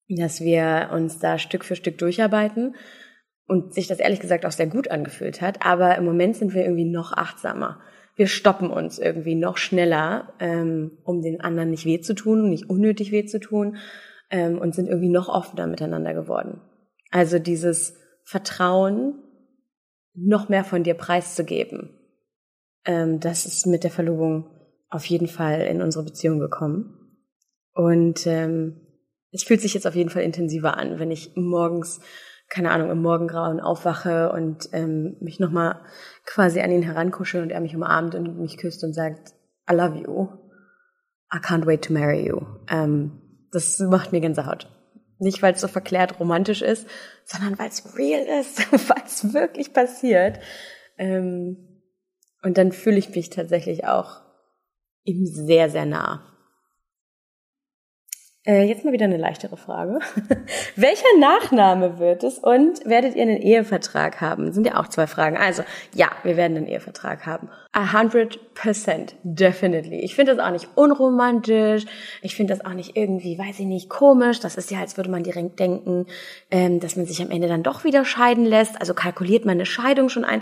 dass 0.09 0.41
wir 0.41 0.91
uns 0.93 1.19
da 1.19 1.39
Stück 1.39 1.65
für 1.65 1.77
Stück 1.77 1.99
durcharbeiten 1.99 2.77
und 3.47 3.75
sich 3.75 3.87
das 3.87 3.99
ehrlich 3.99 4.21
gesagt 4.21 4.45
auch 4.45 4.53
sehr 4.53 4.67
gut 4.67 4.91
angefühlt 4.91 5.41
hat. 5.41 5.65
Aber 5.65 5.97
im 5.97 6.05
Moment 6.05 6.37
sind 6.37 6.55
wir 6.55 6.63
irgendwie 6.63 6.91
noch 6.91 7.13
achtsamer. 7.13 7.81
Wir 8.17 8.27
stoppen 8.27 8.71
uns 8.71 8.99
irgendwie 8.99 9.35
noch 9.35 9.59
schneller, 9.59 10.33
ähm, 10.41 10.99
um 11.05 11.23
den 11.23 11.41
anderen 11.41 11.71
nicht 11.71 11.85
weh 11.85 12.01
zu 12.01 12.15
tun, 12.15 12.49
nicht 12.49 12.69
unnötig 12.69 13.13
weh 13.13 13.27
zu 13.27 13.41
tun 13.41 13.77
ähm, 14.31 14.59
und 14.59 14.75
sind 14.75 14.89
irgendwie 14.89 15.11
noch 15.11 15.29
offener 15.29 15.67
miteinander 15.67 16.15
geworden. 16.15 16.61
Also 17.11 17.39
dieses 17.39 17.97
Vertrauen, 18.25 19.23
noch 20.15 20.49
mehr 20.49 20.65
von 20.65 20.83
dir 20.83 20.95
preiszugeben, 20.95 21.91
ähm, 22.87 23.21
das 23.21 23.45
ist 23.45 23.67
mit 23.67 23.85
der 23.85 23.91
Verlobung 23.91 24.47
auf 24.89 25.05
jeden 25.07 25.29
Fall 25.29 25.63
in 25.63 25.83
unsere 25.83 26.05
Beziehung 26.05 26.39
gekommen. 26.39 26.97
Und 27.73 28.27
ähm, 28.27 28.81
es 29.33 29.45
fühlt 29.45 29.61
sich 29.61 29.75
jetzt 29.75 29.87
auf 29.87 29.95
jeden 29.95 30.11
Fall 30.11 30.23
intensiver 30.23 30.77
an, 30.77 30.99
wenn 30.99 31.11
ich 31.11 31.33
morgens, 31.37 32.01
keine 32.49 32.71
Ahnung, 32.71 32.91
im 32.91 33.03
Morgengrauen 33.03 33.61
aufwache 33.61 34.33
und 34.33 34.69
ähm, 34.73 35.17
mich 35.21 35.41
nochmal 35.41 35.83
quasi 36.25 36.61
an 36.61 36.71
ihn 36.71 36.83
herankuschel 36.83 37.43
und 37.43 37.51
er 37.51 37.61
mich 37.61 37.75
umarmt 37.75 38.15
und 38.15 38.39
mich 38.39 38.57
küsst 38.57 38.83
und 38.85 38.95
sagt, 38.95 39.35
I 39.71 39.75
love 39.75 39.99
you. 39.99 40.29
I 41.35 41.39
can't 41.39 41.67
wait 41.67 41.85
to 41.85 41.93
marry 41.93 42.27
you. 42.27 42.41
Ähm, 42.69 43.21
das 43.51 43.79
macht 43.81 44.13
mir 44.13 44.21
Gänsehaut. 44.21 44.69
Nicht, 45.19 45.43
weil 45.43 45.55
es 45.55 45.61
so 45.61 45.69
verklärt 45.69 46.21
romantisch 46.21 46.63
ist, 46.63 46.87
sondern 47.25 47.59
weil 47.59 47.69
es 47.69 47.97
real 47.99 48.41
ist, 48.41 48.71
weil 48.89 49.03
es 49.05 49.35
wirklich 49.35 49.73
passiert. 49.73 50.39
Ähm, 50.99 51.83
und 52.43 52.59
dann 52.59 52.73
fühle 52.73 52.99
ich 52.99 53.15
mich 53.15 53.31
tatsächlich 53.31 53.87
auch 53.87 54.26
ihm 55.07 55.27
sehr, 55.27 55.71
sehr 55.71 55.87
nah. 55.87 56.23
Äh, 58.47 58.63
jetzt 58.69 58.85
mal 58.85 58.93
wieder 58.93 59.07
eine 59.07 59.17
leichtere 59.17 59.57
Frage. 59.57 59.99
Welcher 60.77 61.19
Nachname 61.19 61.99
wird 61.99 62.23
es 62.23 62.39
und 62.39 62.85
werdet 62.85 63.17
ihr 63.17 63.23
einen 63.23 63.43
Ehevertrag 63.43 64.21
haben? 64.21 64.53
Sind 64.53 64.65
ja 64.65 64.77
auch 64.77 64.87
zwei 64.87 65.09
Fragen. 65.09 65.37
Also, 65.37 65.65
ja, 65.95 66.13
wir 66.23 66.37
werden 66.37 66.57
einen 66.57 66.69
Ehevertrag 66.69 67.27
haben. 67.27 67.49
A 67.73 67.93
hundred 67.93 68.55
percent, 68.55 69.17
definitely. 69.25 69.99
Ich 69.99 70.15
finde 70.15 70.37
das 70.37 70.47
auch 70.47 70.53
nicht 70.53 70.69
unromantisch. 70.77 71.87
Ich 72.23 72.37
finde 72.37 72.55
das 72.55 72.65
auch 72.65 72.73
nicht 72.73 72.97
irgendwie, 72.97 73.37
weiß 73.37 73.59
ich 73.59 73.67
nicht, 73.67 73.91
komisch. 73.91 74.39
Das 74.39 74.55
ist 74.55 74.71
ja, 74.71 74.79
als 74.79 74.97
würde 74.97 75.11
man 75.11 75.25
direkt 75.25 75.59
denken, 75.59 76.07
ähm, 76.53 76.79
dass 76.79 76.95
man 76.95 77.07
sich 77.07 77.21
am 77.21 77.33
Ende 77.33 77.49
dann 77.49 77.65
doch 77.65 77.83
wieder 77.83 78.05
scheiden 78.05 78.45
lässt. 78.45 78.81
Also 78.81 78.95
kalkuliert 78.95 79.45
man 79.45 79.55
eine 79.55 79.67
Scheidung 79.67 80.09
schon 80.09 80.25
ein. 80.25 80.41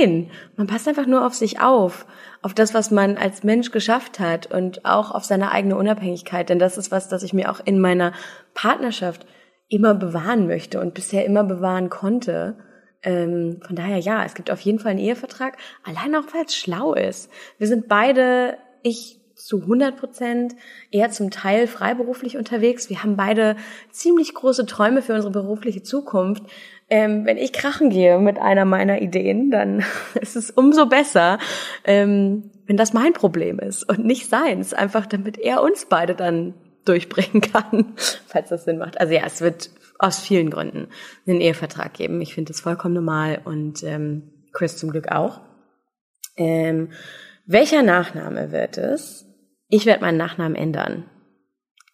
Nein, 0.00 0.30
man 0.56 0.66
passt 0.66 0.88
einfach 0.88 1.06
nur 1.06 1.26
auf 1.26 1.34
sich 1.34 1.60
auf 1.60 2.06
auf 2.44 2.52
das, 2.52 2.74
was 2.74 2.90
man 2.90 3.16
als 3.16 3.42
Mensch 3.42 3.70
geschafft 3.70 4.20
hat 4.20 4.52
und 4.52 4.84
auch 4.84 5.12
auf 5.12 5.24
seine 5.24 5.50
eigene 5.50 5.76
Unabhängigkeit. 5.76 6.50
Denn 6.50 6.58
das 6.58 6.76
ist 6.76 6.90
was, 6.90 7.08
das 7.08 7.22
ich 7.22 7.32
mir 7.32 7.50
auch 7.50 7.60
in 7.64 7.80
meiner 7.80 8.12
Partnerschaft 8.52 9.24
immer 9.68 9.94
bewahren 9.94 10.46
möchte 10.46 10.78
und 10.78 10.92
bisher 10.92 11.24
immer 11.24 11.42
bewahren 11.42 11.88
konnte. 11.88 12.58
Ähm, 13.02 13.62
von 13.66 13.76
daher 13.76 13.96
ja, 13.96 14.26
es 14.26 14.34
gibt 14.34 14.50
auf 14.50 14.60
jeden 14.60 14.78
Fall 14.78 14.90
einen 14.90 15.00
Ehevertrag, 15.00 15.56
allein 15.84 16.14
auch 16.16 16.34
weil 16.34 16.44
es 16.44 16.54
schlau 16.54 16.92
ist. 16.92 17.30
Wir 17.56 17.66
sind 17.66 17.88
beide, 17.88 18.58
ich 18.82 19.22
zu 19.34 19.62
100 19.62 19.96
Prozent, 19.96 20.54
eher 20.90 21.10
zum 21.10 21.30
Teil 21.30 21.66
freiberuflich 21.66 22.36
unterwegs. 22.36 22.90
Wir 22.90 23.02
haben 23.02 23.16
beide 23.16 23.56
ziemlich 23.90 24.34
große 24.34 24.66
Träume 24.66 25.02
für 25.02 25.14
unsere 25.14 25.32
berufliche 25.32 25.82
Zukunft. 25.82 26.44
Ähm, 26.94 27.26
wenn 27.26 27.38
ich 27.38 27.52
krachen 27.52 27.90
gehe 27.90 28.20
mit 28.20 28.38
einer 28.38 28.64
meiner 28.64 29.02
Ideen, 29.02 29.50
dann 29.50 29.84
ist 30.20 30.36
es 30.36 30.52
umso 30.52 30.86
besser, 30.86 31.40
ähm, 31.82 32.52
wenn 32.66 32.76
das 32.76 32.92
mein 32.92 33.12
Problem 33.12 33.58
ist 33.58 33.82
und 33.82 34.04
nicht 34.04 34.30
seins, 34.30 34.72
einfach 34.72 35.04
damit 35.04 35.36
er 35.36 35.60
uns 35.60 35.86
beide 35.86 36.14
dann 36.14 36.54
durchbringen 36.84 37.40
kann, 37.40 37.94
falls 38.28 38.50
das 38.50 38.62
Sinn 38.62 38.78
macht. 38.78 39.00
Also 39.00 39.12
ja, 39.12 39.22
es 39.26 39.40
wird 39.40 39.70
aus 39.98 40.20
vielen 40.20 40.50
Gründen 40.50 40.86
einen 41.26 41.40
Ehevertrag 41.40 41.94
geben. 41.94 42.20
Ich 42.20 42.32
finde 42.32 42.52
das 42.52 42.60
vollkommen 42.60 42.94
normal 42.94 43.40
und 43.44 43.82
ähm, 43.82 44.30
Chris 44.52 44.76
zum 44.76 44.92
Glück 44.92 45.08
auch. 45.08 45.40
Ähm, 46.36 46.90
welcher 47.44 47.82
Nachname 47.82 48.52
wird 48.52 48.78
es? 48.78 49.26
Ich 49.68 49.84
werde 49.84 50.02
meinen 50.02 50.18
Nachnamen 50.18 50.54
ändern. 50.54 51.10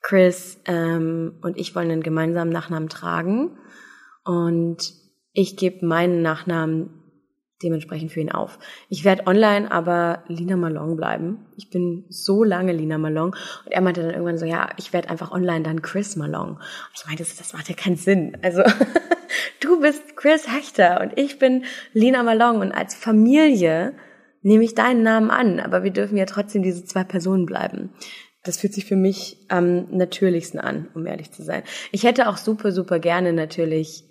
Chris 0.02 0.60
ähm, 0.66 1.38
und 1.40 1.56
ich 1.56 1.74
wollen 1.74 1.90
einen 1.90 2.02
gemeinsamen 2.02 2.52
Nachnamen 2.52 2.90
tragen. 2.90 3.56
Und 4.24 4.94
ich 5.32 5.56
gebe 5.56 5.86
meinen 5.86 6.22
Nachnamen 6.22 7.00
dementsprechend 7.62 8.12
für 8.12 8.20
ihn 8.20 8.32
auf. 8.32 8.58
Ich 8.88 9.04
werde 9.04 9.26
online 9.26 9.70
aber 9.70 10.24
Lina 10.28 10.56
Malong 10.56 10.96
bleiben. 10.96 11.46
Ich 11.56 11.70
bin 11.70 12.04
so 12.08 12.42
lange 12.42 12.72
Lina 12.72 12.98
Malong. 12.98 13.36
Und 13.64 13.72
er 13.72 13.80
meinte 13.80 14.02
dann 14.02 14.10
irgendwann 14.10 14.38
so, 14.38 14.46
ja, 14.46 14.70
ich 14.76 14.92
werde 14.92 15.10
einfach 15.10 15.30
online 15.30 15.62
dann 15.62 15.82
Chris 15.82 16.16
Malong. 16.16 16.52
Und 16.52 16.60
ich 16.94 17.06
meinte, 17.06 17.22
das, 17.22 17.36
das 17.36 17.52
macht 17.52 17.68
ja 17.68 17.74
keinen 17.74 17.96
Sinn. 17.96 18.38
Also 18.42 18.62
du 19.60 19.80
bist 19.80 20.16
Chris 20.16 20.46
Hechter 20.48 21.00
und 21.00 21.18
ich 21.18 21.38
bin 21.38 21.64
Lina 21.92 22.22
Malong. 22.22 22.60
Und 22.60 22.72
als 22.72 22.94
Familie 22.94 23.92
nehme 24.42 24.64
ich 24.64 24.74
deinen 24.74 25.02
Namen 25.02 25.30
an. 25.30 25.60
Aber 25.60 25.82
wir 25.84 25.92
dürfen 25.92 26.16
ja 26.16 26.26
trotzdem 26.26 26.62
diese 26.62 26.84
zwei 26.84 27.04
Personen 27.04 27.44
bleiben. 27.44 27.90
Das 28.42 28.58
fühlt 28.58 28.72
sich 28.72 28.86
für 28.86 28.96
mich 28.96 29.36
am 29.48 29.94
natürlichsten 29.94 30.60
an, 30.60 30.88
um 30.94 31.06
ehrlich 31.06 31.30
zu 31.30 31.42
sein. 31.42 31.62
Ich 31.92 32.04
hätte 32.04 32.26
auch 32.30 32.38
super, 32.38 32.72
super 32.72 32.98
gerne 32.98 33.34
natürlich 33.34 34.09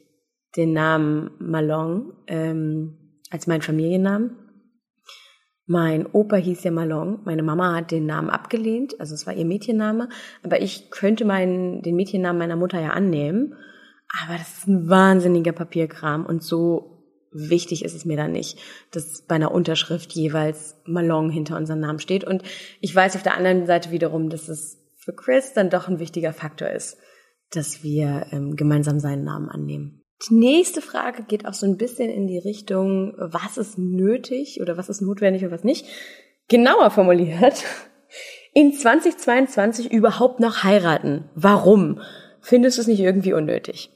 den 0.56 0.74
Namen 0.74 1.32
Malong 1.40 2.14
ähm, 2.28 2.98
als 3.30 3.48
meinen 3.48 3.62
Familiennamen. 3.62 4.38
Mein 5.66 6.08
Opa 6.08 6.38
hieß 6.38 6.64
ja 6.64 6.72
Malong, 6.72 7.20
meine 7.26 7.44
Mama 7.44 7.76
hat 7.76 7.92
den 7.92 8.08
Namen 8.08 8.32
abgelehnt, 8.32 9.00
also 9.00 9.14
es 9.14 9.28
war 9.28 9.36
ihr 9.36 9.46
Mädchenname, 9.46 10.10
aber 10.42 10.62
ich 10.62 10.90
könnte 10.90 11.26
meinen, 11.26 11.84
den 11.84 11.96
Mädchennamen 11.96 12.40
meiner 12.40 12.56
Mutter 12.56 12.82
ja 12.82 12.90
annehmen, 12.90 13.54
aber 14.24 14.40
das 14.40 14.58
ist 14.58 14.68
ein 14.68 14.90
wahnsinniger 14.90 15.52
Papierkram 15.52 16.26
und 16.26 16.42
so 16.42 17.00
wichtig 17.32 17.86
ist 17.86 17.96
es 17.96 18.06
mir 18.06 18.18
dann 18.18 18.32
nicht, 18.32 18.60
dass 18.92 19.22
bei 19.22 19.36
einer 19.36 19.52
Unterschrift 19.52 20.14
jeweils 20.14 20.76
Malong 20.86 21.30
hinter 21.30 21.58
unserem 21.58 21.80
Namen 21.80 22.00
steht. 22.00 22.24
Und 22.24 22.44
ich 22.82 22.96
weiß 22.96 23.16
auf 23.16 23.24
der 23.24 23.36
anderen 23.36 23.66
Seite 23.66 23.92
wiederum, 23.92 24.30
dass 24.30 24.50
es 24.50 24.78
für 24.98 25.14
Chris 25.14 25.54
dann 25.54 25.70
doch 25.70 25.88
ein 25.88 26.00
wichtiger 26.00 26.34
Faktor 26.34 26.70
ist, 26.70 26.98
dass 27.52 27.84
wir 27.84 28.28
ähm, 28.32 28.56
gemeinsam 28.56 29.00
seinen 29.00 29.24
Namen 29.24 29.50
annehmen. 29.50 29.99
Die 30.28 30.34
nächste 30.34 30.82
Frage 30.82 31.24
geht 31.24 31.46
auch 31.46 31.54
so 31.54 31.66
ein 31.66 31.78
bisschen 31.78 32.10
in 32.10 32.28
die 32.28 32.40
Richtung, 32.40 33.14
was 33.18 33.58
ist 33.58 33.78
nötig 33.78 34.60
oder 34.62 34.78
was 34.78 34.90
ist 34.90 35.02
notwendig 35.02 35.46
und 35.46 35.52
was 35.52 35.64
nicht. 35.64 35.86
Genauer 36.50 36.90
formuliert, 36.92 37.64
in 38.54 38.74
2022 38.74 39.92
überhaupt 39.92 40.40
noch 40.40 40.64
heiraten. 40.64 41.30
Warum? 41.36 42.02
Findest 42.42 42.78
du 42.78 42.82
es 42.82 42.88
nicht 42.88 43.00
irgendwie 43.00 43.34
unnötig? 43.34 43.92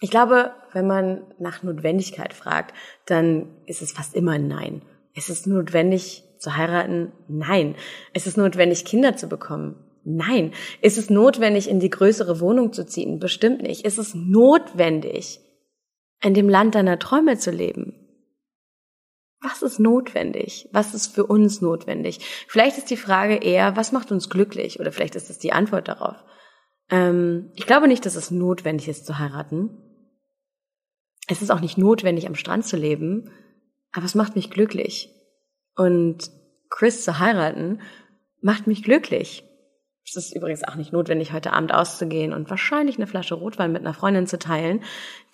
Ich 0.00 0.10
glaube, 0.10 0.52
wenn 0.72 0.86
man 0.86 1.22
nach 1.38 1.62
Notwendigkeit 1.62 2.34
fragt, 2.34 2.74
dann 3.06 3.56
ist 3.66 3.82
es 3.82 3.92
fast 3.92 4.14
immer 4.14 4.32
ein 4.32 4.46
Nein. 4.46 4.82
Ist 5.14 5.30
es 5.30 5.46
notwendig 5.46 6.24
zu 6.38 6.56
heiraten? 6.56 7.12
Nein. 7.28 7.76
Ist 8.12 8.26
es 8.26 8.36
notwendig, 8.36 8.84
Kinder 8.84 9.16
zu 9.16 9.26
bekommen? 9.26 9.85
Nein. 10.08 10.52
Ist 10.82 10.98
es 10.98 11.10
notwendig, 11.10 11.68
in 11.68 11.80
die 11.80 11.90
größere 11.90 12.38
Wohnung 12.40 12.72
zu 12.72 12.86
ziehen? 12.86 13.18
Bestimmt 13.18 13.62
nicht. 13.62 13.84
Ist 13.84 13.98
es 13.98 14.14
notwendig, 14.14 15.40
in 16.22 16.32
dem 16.32 16.48
Land 16.48 16.76
deiner 16.76 17.00
Träume 17.00 17.38
zu 17.38 17.50
leben? 17.50 17.92
Was 19.40 19.62
ist 19.62 19.80
notwendig? 19.80 20.68
Was 20.70 20.94
ist 20.94 21.12
für 21.12 21.26
uns 21.26 21.60
notwendig? 21.60 22.20
Vielleicht 22.46 22.78
ist 22.78 22.88
die 22.88 22.96
Frage 22.96 23.34
eher, 23.34 23.76
was 23.76 23.90
macht 23.90 24.12
uns 24.12 24.30
glücklich? 24.30 24.78
Oder 24.78 24.92
vielleicht 24.92 25.16
ist 25.16 25.28
es 25.28 25.38
die 25.38 25.52
Antwort 25.52 25.88
darauf. 25.88 26.16
Ähm, 26.88 27.50
ich 27.56 27.66
glaube 27.66 27.88
nicht, 27.88 28.06
dass 28.06 28.14
es 28.14 28.30
notwendig 28.30 28.86
ist 28.86 29.06
zu 29.06 29.18
heiraten. 29.18 29.76
Es 31.26 31.42
ist 31.42 31.50
auch 31.50 31.60
nicht 31.60 31.78
notwendig, 31.78 32.28
am 32.28 32.36
Strand 32.36 32.64
zu 32.64 32.76
leben, 32.76 33.32
aber 33.90 34.04
es 34.04 34.14
macht 34.14 34.36
mich 34.36 34.50
glücklich. 34.50 35.10
Und 35.74 36.30
Chris 36.70 37.02
zu 37.02 37.18
heiraten 37.18 37.80
macht 38.40 38.68
mich 38.68 38.84
glücklich. 38.84 39.42
Es 40.08 40.14
ist 40.14 40.36
übrigens 40.36 40.62
auch 40.62 40.76
nicht 40.76 40.92
notwendig, 40.92 41.32
heute 41.32 41.52
Abend 41.52 41.74
auszugehen 41.74 42.32
und 42.32 42.48
wahrscheinlich 42.48 42.96
eine 42.96 43.08
Flasche 43.08 43.34
Rotwein 43.34 43.72
mit 43.72 43.82
einer 43.82 43.92
Freundin 43.92 44.28
zu 44.28 44.38
teilen, 44.38 44.84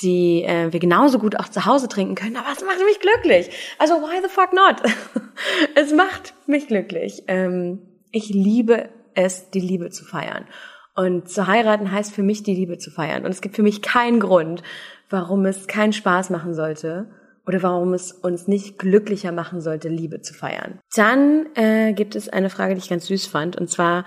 die 0.01 0.45
äh, 0.45 0.73
wir 0.73 0.81
genauso 0.81 1.19
gut 1.19 1.39
auch 1.39 1.49
zu 1.49 1.67
Hause 1.67 1.89
trinken 1.89 2.15
können. 2.15 2.37
Aber 2.37 2.51
es 2.51 2.65
macht 2.65 2.79
mich 2.79 2.99
glücklich. 2.99 3.51
Also 3.79 3.95
why 3.97 4.21
the 4.23 4.31
fuck 4.31 4.55
not? 4.55 4.77
es 5.75 5.93
macht 5.93 6.33
mich 6.47 6.69
glücklich. 6.69 7.25
Ähm, 7.29 7.83
ich 8.13 8.31
liebe 8.31 8.89
es, 9.15 9.51
die 9.51 9.61
Liebe 9.61 9.91
zu 9.91 10.07
feiern. 10.07 10.47
Und 10.95 11.29
zu 11.29 11.47
heiraten 11.47 11.93
heißt 11.93 12.15
für 12.15 12.23
mich, 12.23 12.43
die 12.43 12.55
Liebe 12.55 12.79
zu 12.79 12.91
feiern. 12.91 13.27
Und 13.27 13.31
es 13.31 13.43
gibt 13.43 13.57
für 13.57 13.63
mich 13.63 13.83
keinen 13.83 14.21
Grund, 14.21 14.63
warum 15.11 15.45
es 15.45 15.67
keinen 15.67 15.93
Spaß 15.93 16.31
machen 16.31 16.55
sollte 16.55 17.11
oder 17.47 17.63
warum 17.63 17.93
es 17.93 18.13
uns 18.13 18.47
nicht 18.47 18.79
glücklicher 18.79 19.33
machen 19.33 19.61
sollte, 19.61 19.89
Liebe 19.89 20.23
zu 20.23 20.33
feiern. 20.33 20.79
Dann 20.95 21.47
äh, 21.57 21.93
gibt 21.93 22.15
es 22.15 22.31
eine 22.31 22.51
Frage, 22.51 22.75
die 22.75 22.81
ich 22.81 22.89
ganz 22.89 23.07
süß 23.07 23.27
fand, 23.27 23.57
und 23.57 23.69
zwar, 23.69 24.05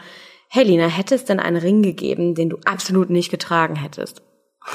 hey 0.55 0.63
Lina, 0.63 0.87
hätte 0.87 1.15
es 1.15 1.25
denn 1.25 1.41
einen 1.41 1.57
Ring 1.57 1.81
gegeben, 1.81 2.33
den 2.33 2.47
du 2.47 2.57
absolut 2.63 3.09
nicht 3.09 3.29
getragen 3.29 3.75
hättest? 3.75 4.21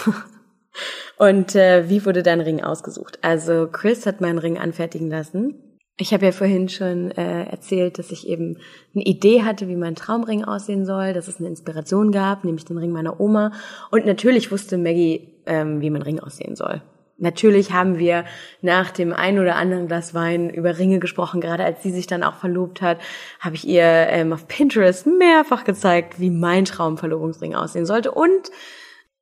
und 1.17 1.55
äh, 1.55 1.89
wie 1.89 2.05
wurde 2.05 2.23
dein 2.23 2.43
Ring 2.43 2.63
ausgesucht? 2.63 3.19
Also 3.23 3.67
Chris 3.67 4.05
hat 4.05 4.21
meinen 4.21 4.37
Ring 4.37 4.59
anfertigen 4.59 5.09
lassen. 5.09 5.79
Ich 5.97 6.13
habe 6.13 6.27
ja 6.27 6.33
vorhin 6.33 6.69
schon 6.69 7.11
äh, 7.13 7.45
erzählt, 7.45 7.99
dass 7.99 8.11
ich 8.11 8.29
eben 8.29 8.59
eine 8.95 9.05
Idee 9.05 9.43
hatte, 9.43 9.69
wie 9.69 9.77
mein 9.77 9.95
Traumring 9.95 10.45
aussehen 10.45 10.85
soll, 10.85 11.15
dass 11.15 11.29
es 11.29 11.39
eine 11.39 11.49
Inspiration 11.49 12.13
gab, 12.13 12.45
nämlich 12.45 12.67
den 12.67 12.77
Ring 12.77 12.93
meiner 12.93 13.19
Oma. 13.19 13.53
Und 13.91 14.05
natürlich 14.05 14.53
wusste 14.53 14.77
Maggie, 14.77 15.41
ähm, 15.47 15.81
wie 15.81 15.89
mein 15.89 16.03
Ring 16.03 16.21
aussehen 16.21 16.57
soll. 16.57 16.83
Natürlich 17.21 17.73
haben 17.73 17.99
wir 17.99 18.25
nach 18.63 18.91
dem 18.91 19.13
ein 19.13 19.39
oder 19.39 19.57
anderen 19.57 19.87
Glas 19.87 20.15
Wein 20.15 20.49
über 20.49 20.79
Ringe 20.79 21.01
gesprochen. 21.01 21.43
Gerade 21.43 21.65
als 21.65 21.83
sie 21.83 21.91
sich 21.91 22.07
dann 22.07 22.23
auch 22.23 22.37
verlobt 22.37 22.81
hat, 22.81 22.99
habe 23.41 23.57
ich 23.57 23.69
ihr 23.69 23.85
ähm, 23.85 24.33
auf 24.33 24.49
Pinterest 24.49 25.07
mehrfach 25.07 25.65
gezeigt, 25.65 26.19
wie 26.19 26.31
mein 26.31 26.65
Traumverlobungsring 26.65 27.55
aussehen 27.55 27.85
sollte. 27.85 28.11
Und 28.11 28.51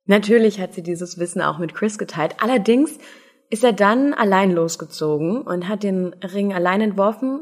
natürlich 0.05 0.61
hat 0.61 0.73
sie 0.73 0.81
dieses 0.81 1.19
Wissen 1.19 1.41
auch 1.41 1.57
mit 1.57 1.75
Chris 1.75 1.97
geteilt. 1.97 2.35
Allerdings 2.41 2.97
ist 3.49 3.65
er 3.65 3.73
dann 3.73 4.13
allein 4.13 4.51
losgezogen 4.51 5.41
und 5.41 5.67
hat 5.67 5.83
den 5.83 6.13
Ring 6.23 6.53
allein 6.53 6.79
entworfen 6.79 7.41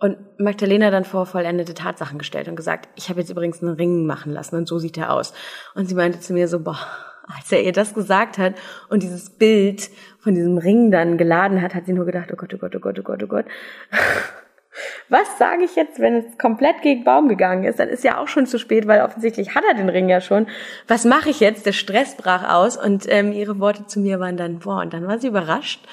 und 0.00 0.16
Magdalena 0.40 0.90
dann 0.90 1.04
vor 1.04 1.26
vollendete 1.26 1.74
Tatsachen 1.74 2.18
gestellt 2.18 2.48
und 2.48 2.56
gesagt, 2.56 2.88
ich 2.96 3.08
habe 3.08 3.20
jetzt 3.20 3.30
übrigens 3.30 3.62
einen 3.62 3.74
Ring 3.74 4.04
machen 4.04 4.32
lassen 4.32 4.56
und 4.56 4.66
so 4.66 4.80
sieht 4.80 4.98
er 4.98 5.12
aus. 5.12 5.32
Und 5.76 5.88
sie 5.88 5.94
meinte 5.94 6.18
zu 6.18 6.32
mir 6.32 6.48
so, 6.48 6.58
boah, 6.58 6.78
als 7.26 7.52
er 7.52 7.62
ihr 7.62 7.72
das 7.72 7.94
gesagt 7.94 8.38
hat 8.38 8.54
und 8.88 9.02
dieses 9.02 9.30
Bild 9.30 9.90
von 10.20 10.34
diesem 10.34 10.58
Ring 10.58 10.90
dann 10.90 11.18
geladen 11.18 11.62
hat, 11.62 11.74
hat 11.74 11.86
sie 11.86 11.92
nur 11.92 12.06
gedacht, 12.06 12.30
oh 12.32 12.36
Gott, 12.36 12.54
oh 12.54 12.58
Gott, 12.58 12.74
oh 12.76 12.80
Gott, 12.80 12.98
oh 12.98 13.02
Gott, 13.02 13.22
oh 13.22 13.26
Gott. 13.26 13.44
Was 15.08 15.38
sage 15.38 15.64
ich 15.64 15.76
jetzt, 15.76 16.00
wenn 16.00 16.14
es 16.14 16.38
komplett 16.38 16.80
gegen 16.80 17.04
Baum 17.04 17.28
gegangen 17.28 17.64
ist? 17.64 17.78
Dann 17.78 17.88
ist 17.88 18.04
ja 18.04 18.18
auch 18.18 18.28
schon 18.28 18.46
zu 18.46 18.58
spät, 18.58 18.86
weil 18.86 19.02
offensichtlich 19.02 19.54
hat 19.54 19.64
er 19.68 19.74
den 19.74 19.90
Ring 19.90 20.08
ja 20.08 20.22
schon. 20.22 20.46
Was 20.88 21.04
mache 21.04 21.28
ich 21.28 21.40
jetzt? 21.40 21.66
Der 21.66 21.72
Stress 21.72 22.16
brach 22.16 22.50
aus 22.50 22.78
und 22.78 23.04
ähm, 23.08 23.32
ihre 23.32 23.58
Worte 23.60 23.86
zu 23.86 24.00
mir 24.00 24.18
waren 24.18 24.38
dann, 24.38 24.60
boah, 24.60 24.80
und 24.80 24.94
dann 24.94 25.06
war 25.06 25.18
sie 25.18 25.28
überrascht, 25.28 25.86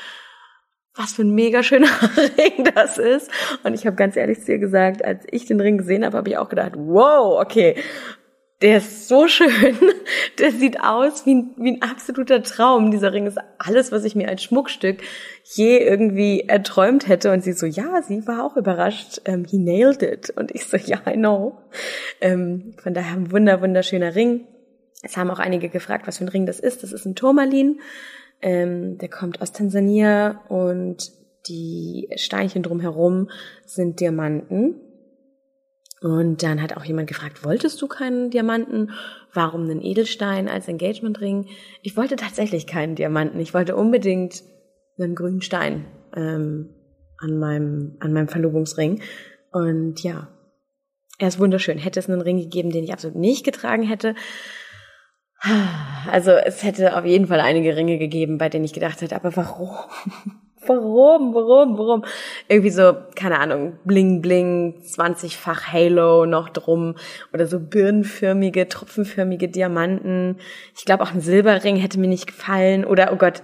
was 0.96 1.14
für 1.14 1.24
ein 1.24 1.36
mega 1.36 1.64
schöner 1.64 1.88
Ring 2.38 2.70
das 2.74 2.98
ist. 2.98 3.30
Und 3.64 3.74
ich 3.74 3.86
habe 3.86 3.96
ganz 3.96 4.16
ehrlich 4.16 4.42
zu 4.42 4.54
ihr 4.54 4.60
gesagt, 4.60 5.04
als 5.04 5.26
ich 5.30 5.46
den 5.46 5.60
Ring 5.60 5.78
gesehen 5.78 6.06
habe, 6.06 6.18
habe 6.18 6.30
ich 6.30 6.38
auch 6.38 6.50
gedacht, 6.50 6.74
wow, 6.76 7.42
okay, 7.42 7.76
der 8.62 8.78
ist 8.78 9.07
so 9.07 9.28
schön. 9.28 9.49
Der 10.38 10.51
sieht 10.51 10.82
aus 10.82 11.26
wie 11.26 11.36
ein, 11.36 11.51
wie 11.57 11.72
ein 11.72 11.82
absoluter 11.82 12.43
Traum. 12.43 12.91
Dieser 12.91 13.14
Ring 13.14 13.26
ist 13.26 13.38
alles, 13.57 13.91
was 13.91 14.03
ich 14.03 14.16
mir 14.16 14.28
als 14.28 14.43
Schmuckstück 14.43 15.01
je 15.43 15.78
irgendwie 15.78 16.41
erträumt 16.41 17.07
hätte. 17.07 17.32
Und 17.32 17.43
sie 17.43 17.53
so, 17.53 17.66
ja, 17.66 18.01
sie 18.01 18.28
war 18.28 18.43
auch 18.43 18.57
überrascht. 18.57 19.22
Um, 19.28 19.34
ähm, 19.34 19.45
he 19.45 19.57
nailed 19.57 20.01
it. 20.01 20.30
Und 20.32 20.51
ich 20.51 20.66
so, 20.66 20.76
ja, 20.78 20.99
I 21.07 21.14
know. 21.14 21.57
Ähm, 22.20 22.74
von 22.82 22.93
daher 22.93 23.16
ein 23.16 23.32
wunder, 23.32 23.62
wunderschöner 23.62 24.16
Ring. 24.16 24.45
Es 25.03 25.16
haben 25.16 25.30
auch 25.30 25.39
einige 25.39 25.70
gefragt, 25.70 26.05
was 26.07 26.18
für 26.18 26.26
ein 26.26 26.30
Ring 26.30 26.45
das 26.45 26.60
ist. 26.60 26.84
Das 26.84 26.91
ist 26.91 27.05
ein 27.05 27.16
Turmalin. 27.16 27.80
Ähm, 28.41 28.97
der 28.97 29.10
kommt 29.10 29.41
aus 29.41 29.53
Tansania 29.53 30.41
und 30.49 31.12
die 31.47 32.10
Steinchen 32.16 32.64
drumherum 32.64 33.30
sind 33.66 34.01
Diamanten. 34.01 34.76
Und 36.02 36.43
dann 36.43 36.62
hat 36.62 36.78
auch 36.78 36.84
jemand 36.84 37.08
gefragt, 37.08 37.43
wolltest 37.43 37.82
du 37.82 37.88
keinen 37.88 38.30
Diamanten? 38.30 38.91
Warum 39.34 39.64
einen 39.64 39.82
Edelstein 39.82 40.47
als 40.47 40.68
Engagementring? 40.68 41.47
Ich 41.82 41.97
wollte 41.97 42.16
tatsächlich 42.16 42.68
keinen 42.68 42.95
Diamanten. 42.95 43.39
Ich 43.39 43.54
wollte 43.54 43.76
unbedingt 43.76 44.43
einen 44.97 45.16
grünen 45.16 45.41
Stein 45.41 45.86
ähm, 46.16 46.70
an 47.18 47.38
meinem 47.38 47.97
an 48.00 48.14
meinem 48.14 48.30
Verlobungsring. 48.30 49.02
Und 49.52 50.02
ja, 50.04 50.30
er 51.18 51.28
ist 51.28 51.39
wunderschön. 51.39 51.78
Hätte 51.78 52.00
es 52.00 52.10
einen 52.10 52.22
Ring 52.22 52.38
gegeben, 52.38 52.72
den 52.72 52.86
ich 52.86 52.93
absolut 52.93 53.18
nicht 53.18 53.43
getragen 53.43 53.84
hätte. 53.84 54.16
Also 56.12 56.32
es 56.32 56.64
hätte 56.64 56.97
auf 56.97 57.06
jeden 57.06 57.28
Fall 57.28 57.39
einige 57.39 57.76
Ringe 57.76 57.97
gegeben, 57.97 58.38
bei 58.38 58.50
denen 58.50 58.66
ich 58.66 58.74
gedacht 58.74 59.02
hätte, 59.02 59.16
aber 59.16 59.36
warum? 59.36 59.70
Warum, 60.70 61.34
warum, 61.34 61.80
warum? 61.80 62.06
Irgendwie 62.48 62.70
so, 62.70 62.94
keine 63.16 63.40
Ahnung, 63.40 63.80
bling, 63.86 64.22
bling, 64.22 64.84
20-fach 64.84 65.74
Halo 65.74 66.28
noch 66.28 66.50
drum 66.50 66.94
oder 67.34 67.48
so 67.48 67.60
birnenförmige, 67.60 68.70
tropfenförmige 68.70 69.50
Diamanten. 69.50 70.38
Ich 70.78 70.86
glaube 70.86 71.04
auch 71.04 71.12
ein 71.12 71.22
Silberring 71.22 71.76
hätte 71.76 72.00
mir 72.00 72.08
nicht 72.08 72.28
gefallen 72.28 72.86
oder, 72.86 73.12
oh 73.12 73.16
Gott, 73.16 73.42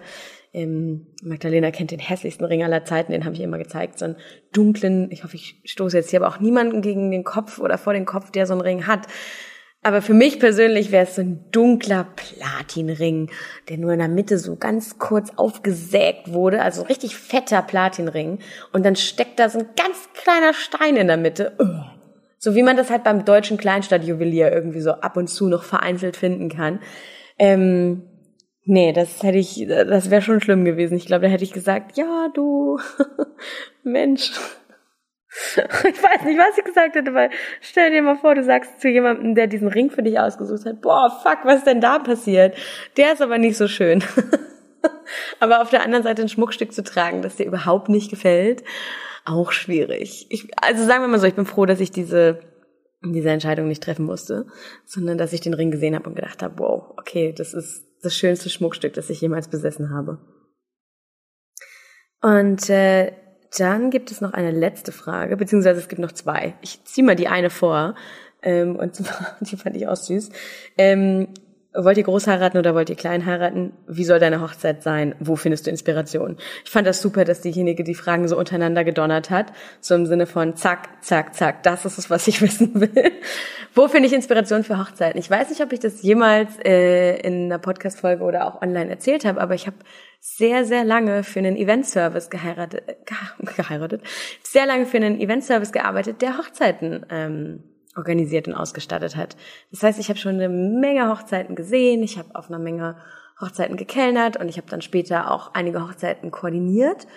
ähm, 0.54 1.08
Magdalena 1.24 1.72
kennt 1.72 1.90
den 1.90 2.00
hässlichsten 2.00 2.46
Ring 2.46 2.64
aller 2.64 2.86
Zeiten, 2.86 3.12
den 3.12 3.26
habe 3.26 3.34
ich 3.34 3.42
immer 3.42 3.58
gezeigt, 3.58 3.98
so 3.98 4.06
einen 4.06 4.18
dunklen, 4.54 5.10
ich 5.10 5.24
hoffe, 5.24 5.36
ich 5.36 5.60
stoße 5.66 5.98
jetzt 5.98 6.12
hier 6.12 6.22
aber 6.22 6.30
auch 6.30 6.40
niemanden 6.40 6.84
gegen 6.84 7.10
den 7.10 7.24
Kopf 7.24 7.58
oder 7.58 7.80
vor 7.80 7.94
den 7.94 8.06
Kopf, 8.06 8.30
der 8.30 8.46
so 8.46 8.54
einen 8.54 8.62
Ring 8.62 8.86
hat. 8.86 9.08
Aber 9.86 10.02
für 10.02 10.16
mich 10.16 10.40
persönlich 10.40 10.92
wäre 10.92 11.04
es 11.04 11.14
so 11.14 11.22
ein 11.22 11.46
dunkler 11.52 12.08
Platinring, 12.16 13.30
der 13.70 13.78
nur 13.78 13.94
in 13.94 14.00
der 14.00 14.08
Mitte 14.08 14.40
so 14.40 14.56
ganz 14.56 14.98
kurz 14.98 15.30
aufgesägt 15.36 16.34
wurde, 16.34 16.64
also 16.64 16.82
richtig 16.82 17.16
fetter 17.16 17.62
Platinring. 17.62 18.40
Und 18.74 18.84
dann 18.84 18.96
steckt 18.96 19.38
da 19.38 19.48
so 19.48 19.60
ein 19.60 19.68
ganz 19.78 20.10
kleiner 20.16 20.56
Stein 20.56 20.96
in 20.96 21.06
der 21.06 21.18
Mitte. 21.18 21.56
So 22.40 22.56
wie 22.56 22.64
man 22.64 22.78
das 22.78 22.90
halt 22.90 23.04
beim 23.04 23.26
deutschen 23.26 23.58
Kleinstadtjuwelier 23.58 24.52
irgendwie 24.52 24.82
so 24.82 24.90
ab 24.90 25.18
und 25.18 25.28
zu 25.28 25.48
noch 25.48 25.64
vereinzelt 25.64 26.18
finden 26.18 26.50
kann. 26.50 26.80
Ähm, 27.38 28.08
nee, 28.64 28.92
das 28.92 29.22
hätte 29.22 29.38
ich, 29.38 29.68
das 29.68 30.10
wäre 30.10 30.24
schon 30.24 30.42
schlimm 30.42 30.66
gewesen. 30.66 30.98
Ich 30.98 31.06
glaube, 31.06 31.26
da 31.26 31.28
hätte 31.28 31.44
ich 31.44 31.54
gesagt, 31.54 31.96
ja, 31.96 32.30
du 32.34 32.80
Mensch, 33.84 34.32
Ich 35.58 36.04
weiß 36.04 36.24
nicht, 36.24 36.38
was 36.38 36.58
ich 36.58 36.64
gesagt 36.64 36.96
hätte, 36.96 37.14
weil 37.14 37.30
stell 37.62 37.92
dir 37.92 38.02
mal 38.02 38.16
vor, 38.16 38.36
du 38.36 38.44
sagst 38.44 38.82
zu 38.82 38.88
jemandem, 38.88 39.36
der 39.36 39.48
diesen 39.48 39.68
Ring 39.68 39.90
für 39.90 40.04
dich 40.04 40.20
ausgesucht 40.20 40.66
hat, 40.66 40.82
boah, 40.82 41.10
fuck, 41.24 41.40
was 41.44 41.58
ist 41.58 41.68
denn 41.68 41.82
da 41.82 42.00
passiert? 42.00 42.56
Der 42.98 43.14
ist 43.14 43.22
aber 43.22 43.38
nicht 43.38 43.58
so 43.58 43.68
schön. 43.68 44.04
aber 45.40 45.62
auf 45.62 45.70
der 45.70 45.84
anderen 45.84 46.04
Seite 46.04 46.22
ein 46.22 46.30
Schmuckstück 46.30 46.74
zu 46.74 46.84
tragen, 46.84 47.22
das 47.22 47.36
dir 47.36 47.46
überhaupt 47.46 47.90
nicht 47.90 48.10
gefällt, 48.10 48.64
auch 49.26 49.52
schwierig. 49.52 50.28
Ich, 50.30 50.48
also 50.62 50.86
sagen 50.86 51.04
wir 51.04 51.08
mal 51.08 51.20
so, 51.20 51.28
ich 51.28 51.36
bin 51.36 51.46
froh, 51.46 51.66
dass 51.66 51.80
ich 51.80 51.92
diese 51.92 52.40
diese 53.14 53.30
Entscheidung 53.30 53.68
nicht 53.68 53.84
treffen 53.84 54.06
musste, 54.06 54.48
sondern 54.84 55.20
dass 55.20 55.34
ich 55.34 55.42
den 55.42 55.54
Ring 55.54 55.70
gesehen 55.70 55.96
habe 55.96 56.10
und 56.10 56.16
gedacht 56.16 56.42
habe, 56.42 56.58
wow, 56.58 56.94
okay, 56.98 57.34
das 57.38 57.54
ist 57.54 57.86
das 58.02 58.16
schönste 58.16 58.50
Schmuckstück, 58.50 58.94
das 58.94 59.10
ich 59.10 59.22
jemals 59.22 59.48
besessen 59.48 59.92
habe. 59.92 60.20
Und 62.22 62.70
äh, 62.70 63.12
dann 63.58 63.90
gibt 63.90 64.12
es 64.12 64.22
noch 64.22 64.34
eine 64.34 64.52
letzte 64.52 64.92
Frage, 64.92 65.38
beziehungsweise 65.38 65.80
es 65.80 65.88
gibt 65.88 66.02
noch 66.02 66.12
zwei. 66.12 66.56
Ich 66.62 66.84
ziehe 66.84 67.06
mal 67.06 67.16
die 67.16 67.28
eine 67.28 67.50
vor. 67.50 67.96
Ähm, 68.42 68.76
und 68.76 69.00
die 69.42 69.58
fand 69.58 69.76
ich 69.76 69.88
auch 69.88 69.96
süß. 69.96 70.30
Ähm, 70.78 71.28
wollt 71.78 71.98
ihr 71.98 72.04
groß 72.04 72.28
heiraten 72.28 72.58
oder 72.58 72.74
wollt 72.74 72.90
ihr 72.90 72.96
klein 72.96 73.26
heiraten? 73.26 73.74
Wie 73.88 74.04
soll 74.04 74.20
deine 74.20 74.42
Hochzeit 74.42 74.84
sein? 74.84 75.16
Wo 75.20 75.36
findest 75.36 75.68
du 75.68 75.72
Inspiration? 75.72 76.38
Ich 76.64 76.72
fand 76.72 76.88
das 76.88 77.02
super, 77.02 77.26
dass 77.26 77.42
diejenige 77.42 77.84
die 77.84 77.96
Fragen 77.96 78.28
so 78.28 78.38
untereinander 78.38 78.84
gedonnert 78.84 79.30
hat. 79.30 79.54
So 79.82 79.96
im 79.96 80.06
Sinne 80.06 80.26
von 80.26 80.56
zack, 80.56 81.04
zack, 81.04 81.36
zack. 81.36 81.64
Das 81.64 81.86
ist 81.86 81.98
es, 81.98 82.10
was 82.10 82.28
ich 82.28 82.42
wissen 82.42 82.80
will. 82.80 83.12
Wo 83.74 83.88
finde 83.88 84.08
ich 84.08 84.14
Inspiration 84.14 84.64
für 84.64 84.80
Hochzeiten? 84.80 85.20
Ich 85.20 85.30
weiß 85.30 85.50
nicht, 85.50 85.62
ob 85.62 85.74
ich 85.74 85.80
das 85.80 86.02
jemals 86.02 86.52
äh, 86.64 87.18
in 87.20 87.46
einer 87.46 87.60
Podcast-Folge 87.60 88.24
oder 88.24 88.46
auch 88.46 88.62
online 88.62 88.90
erzählt 88.90 89.26
habe, 89.26 89.42
aber 89.42 89.54
ich 89.54 89.68
habe 89.68 89.78
sehr, 90.22 90.66
sehr 90.66 90.84
lange 90.84 91.24
für 91.24 91.40
einen 91.40 91.56
Event-Service 91.56 92.30
geheiratet, 92.30 92.84
geheiratet, 93.56 94.02
sehr 94.44 94.66
lange 94.66 94.86
für 94.86 94.98
einen 94.98 95.20
Event-Service 95.20 95.72
gearbeitet, 95.72 96.22
der 96.22 96.38
Hochzeiten 96.38 97.06
ähm, 97.10 97.64
organisiert 97.96 98.48
und 98.48 98.54
ausgestattet 98.54 99.16
hat. 99.16 99.36
Das 99.72 99.84
heißt, 99.84 100.00
ich 100.00 100.10
habe 100.10 100.20
schon 100.20 100.36
eine 100.36 100.50
Menge 100.50 101.10
Hochzeiten 101.10 101.56
gesehen, 101.56 102.04
ich 102.04 102.18
habe 102.18 102.36
auf 102.36 102.50
einer 102.50 102.60
Menge 102.60 102.98
Hochzeiten 103.40 103.78
gekellnert 103.78 104.38
und 104.38 104.48
ich 104.50 104.58
habe 104.58 104.70
dann 104.70 104.82
später 104.82 105.32
auch 105.32 105.54
einige 105.54 105.82
Hochzeiten 105.82 106.32
koordiniert. 106.32 107.08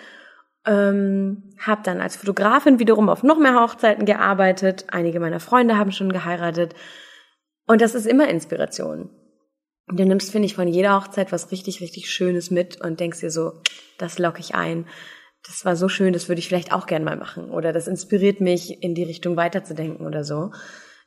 Ähm, 0.65 1.53
habe 1.57 1.81
dann 1.83 2.01
als 2.01 2.17
Fotografin 2.17 2.79
wiederum 2.79 3.07
auf 3.07 3.23
noch 3.23 3.39
mehr 3.39 3.55
Hochzeiten 3.55 4.05
gearbeitet. 4.05 4.87
Einige 4.89 5.19
meiner 5.19 5.39
Freunde 5.39 5.77
haben 5.77 5.91
schon 5.91 6.11
geheiratet. 6.11 6.75
Und 7.65 7.81
das 7.81 7.95
ist 7.95 8.05
immer 8.05 8.27
Inspiration. 8.27 9.09
Du 9.87 10.03
nimmst, 10.03 10.31
finde 10.31 10.45
ich, 10.45 10.55
von 10.55 10.67
jeder 10.67 10.95
Hochzeit 10.95 11.31
was 11.31 11.51
richtig, 11.51 11.81
richtig 11.81 12.11
Schönes 12.11 12.51
mit 12.51 12.79
und 12.81 12.99
denkst 12.99 13.21
dir 13.21 13.31
so, 13.31 13.53
das 13.97 14.19
locke 14.19 14.39
ich 14.39 14.53
ein. 14.53 14.85
Das 15.45 15.65
war 15.65 15.75
so 15.75 15.87
schön, 15.87 16.13
das 16.13 16.27
würde 16.27 16.39
ich 16.39 16.47
vielleicht 16.47 16.73
auch 16.73 16.85
gern 16.85 17.03
mal 17.03 17.15
machen. 17.15 17.49
Oder 17.49 17.73
das 17.73 17.87
inspiriert 17.87 18.41
mich, 18.41 18.83
in 18.83 18.93
die 18.93 19.03
Richtung 19.03 19.37
weiterzudenken 19.37 20.05
oder 20.05 20.23
so. 20.23 20.51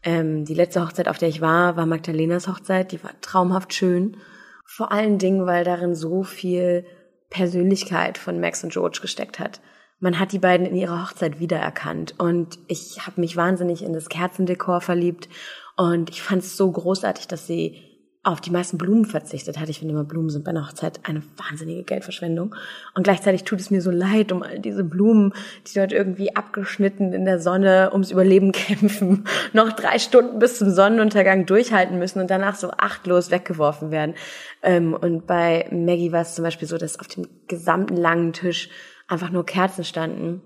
Ähm, 0.03 0.45
die 0.45 0.55
letzte 0.55 0.83
Hochzeit, 0.83 1.09
auf 1.09 1.18
der 1.18 1.28
ich 1.28 1.41
war, 1.41 1.76
war 1.76 1.87
Magdalenas 1.87 2.49
Hochzeit. 2.49 2.93
Die 2.93 3.03
war 3.05 3.12
traumhaft 3.20 3.74
schön. 3.74 4.16
Vor 4.64 4.91
allen 4.91 5.18
Dingen, 5.18 5.47
weil 5.47 5.64
darin 5.64 5.95
so 5.95 6.22
viel 6.22 6.87
Persönlichkeit 7.30 8.18
von 8.18 8.41
Max 8.41 8.64
und 8.64 8.72
George 8.72 8.99
gesteckt 9.01 9.39
hat. 9.39 9.61
Man 10.01 10.18
hat 10.18 10.33
die 10.33 10.39
beiden 10.39 10.66
in 10.66 10.74
ihrer 10.74 11.05
Hochzeit 11.05 11.39
wiedererkannt 11.39 12.16
und 12.18 12.59
ich 12.66 13.07
habe 13.07 13.20
mich 13.20 13.37
wahnsinnig 13.37 13.83
in 13.83 13.93
das 13.93 14.09
Kerzendekor 14.09 14.80
verliebt 14.80 15.28
und 15.76 16.11
ich 16.11 16.22
fand 16.22 16.43
es 16.43 16.57
so 16.57 16.70
großartig, 16.70 17.28
dass 17.28 17.47
sie 17.47 17.91
auf 18.25 18.41
die 18.41 18.51
meisten 18.51 18.79
Blumen 18.79 19.05
verzichtet 19.05 19.59
hat. 19.59 19.68
Ich 19.68 19.81
finde 19.81 19.95
immer, 19.95 20.05
Blumen 20.05 20.31
sind 20.31 20.45
bei 20.45 20.51
einer 20.51 20.68
Hochzeit 20.68 21.01
eine 21.03 21.23
wahnsinnige 21.37 21.83
Geldverschwendung. 21.83 22.55
Und 22.95 23.03
gleichzeitig 23.03 23.43
tut 23.43 23.59
es 23.59 23.70
mir 23.70 23.83
so 23.83 23.91
leid 23.91 24.31
um 24.31 24.45
all 24.45 24.61
diese 24.61 24.85
Blumen, 24.85 25.35
die 25.66 25.75
dort 25.75 25.93
irgendwie 25.93 26.37
abgeschnitten 26.37 27.12
in 27.12 27.25
der 27.25 27.41
Sonne 27.41 27.91
ums 27.91 28.12
Überleben 28.12 28.53
kämpfen, 28.53 29.25
noch 29.53 29.73
drei 29.73 29.99
Stunden 29.99 30.39
bis 30.39 30.59
zum 30.59 30.70
Sonnenuntergang 30.70 31.47
durchhalten 31.47 31.99
müssen 31.99 32.20
und 32.20 32.31
danach 32.31 32.55
so 32.55 32.70
achtlos 32.70 33.33
weggeworfen 33.33 33.91
werden. 33.91 34.14
Ähm, 34.62 34.95
und 34.95 35.27
bei 35.27 35.66
Maggie 35.73 36.12
war 36.12 36.23
es 36.23 36.37
zum 36.37 36.45
Beispiel 36.45 36.68
so, 36.68 36.79
dass 36.79 37.01
auf 37.01 37.09
dem 37.09 37.27
gesamten 37.49 37.97
langen 37.97 38.33
Tisch 38.33 38.68
einfach 39.09 39.31
nur 39.31 39.45
Kerzen 39.45 39.83
standen 39.83 40.43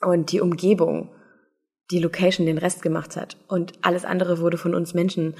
und 0.00 0.32
die 0.32 0.40
Umgebung 0.40 1.10
die 1.90 1.98
Location 1.98 2.46
den 2.46 2.58
Rest 2.58 2.80
gemacht 2.80 3.16
hat. 3.16 3.36
Und 3.46 3.72
alles 3.82 4.06
andere 4.06 4.38
wurde 4.38 4.56
von 4.56 4.74
uns 4.74 4.94
Menschen 4.94 5.34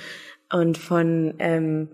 und 0.53 0.78
von 0.78 1.34
ähm, 1.38 1.88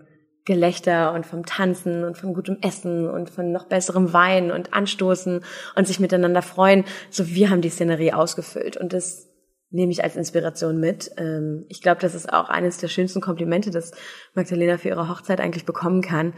Gelächter 0.45 1.13
und 1.13 1.25
vom 1.25 1.45
Tanzen 1.45 2.05
und 2.05 2.17
von 2.17 2.33
gutem 2.33 2.57
Essen 2.61 3.09
und 3.09 3.29
von 3.29 3.51
noch 3.51 3.65
besserem 3.65 4.13
Wein 4.13 4.49
und 4.49 4.73
Anstoßen 4.73 5.43
und 5.75 5.87
sich 5.87 5.99
miteinander 5.99 6.41
freuen. 6.41 6.85
So 7.09 7.27
wir 7.27 7.49
haben 7.49 7.61
die 7.61 7.69
Szenerie 7.69 8.13
ausgefüllt 8.13 8.77
und 8.77 8.93
das 8.93 9.27
nehme 9.69 9.91
ich 9.91 10.03
als 10.03 10.15
Inspiration 10.15 10.79
mit. 10.79 11.11
Ähm, 11.17 11.65
ich 11.67 11.81
glaube, 11.81 11.99
das 11.99 12.15
ist 12.15 12.31
auch 12.31 12.47
eines 12.47 12.77
der 12.77 12.87
schönsten 12.87 13.19
Komplimente, 13.19 13.71
das 13.71 13.91
Magdalena 14.35 14.77
für 14.77 14.87
ihre 14.87 15.09
Hochzeit 15.09 15.41
eigentlich 15.41 15.65
bekommen 15.65 16.01
kann. 16.01 16.33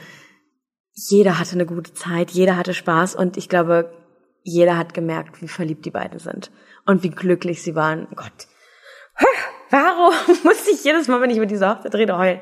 Jeder 0.93 1.39
hatte 1.39 1.53
eine 1.53 1.67
gute 1.67 1.93
Zeit, 1.93 2.31
jeder 2.31 2.57
hatte 2.57 2.73
Spaß 2.73 3.13
und 3.13 3.37
ich 3.37 3.47
glaube, 3.47 3.93
jeder 4.41 4.77
hat 4.77 4.95
gemerkt, 4.95 5.41
wie 5.41 5.47
verliebt 5.47 5.85
die 5.85 5.91
beiden 5.91 6.19
sind 6.19 6.49
und 6.87 7.03
wie 7.03 7.11
glücklich 7.11 7.61
sie 7.61 7.75
waren. 7.75 8.07
Gott, 8.15 8.47
warum 9.69 10.13
muss 10.43 10.67
ich 10.67 10.83
jedes 10.83 11.07
Mal, 11.07 11.21
wenn 11.21 11.29
ich 11.29 11.37
über 11.37 11.45
diese 11.45 11.69
Hochzeit 11.69 11.95
rede, 11.95 12.17
heulen? 12.17 12.39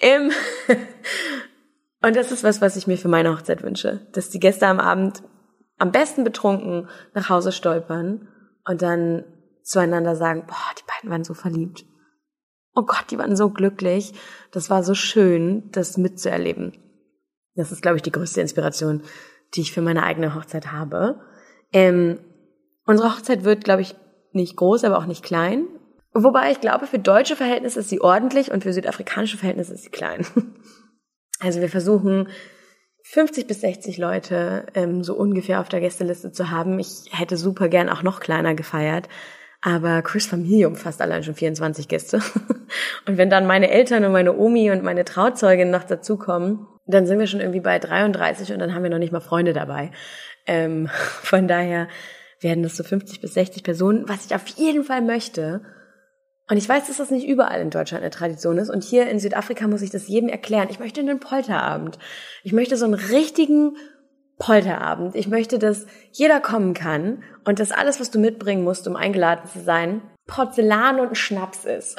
Ähm 0.00 0.30
und 2.02 2.16
das 2.16 2.32
ist 2.32 2.44
was, 2.44 2.60
was 2.60 2.76
ich 2.76 2.86
mir 2.86 2.98
für 2.98 3.08
meine 3.08 3.32
Hochzeit 3.32 3.62
wünsche. 3.62 4.06
Dass 4.12 4.30
die 4.30 4.40
Gäste 4.40 4.66
am 4.66 4.80
Abend 4.80 5.22
am 5.78 5.92
besten 5.92 6.24
betrunken 6.24 6.88
nach 7.14 7.30
Hause 7.30 7.52
stolpern 7.52 8.28
und 8.66 8.82
dann 8.82 9.24
zueinander 9.62 10.14
sagen, 10.14 10.44
boah, 10.46 10.74
die 10.78 10.84
beiden 10.86 11.10
waren 11.10 11.24
so 11.24 11.34
verliebt. 11.34 11.84
Oh 12.74 12.82
Gott, 12.82 13.06
die 13.10 13.18
waren 13.18 13.36
so 13.36 13.50
glücklich. 13.50 14.12
Das 14.52 14.70
war 14.70 14.82
so 14.82 14.94
schön, 14.94 15.70
das 15.72 15.96
mitzuerleben. 15.96 16.76
Das 17.54 17.72
ist, 17.72 17.82
glaube 17.82 17.96
ich, 17.96 18.02
die 18.02 18.12
größte 18.12 18.40
Inspiration, 18.40 19.02
die 19.54 19.62
ich 19.62 19.72
für 19.72 19.82
meine 19.82 20.02
eigene 20.02 20.34
Hochzeit 20.34 20.70
habe. 20.70 21.20
Ähm, 21.72 22.20
unsere 22.84 23.12
Hochzeit 23.12 23.44
wird, 23.44 23.64
glaube 23.64 23.82
ich, 23.82 23.96
nicht 24.32 24.56
groß, 24.56 24.84
aber 24.84 24.98
auch 24.98 25.06
nicht 25.06 25.24
klein. 25.24 25.66
Wobei 26.12 26.50
ich 26.50 26.60
glaube, 26.60 26.86
für 26.86 26.98
deutsche 26.98 27.36
Verhältnisse 27.36 27.80
ist 27.80 27.88
sie 27.88 28.00
ordentlich 28.00 28.50
und 28.50 28.62
für 28.62 28.72
südafrikanische 28.72 29.38
Verhältnisse 29.38 29.74
ist 29.74 29.84
sie 29.84 29.90
klein. 29.90 30.26
Also 31.42 31.62
wir 31.62 31.70
versuchen 31.70 32.28
50 33.04 33.46
bis 33.46 33.62
60 33.62 33.96
Leute 33.96 34.66
ähm, 34.74 35.02
so 35.02 35.14
ungefähr 35.14 35.60
auf 35.60 35.70
der 35.70 35.80
Gästeliste 35.80 36.32
zu 36.32 36.50
haben. 36.50 36.78
Ich 36.78 37.06
hätte 37.12 37.38
super 37.38 37.70
gern 37.70 37.88
auch 37.88 38.02
noch 38.02 38.20
kleiner 38.20 38.54
gefeiert. 38.54 39.08
Aber 39.62 40.02
Chris 40.02 40.26
Familie 40.26 40.68
umfasst 40.68 41.02
allein 41.02 41.22
schon 41.22 41.34
24 41.34 41.88
Gäste. 41.88 42.18
Und 43.06 43.18
wenn 43.18 43.30
dann 43.30 43.46
meine 43.46 43.70
Eltern 43.70 44.04
und 44.04 44.12
meine 44.12 44.36
Omi 44.36 44.70
und 44.70 44.82
meine 44.82 45.04
Trauzeugin 45.04 45.70
noch 45.70 45.84
dazukommen, 45.84 46.66
dann 46.86 47.06
sind 47.06 47.18
wir 47.18 47.26
schon 47.26 47.40
irgendwie 47.40 47.60
bei 47.60 47.78
33 47.78 48.52
und 48.52 48.58
dann 48.58 48.74
haben 48.74 48.82
wir 48.82 48.90
noch 48.90 48.98
nicht 48.98 49.12
mal 49.12 49.20
Freunde 49.20 49.52
dabei. 49.52 49.90
Ähm, 50.46 50.88
von 51.22 51.46
daher 51.48 51.88
werden 52.40 52.62
das 52.62 52.76
so 52.76 52.84
50 52.84 53.20
bis 53.20 53.34
60 53.34 53.62
Personen, 53.62 54.08
was 54.08 54.26
ich 54.26 54.34
auf 54.34 54.46
jeden 54.46 54.84
Fall 54.84 55.02
möchte. 55.02 55.62
Und 56.50 56.56
ich 56.56 56.68
weiß, 56.68 56.88
dass 56.88 56.96
das 56.96 57.12
nicht 57.12 57.28
überall 57.28 57.60
in 57.60 57.70
Deutschland 57.70 58.02
eine 58.02 58.10
Tradition 58.10 58.58
ist. 58.58 58.70
Und 58.70 58.82
hier 58.82 59.08
in 59.08 59.20
Südafrika 59.20 59.68
muss 59.68 59.82
ich 59.82 59.90
das 59.90 60.08
jedem 60.08 60.28
erklären. 60.28 60.66
Ich 60.68 60.80
möchte 60.80 61.00
einen 61.00 61.20
Polterabend. 61.20 61.96
Ich 62.42 62.52
möchte 62.52 62.76
so 62.76 62.86
einen 62.86 62.94
richtigen 62.94 63.76
Polterabend. 64.36 65.14
Ich 65.14 65.28
möchte, 65.28 65.60
dass 65.60 65.86
jeder 66.10 66.40
kommen 66.40 66.74
kann 66.74 67.22
und 67.44 67.60
dass 67.60 67.70
alles, 67.70 68.00
was 68.00 68.10
du 68.10 68.18
mitbringen 68.18 68.64
musst, 68.64 68.88
um 68.88 68.96
eingeladen 68.96 69.48
zu 69.48 69.60
sein, 69.60 70.02
Porzellan 70.26 70.98
und 70.98 71.16
Schnaps 71.16 71.64
ist. 71.64 71.96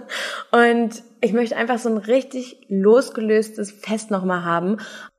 und 0.52 1.02
ich 1.20 1.32
möchte 1.32 1.56
einfach 1.56 1.78
so 1.78 1.88
ein 1.88 1.98
richtig 1.98 2.66
losgelöstes 2.68 3.72
Fest 3.72 4.12
nochmal 4.12 4.44
haben 4.44 4.76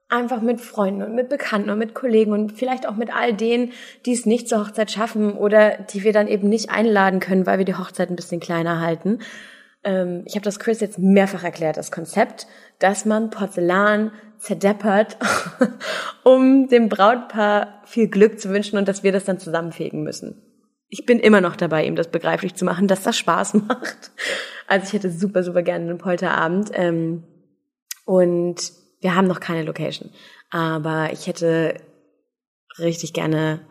einfach 0.10 0.42
mit 0.42 0.60
Freunden 0.60 1.04
und 1.04 1.16
mit 1.16 1.30
Bekannten 1.30 1.70
und 1.70 1.78
mit 1.78 1.94
Kollegen 1.94 2.34
und 2.34 2.52
vielleicht 2.52 2.88
auch 2.88 2.96
mit 2.96 3.16
all 3.16 3.34
denen, 3.34 3.72
die 4.06 4.14
es 4.14 4.26
nicht 4.26 4.50
zur 4.50 4.60
Hochzeit 4.60 4.92
schaffen 4.92 5.34
oder 5.34 5.78
die 5.78 6.04
wir 6.04 6.14
dann 6.14 6.28
eben 6.28 6.50
nicht 6.50 6.72
einladen 6.72 7.20
können, 7.20 7.46
weil 7.46 7.60
wir 7.60 7.66
die 7.66 7.76
Hochzeit 7.76 8.10
ein 8.10 8.16
bisschen 8.16 8.40
kleiner 8.40 8.82
halten. 8.82 9.20
Ähm, 9.84 10.24
ich 10.26 10.34
habe 10.34 10.44
das 10.44 10.60
Chris 10.60 10.80
jetzt 10.80 10.98
mehrfach 10.98 11.44
erklärt, 11.44 11.78
das 11.78 11.92
Konzept, 11.92 12.48
dass 12.80 13.06
man 13.06 13.30
Porzellan 13.30 14.12
zerdeppert, 14.40 15.18
um 16.24 16.68
dem 16.68 16.90
Brautpaar 16.90 17.82
viel 17.86 18.08
Glück 18.08 18.40
zu 18.40 18.50
wünschen 18.50 18.78
und 18.80 18.88
dass 18.88 19.04
wir 19.04 19.12
das 19.12 19.26
dann 19.26 19.40
zusammenfegen 19.40 20.02
müssen. 20.04 20.42
Ich 20.88 21.06
bin 21.06 21.20
immer 21.20 21.40
noch 21.40 21.56
dabei, 21.56 21.86
ihm 21.86 21.96
das 21.96 22.08
begreiflich 22.08 22.56
zu 22.56 22.66
machen, 22.66 22.88
dass 22.88 23.04
das 23.04 23.18
Spaß 23.18 23.54
macht. 23.68 24.12
Also 24.68 24.88
ich 24.88 24.94
hätte 24.94 25.12
super, 25.12 25.44
super 25.44 25.62
gerne 25.62 25.88
einen 25.88 25.98
Polterabend. 26.00 26.72
Ähm, 26.74 27.24
und 28.06 28.79
wir 29.00 29.16
haben 29.16 29.28
noch 29.28 29.40
keine 29.40 29.64
Location, 29.64 30.12
aber 30.50 31.12
ich 31.12 31.28
hätte 31.28 31.82
richtig 32.78 33.14
gerne 33.14 33.66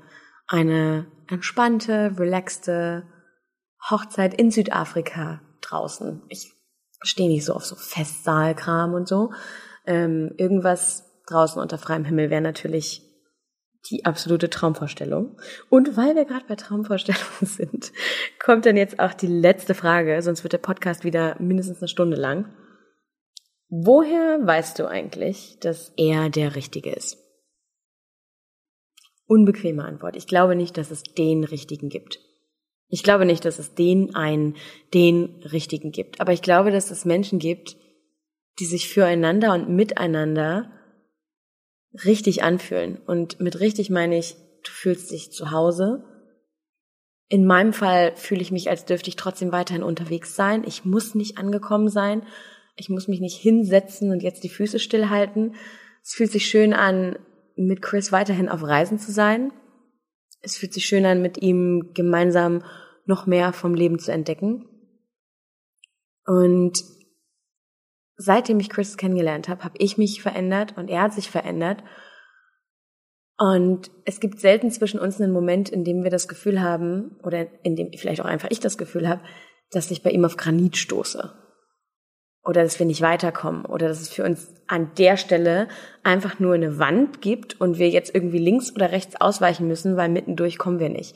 eine 0.47 1.07
entspannte, 1.29 2.13
relaxte 2.19 3.05
Hochzeit 3.91 4.35
in 4.35 4.51
Südafrika 4.51 5.41
draußen. 5.61 6.23
Ich 6.29 6.53
stehe 7.03 7.29
nicht 7.29 7.45
so 7.45 7.55
auf 7.55 7.65
so 7.65 7.77
Festsaalkram 7.77 8.95
und 8.95 9.07
so. 9.07 9.33
Ähm, 9.87 10.33
irgendwas 10.37 11.05
draußen 11.27 11.61
unter 11.61 11.79
freiem 11.79 12.05
Himmel 12.05 12.31
wäre 12.31 12.41
natürlich 12.41 13.03
die 13.91 14.05
absolute 14.05 14.51
Traumvorstellung. 14.51 15.39
Und 15.69 15.97
weil 15.97 16.15
wir 16.15 16.25
gerade 16.25 16.45
bei 16.47 16.57
Traumvorstellungen 16.57 17.27
sind, 17.41 17.93
kommt 18.43 18.67
dann 18.67 18.77
jetzt 18.77 18.99
auch 18.99 19.15
die 19.15 19.27
letzte 19.27 19.75
Frage, 19.75 20.21
sonst 20.23 20.43
wird 20.43 20.53
der 20.53 20.59
Podcast 20.59 21.05
wieder 21.05 21.37
mindestens 21.39 21.79
eine 21.79 21.89
Stunde 21.89 22.17
lang. 22.17 22.53
Woher 23.71 24.39
weißt 24.43 24.79
du 24.79 24.87
eigentlich, 24.87 25.59
dass 25.61 25.93
er 25.97 26.31
der 26.31 26.57
Richtige 26.57 26.91
ist? 26.91 27.19
Unbequeme 29.27 29.85
Antwort. 29.85 30.17
Ich 30.17 30.27
glaube 30.27 30.57
nicht, 30.57 30.79
dass 30.79 30.91
es 30.91 31.03
den 31.03 31.45
Richtigen 31.45 31.91
gibt. 31.91 32.19
Ich 32.89 33.03
glaube 33.03 33.27
nicht, 33.27 33.45
dass 33.45 33.59
es 33.59 33.75
den 33.75 34.15
einen, 34.15 34.57
den 34.95 35.43
Richtigen 35.53 35.93
gibt. 35.93 36.19
Aber 36.23 36.33
ich 36.33 36.41
glaube, 36.41 36.71
dass 36.71 36.91
es 36.91 37.05
Menschen 37.05 37.39
gibt, 37.39 37.77
die 38.59 38.65
sich 38.65 38.89
füreinander 38.89 39.53
und 39.53 39.69
miteinander 39.69 40.73
richtig 42.07 42.43
anfühlen. 42.43 42.97
Und 43.07 43.39
mit 43.39 43.61
richtig 43.61 43.91
meine 43.91 44.17
ich, 44.17 44.37
du 44.65 44.71
fühlst 44.71 45.11
dich 45.11 45.31
zu 45.31 45.51
Hause. 45.51 46.05
In 47.29 47.45
meinem 47.45 47.75
Fall 47.75 48.17
fühle 48.17 48.41
ich 48.41 48.51
mich, 48.51 48.71
als 48.71 48.87
dürfte 48.87 49.11
ich 49.11 49.17
trotzdem 49.17 49.53
weiterhin 49.53 49.83
unterwegs 49.83 50.35
sein. 50.35 50.65
Ich 50.67 50.87
muss 50.87 51.15
nicht 51.15 51.37
angekommen 51.37 51.91
sein 51.91 52.23
ich 52.79 52.89
muss 52.89 53.09
mich 53.09 53.21
nicht 53.21 53.37
hinsetzen 53.37 54.11
und 54.13 54.23
jetzt 54.23 54.45
die 54.45 54.49
Füße 54.49 54.79
stillhalten. 54.79 55.57
Es 56.03 56.15
fühlt 56.15 56.31
sich 56.31 56.47
schön 56.47 56.73
an, 56.73 57.19
mit 57.57 57.83
Chris 57.83 58.13
weiterhin 58.13 58.49
auf 58.49 58.63
Reisen 58.63 58.99
zu 58.99 59.11
sein. 59.11 59.53
Es 60.41 60.57
fühlt 60.57 60.73
sich 60.73 60.87
schön 60.87 61.05
an, 61.05 61.21
mit 61.21 61.43
ihm 61.43 61.91
gemeinsam 61.93 62.63
noch 63.05 63.27
mehr 63.27 63.53
vom 63.53 63.75
Leben 63.75 63.99
zu 63.99 64.13
entdecken. 64.13 64.65
Und 66.25 66.79
seitdem 68.17 68.61
ich 68.61 68.71
Chris 68.71 68.97
kennengelernt 68.97 69.49
habe, 69.49 69.65
habe 69.65 69.79
ich 69.79 69.99
mich 69.99 70.23
verändert 70.23 70.77
und 70.77 70.89
er 70.89 71.03
hat 71.03 71.15
sich 71.15 71.31
verändert. 71.31 71.83
Und 73.39 73.91
es 74.05 74.21
gibt 74.21 74.41
selten 74.41 74.71
zwischen 74.71 75.01
uns 75.01 75.21
einen 75.21 75.33
Moment, 75.33 75.69
in 75.69 75.85
dem 75.85 76.05
wir 76.05 76.11
das 76.11 76.29
Gefühl 76.29 76.61
haben, 76.61 77.19
oder 77.25 77.47
in 77.65 77.77
dem 77.77 77.91
vielleicht 77.97 78.21
auch 78.21 78.27
einfach 78.27 78.51
ich 78.51 78.61
das 78.61 78.79
Gefühl 78.79 79.09
habe, 79.09 79.23
dass 79.71 79.91
ich 79.91 80.03
bei 80.03 80.11
ihm 80.11 80.25
auf 80.25 80.37
Granit 80.37 80.77
stoße 80.77 81.48
oder 82.49 82.63
dass 82.63 82.79
wir 82.79 82.87
nicht 82.87 83.03
weiterkommen 83.03 83.67
oder 83.67 83.89
dass 83.89 84.01
es 84.01 84.09
für 84.09 84.25
uns 84.25 84.49
an 84.67 84.91
der 84.97 85.19
Stelle 85.19 85.69
einfach 86.03 86.39
nur 86.39 86.55
eine 86.55 86.79
Wand 86.79 87.21
gibt 87.21 87.61
und 87.61 87.79
wir 87.79 87.91
jetzt 87.91 88.15
irgendwie 88.15 88.39
links 88.39 88.75
oder 88.75 88.91
rechts 88.91 89.21
ausweichen 89.21 89.69
müssen, 89.69 89.99
weil 89.99 90.09
mittendurch 90.09 90.57
kommen 90.57 90.81
wir 90.81 90.89
nicht. 90.89 91.15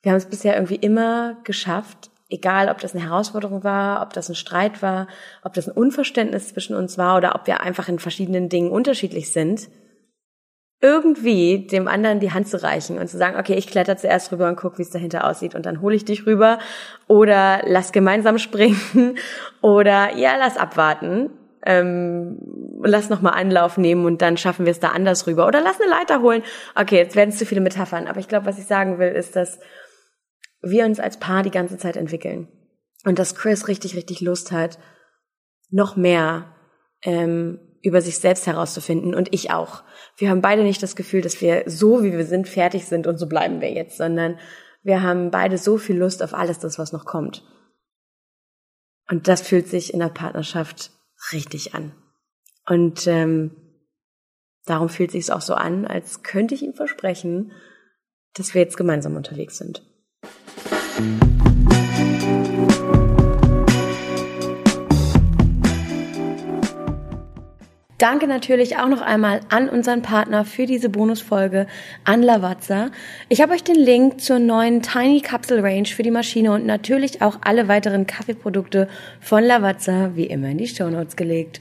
Wir 0.00 0.12
haben 0.12 0.18
es 0.18 0.26
bisher 0.26 0.54
irgendwie 0.54 0.76
immer 0.76 1.36
geschafft, 1.44 2.10
Egal, 2.32 2.68
ob 2.68 2.78
das 2.78 2.94
eine 2.94 3.02
Herausforderung 3.02 3.64
war, 3.64 4.02
ob 4.02 4.12
das 4.12 4.28
ein 4.28 4.36
Streit 4.36 4.82
war, 4.82 5.08
ob 5.42 5.52
das 5.52 5.68
ein 5.68 5.76
Unverständnis 5.76 6.50
zwischen 6.50 6.76
uns 6.76 6.96
war 6.96 7.16
oder 7.16 7.34
ob 7.34 7.48
wir 7.48 7.60
einfach 7.60 7.88
in 7.88 7.98
verschiedenen 7.98 8.48
Dingen 8.48 8.70
unterschiedlich 8.70 9.32
sind, 9.32 9.68
irgendwie 10.82 11.66
dem 11.66 11.88
anderen 11.88 12.20
die 12.20 12.32
Hand 12.32 12.48
zu 12.48 12.62
reichen 12.62 12.98
und 12.98 13.06
zu 13.08 13.18
sagen, 13.18 13.38
okay, 13.38 13.54
ich 13.54 13.66
kletter 13.66 13.96
zuerst 13.96 14.32
rüber 14.32 14.48
und 14.48 14.56
guck, 14.56 14.78
wie 14.78 14.82
es 14.82 14.90
dahinter 14.90 15.26
aussieht 15.26 15.54
und 15.54 15.66
dann 15.66 15.82
hole 15.82 15.94
ich 15.94 16.06
dich 16.06 16.26
rüber 16.26 16.58
oder 17.06 17.60
lass 17.66 17.92
gemeinsam 17.92 18.38
springen 18.38 19.18
oder 19.60 20.16
ja, 20.16 20.36
lass 20.38 20.56
abwarten, 20.56 21.30
ähm, 21.66 22.38
lass 22.82 23.10
nochmal 23.10 23.34
Anlauf 23.34 23.76
nehmen 23.76 24.06
und 24.06 24.22
dann 24.22 24.38
schaffen 24.38 24.64
wir 24.64 24.70
es 24.70 24.80
da 24.80 24.88
anders 24.88 25.26
rüber 25.26 25.46
oder 25.46 25.60
lass 25.60 25.80
eine 25.80 25.90
Leiter 25.90 26.22
holen. 26.22 26.42
Okay, 26.74 26.96
jetzt 26.96 27.14
werden 27.14 27.30
es 27.30 27.38
zu 27.38 27.44
viele 27.44 27.60
Metaphern, 27.60 28.06
aber 28.06 28.20
ich 28.20 28.28
glaube, 28.28 28.46
was 28.46 28.58
ich 28.58 28.66
sagen 28.66 28.98
will, 28.98 29.12
ist, 29.12 29.36
dass 29.36 29.60
wir 30.62 30.86
uns 30.86 30.98
als 30.98 31.18
Paar 31.18 31.42
die 31.42 31.50
ganze 31.50 31.76
Zeit 31.76 31.96
entwickeln 31.96 32.48
und 33.04 33.18
dass 33.18 33.34
Chris 33.34 33.68
richtig, 33.68 33.96
richtig 33.96 34.22
Lust 34.22 34.50
hat, 34.50 34.78
noch 35.70 35.96
mehr 35.96 36.54
ähm, 37.02 37.58
über 37.82 38.02
sich 38.02 38.18
selbst 38.18 38.46
herauszufinden 38.46 39.14
und 39.14 39.32
ich 39.32 39.50
auch. 39.50 39.82
Wir 40.16 40.30
haben 40.30 40.42
beide 40.42 40.62
nicht 40.62 40.82
das 40.82 40.96
Gefühl, 40.96 41.22
dass 41.22 41.40
wir 41.40 41.64
so, 41.66 42.02
wie 42.02 42.12
wir 42.12 42.26
sind, 42.26 42.48
fertig 42.48 42.84
sind 42.86 43.06
und 43.06 43.18
so 43.18 43.26
bleiben 43.26 43.60
wir 43.60 43.72
jetzt, 43.72 43.96
sondern 43.96 44.38
wir 44.82 45.02
haben 45.02 45.30
beide 45.30 45.58
so 45.58 45.78
viel 45.78 45.96
Lust 45.96 46.22
auf 46.22 46.34
alles 46.34 46.58
das, 46.58 46.78
was 46.78 46.92
noch 46.92 47.04
kommt. 47.04 47.44
Und 49.08 49.28
das 49.28 49.40
fühlt 49.40 49.68
sich 49.68 49.92
in 49.92 50.00
der 50.00 50.08
Partnerschaft 50.08 50.92
richtig 51.32 51.74
an. 51.74 51.92
Und 52.66 53.06
ähm, 53.06 53.56
darum 54.66 54.88
fühlt 54.88 55.10
sich 55.10 55.22
es 55.22 55.30
auch 55.30 55.40
so 55.40 55.54
an, 55.54 55.86
als 55.86 56.22
könnte 56.22 56.54
ich 56.54 56.62
ihm 56.62 56.74
versprechen, 56.74 57.52
dass 58.34 58.54
wir 58.54 58.62
jetzt 58.62 58.76
gemeinsam 58.76 59.16
unterwegs 59.16 59.58
sind. 59.58 59.82
Danke 68.00 68.26
natürlich 68.26 68.78
auch 68.78 68.88
noch 68.88 69.02
einmal 69.02 69.40
an 69.50 69.68
unseren 69.68 70.00
Partner 70.00 70.46
für 70.46 70.64
diese 70.64 70.88
Bonusfolge, 70.88 71.66
an 72.04 72.22
Lavazza. 72.22 72.90
Ich 73.28 73.42
habe 73.42 73.52
euch 73.52 73.62
den 73.62 73.76
Link 73.76 74.22
zur 74.22 74.38
neuen 74.38 74.80
Tiny 74.80 75.20
Capsule 75.20 75.62
Range 75.62 75.84
für 75.84 76.02
die 76.02 76.10
Maschine 76.10 76.52
und 76.52 76.64
natürlich 76.64 77.20
auch 77.20 77.36
alle 77.42 77.68
weiteren 77.68 78.06
Kaffeeprodukte 78.06 78.88
von 79.20 79.44
Lavazza 79.44 80.12
wie 80.14 80.24
immer 80.24 80.48
in 80.48 80.56
die 80.56 80.66
Show 80.66 80.88
Notes 80.88 81.14
gelegt. 81.14 81.60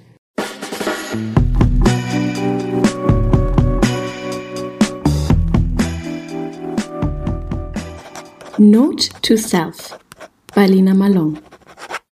Note 8.57 9.09
to 9.21 9.35
Self 9.35 9.99
bei 10.55 10.67
Lina 10.67 10.93
Malone 10.93 11.37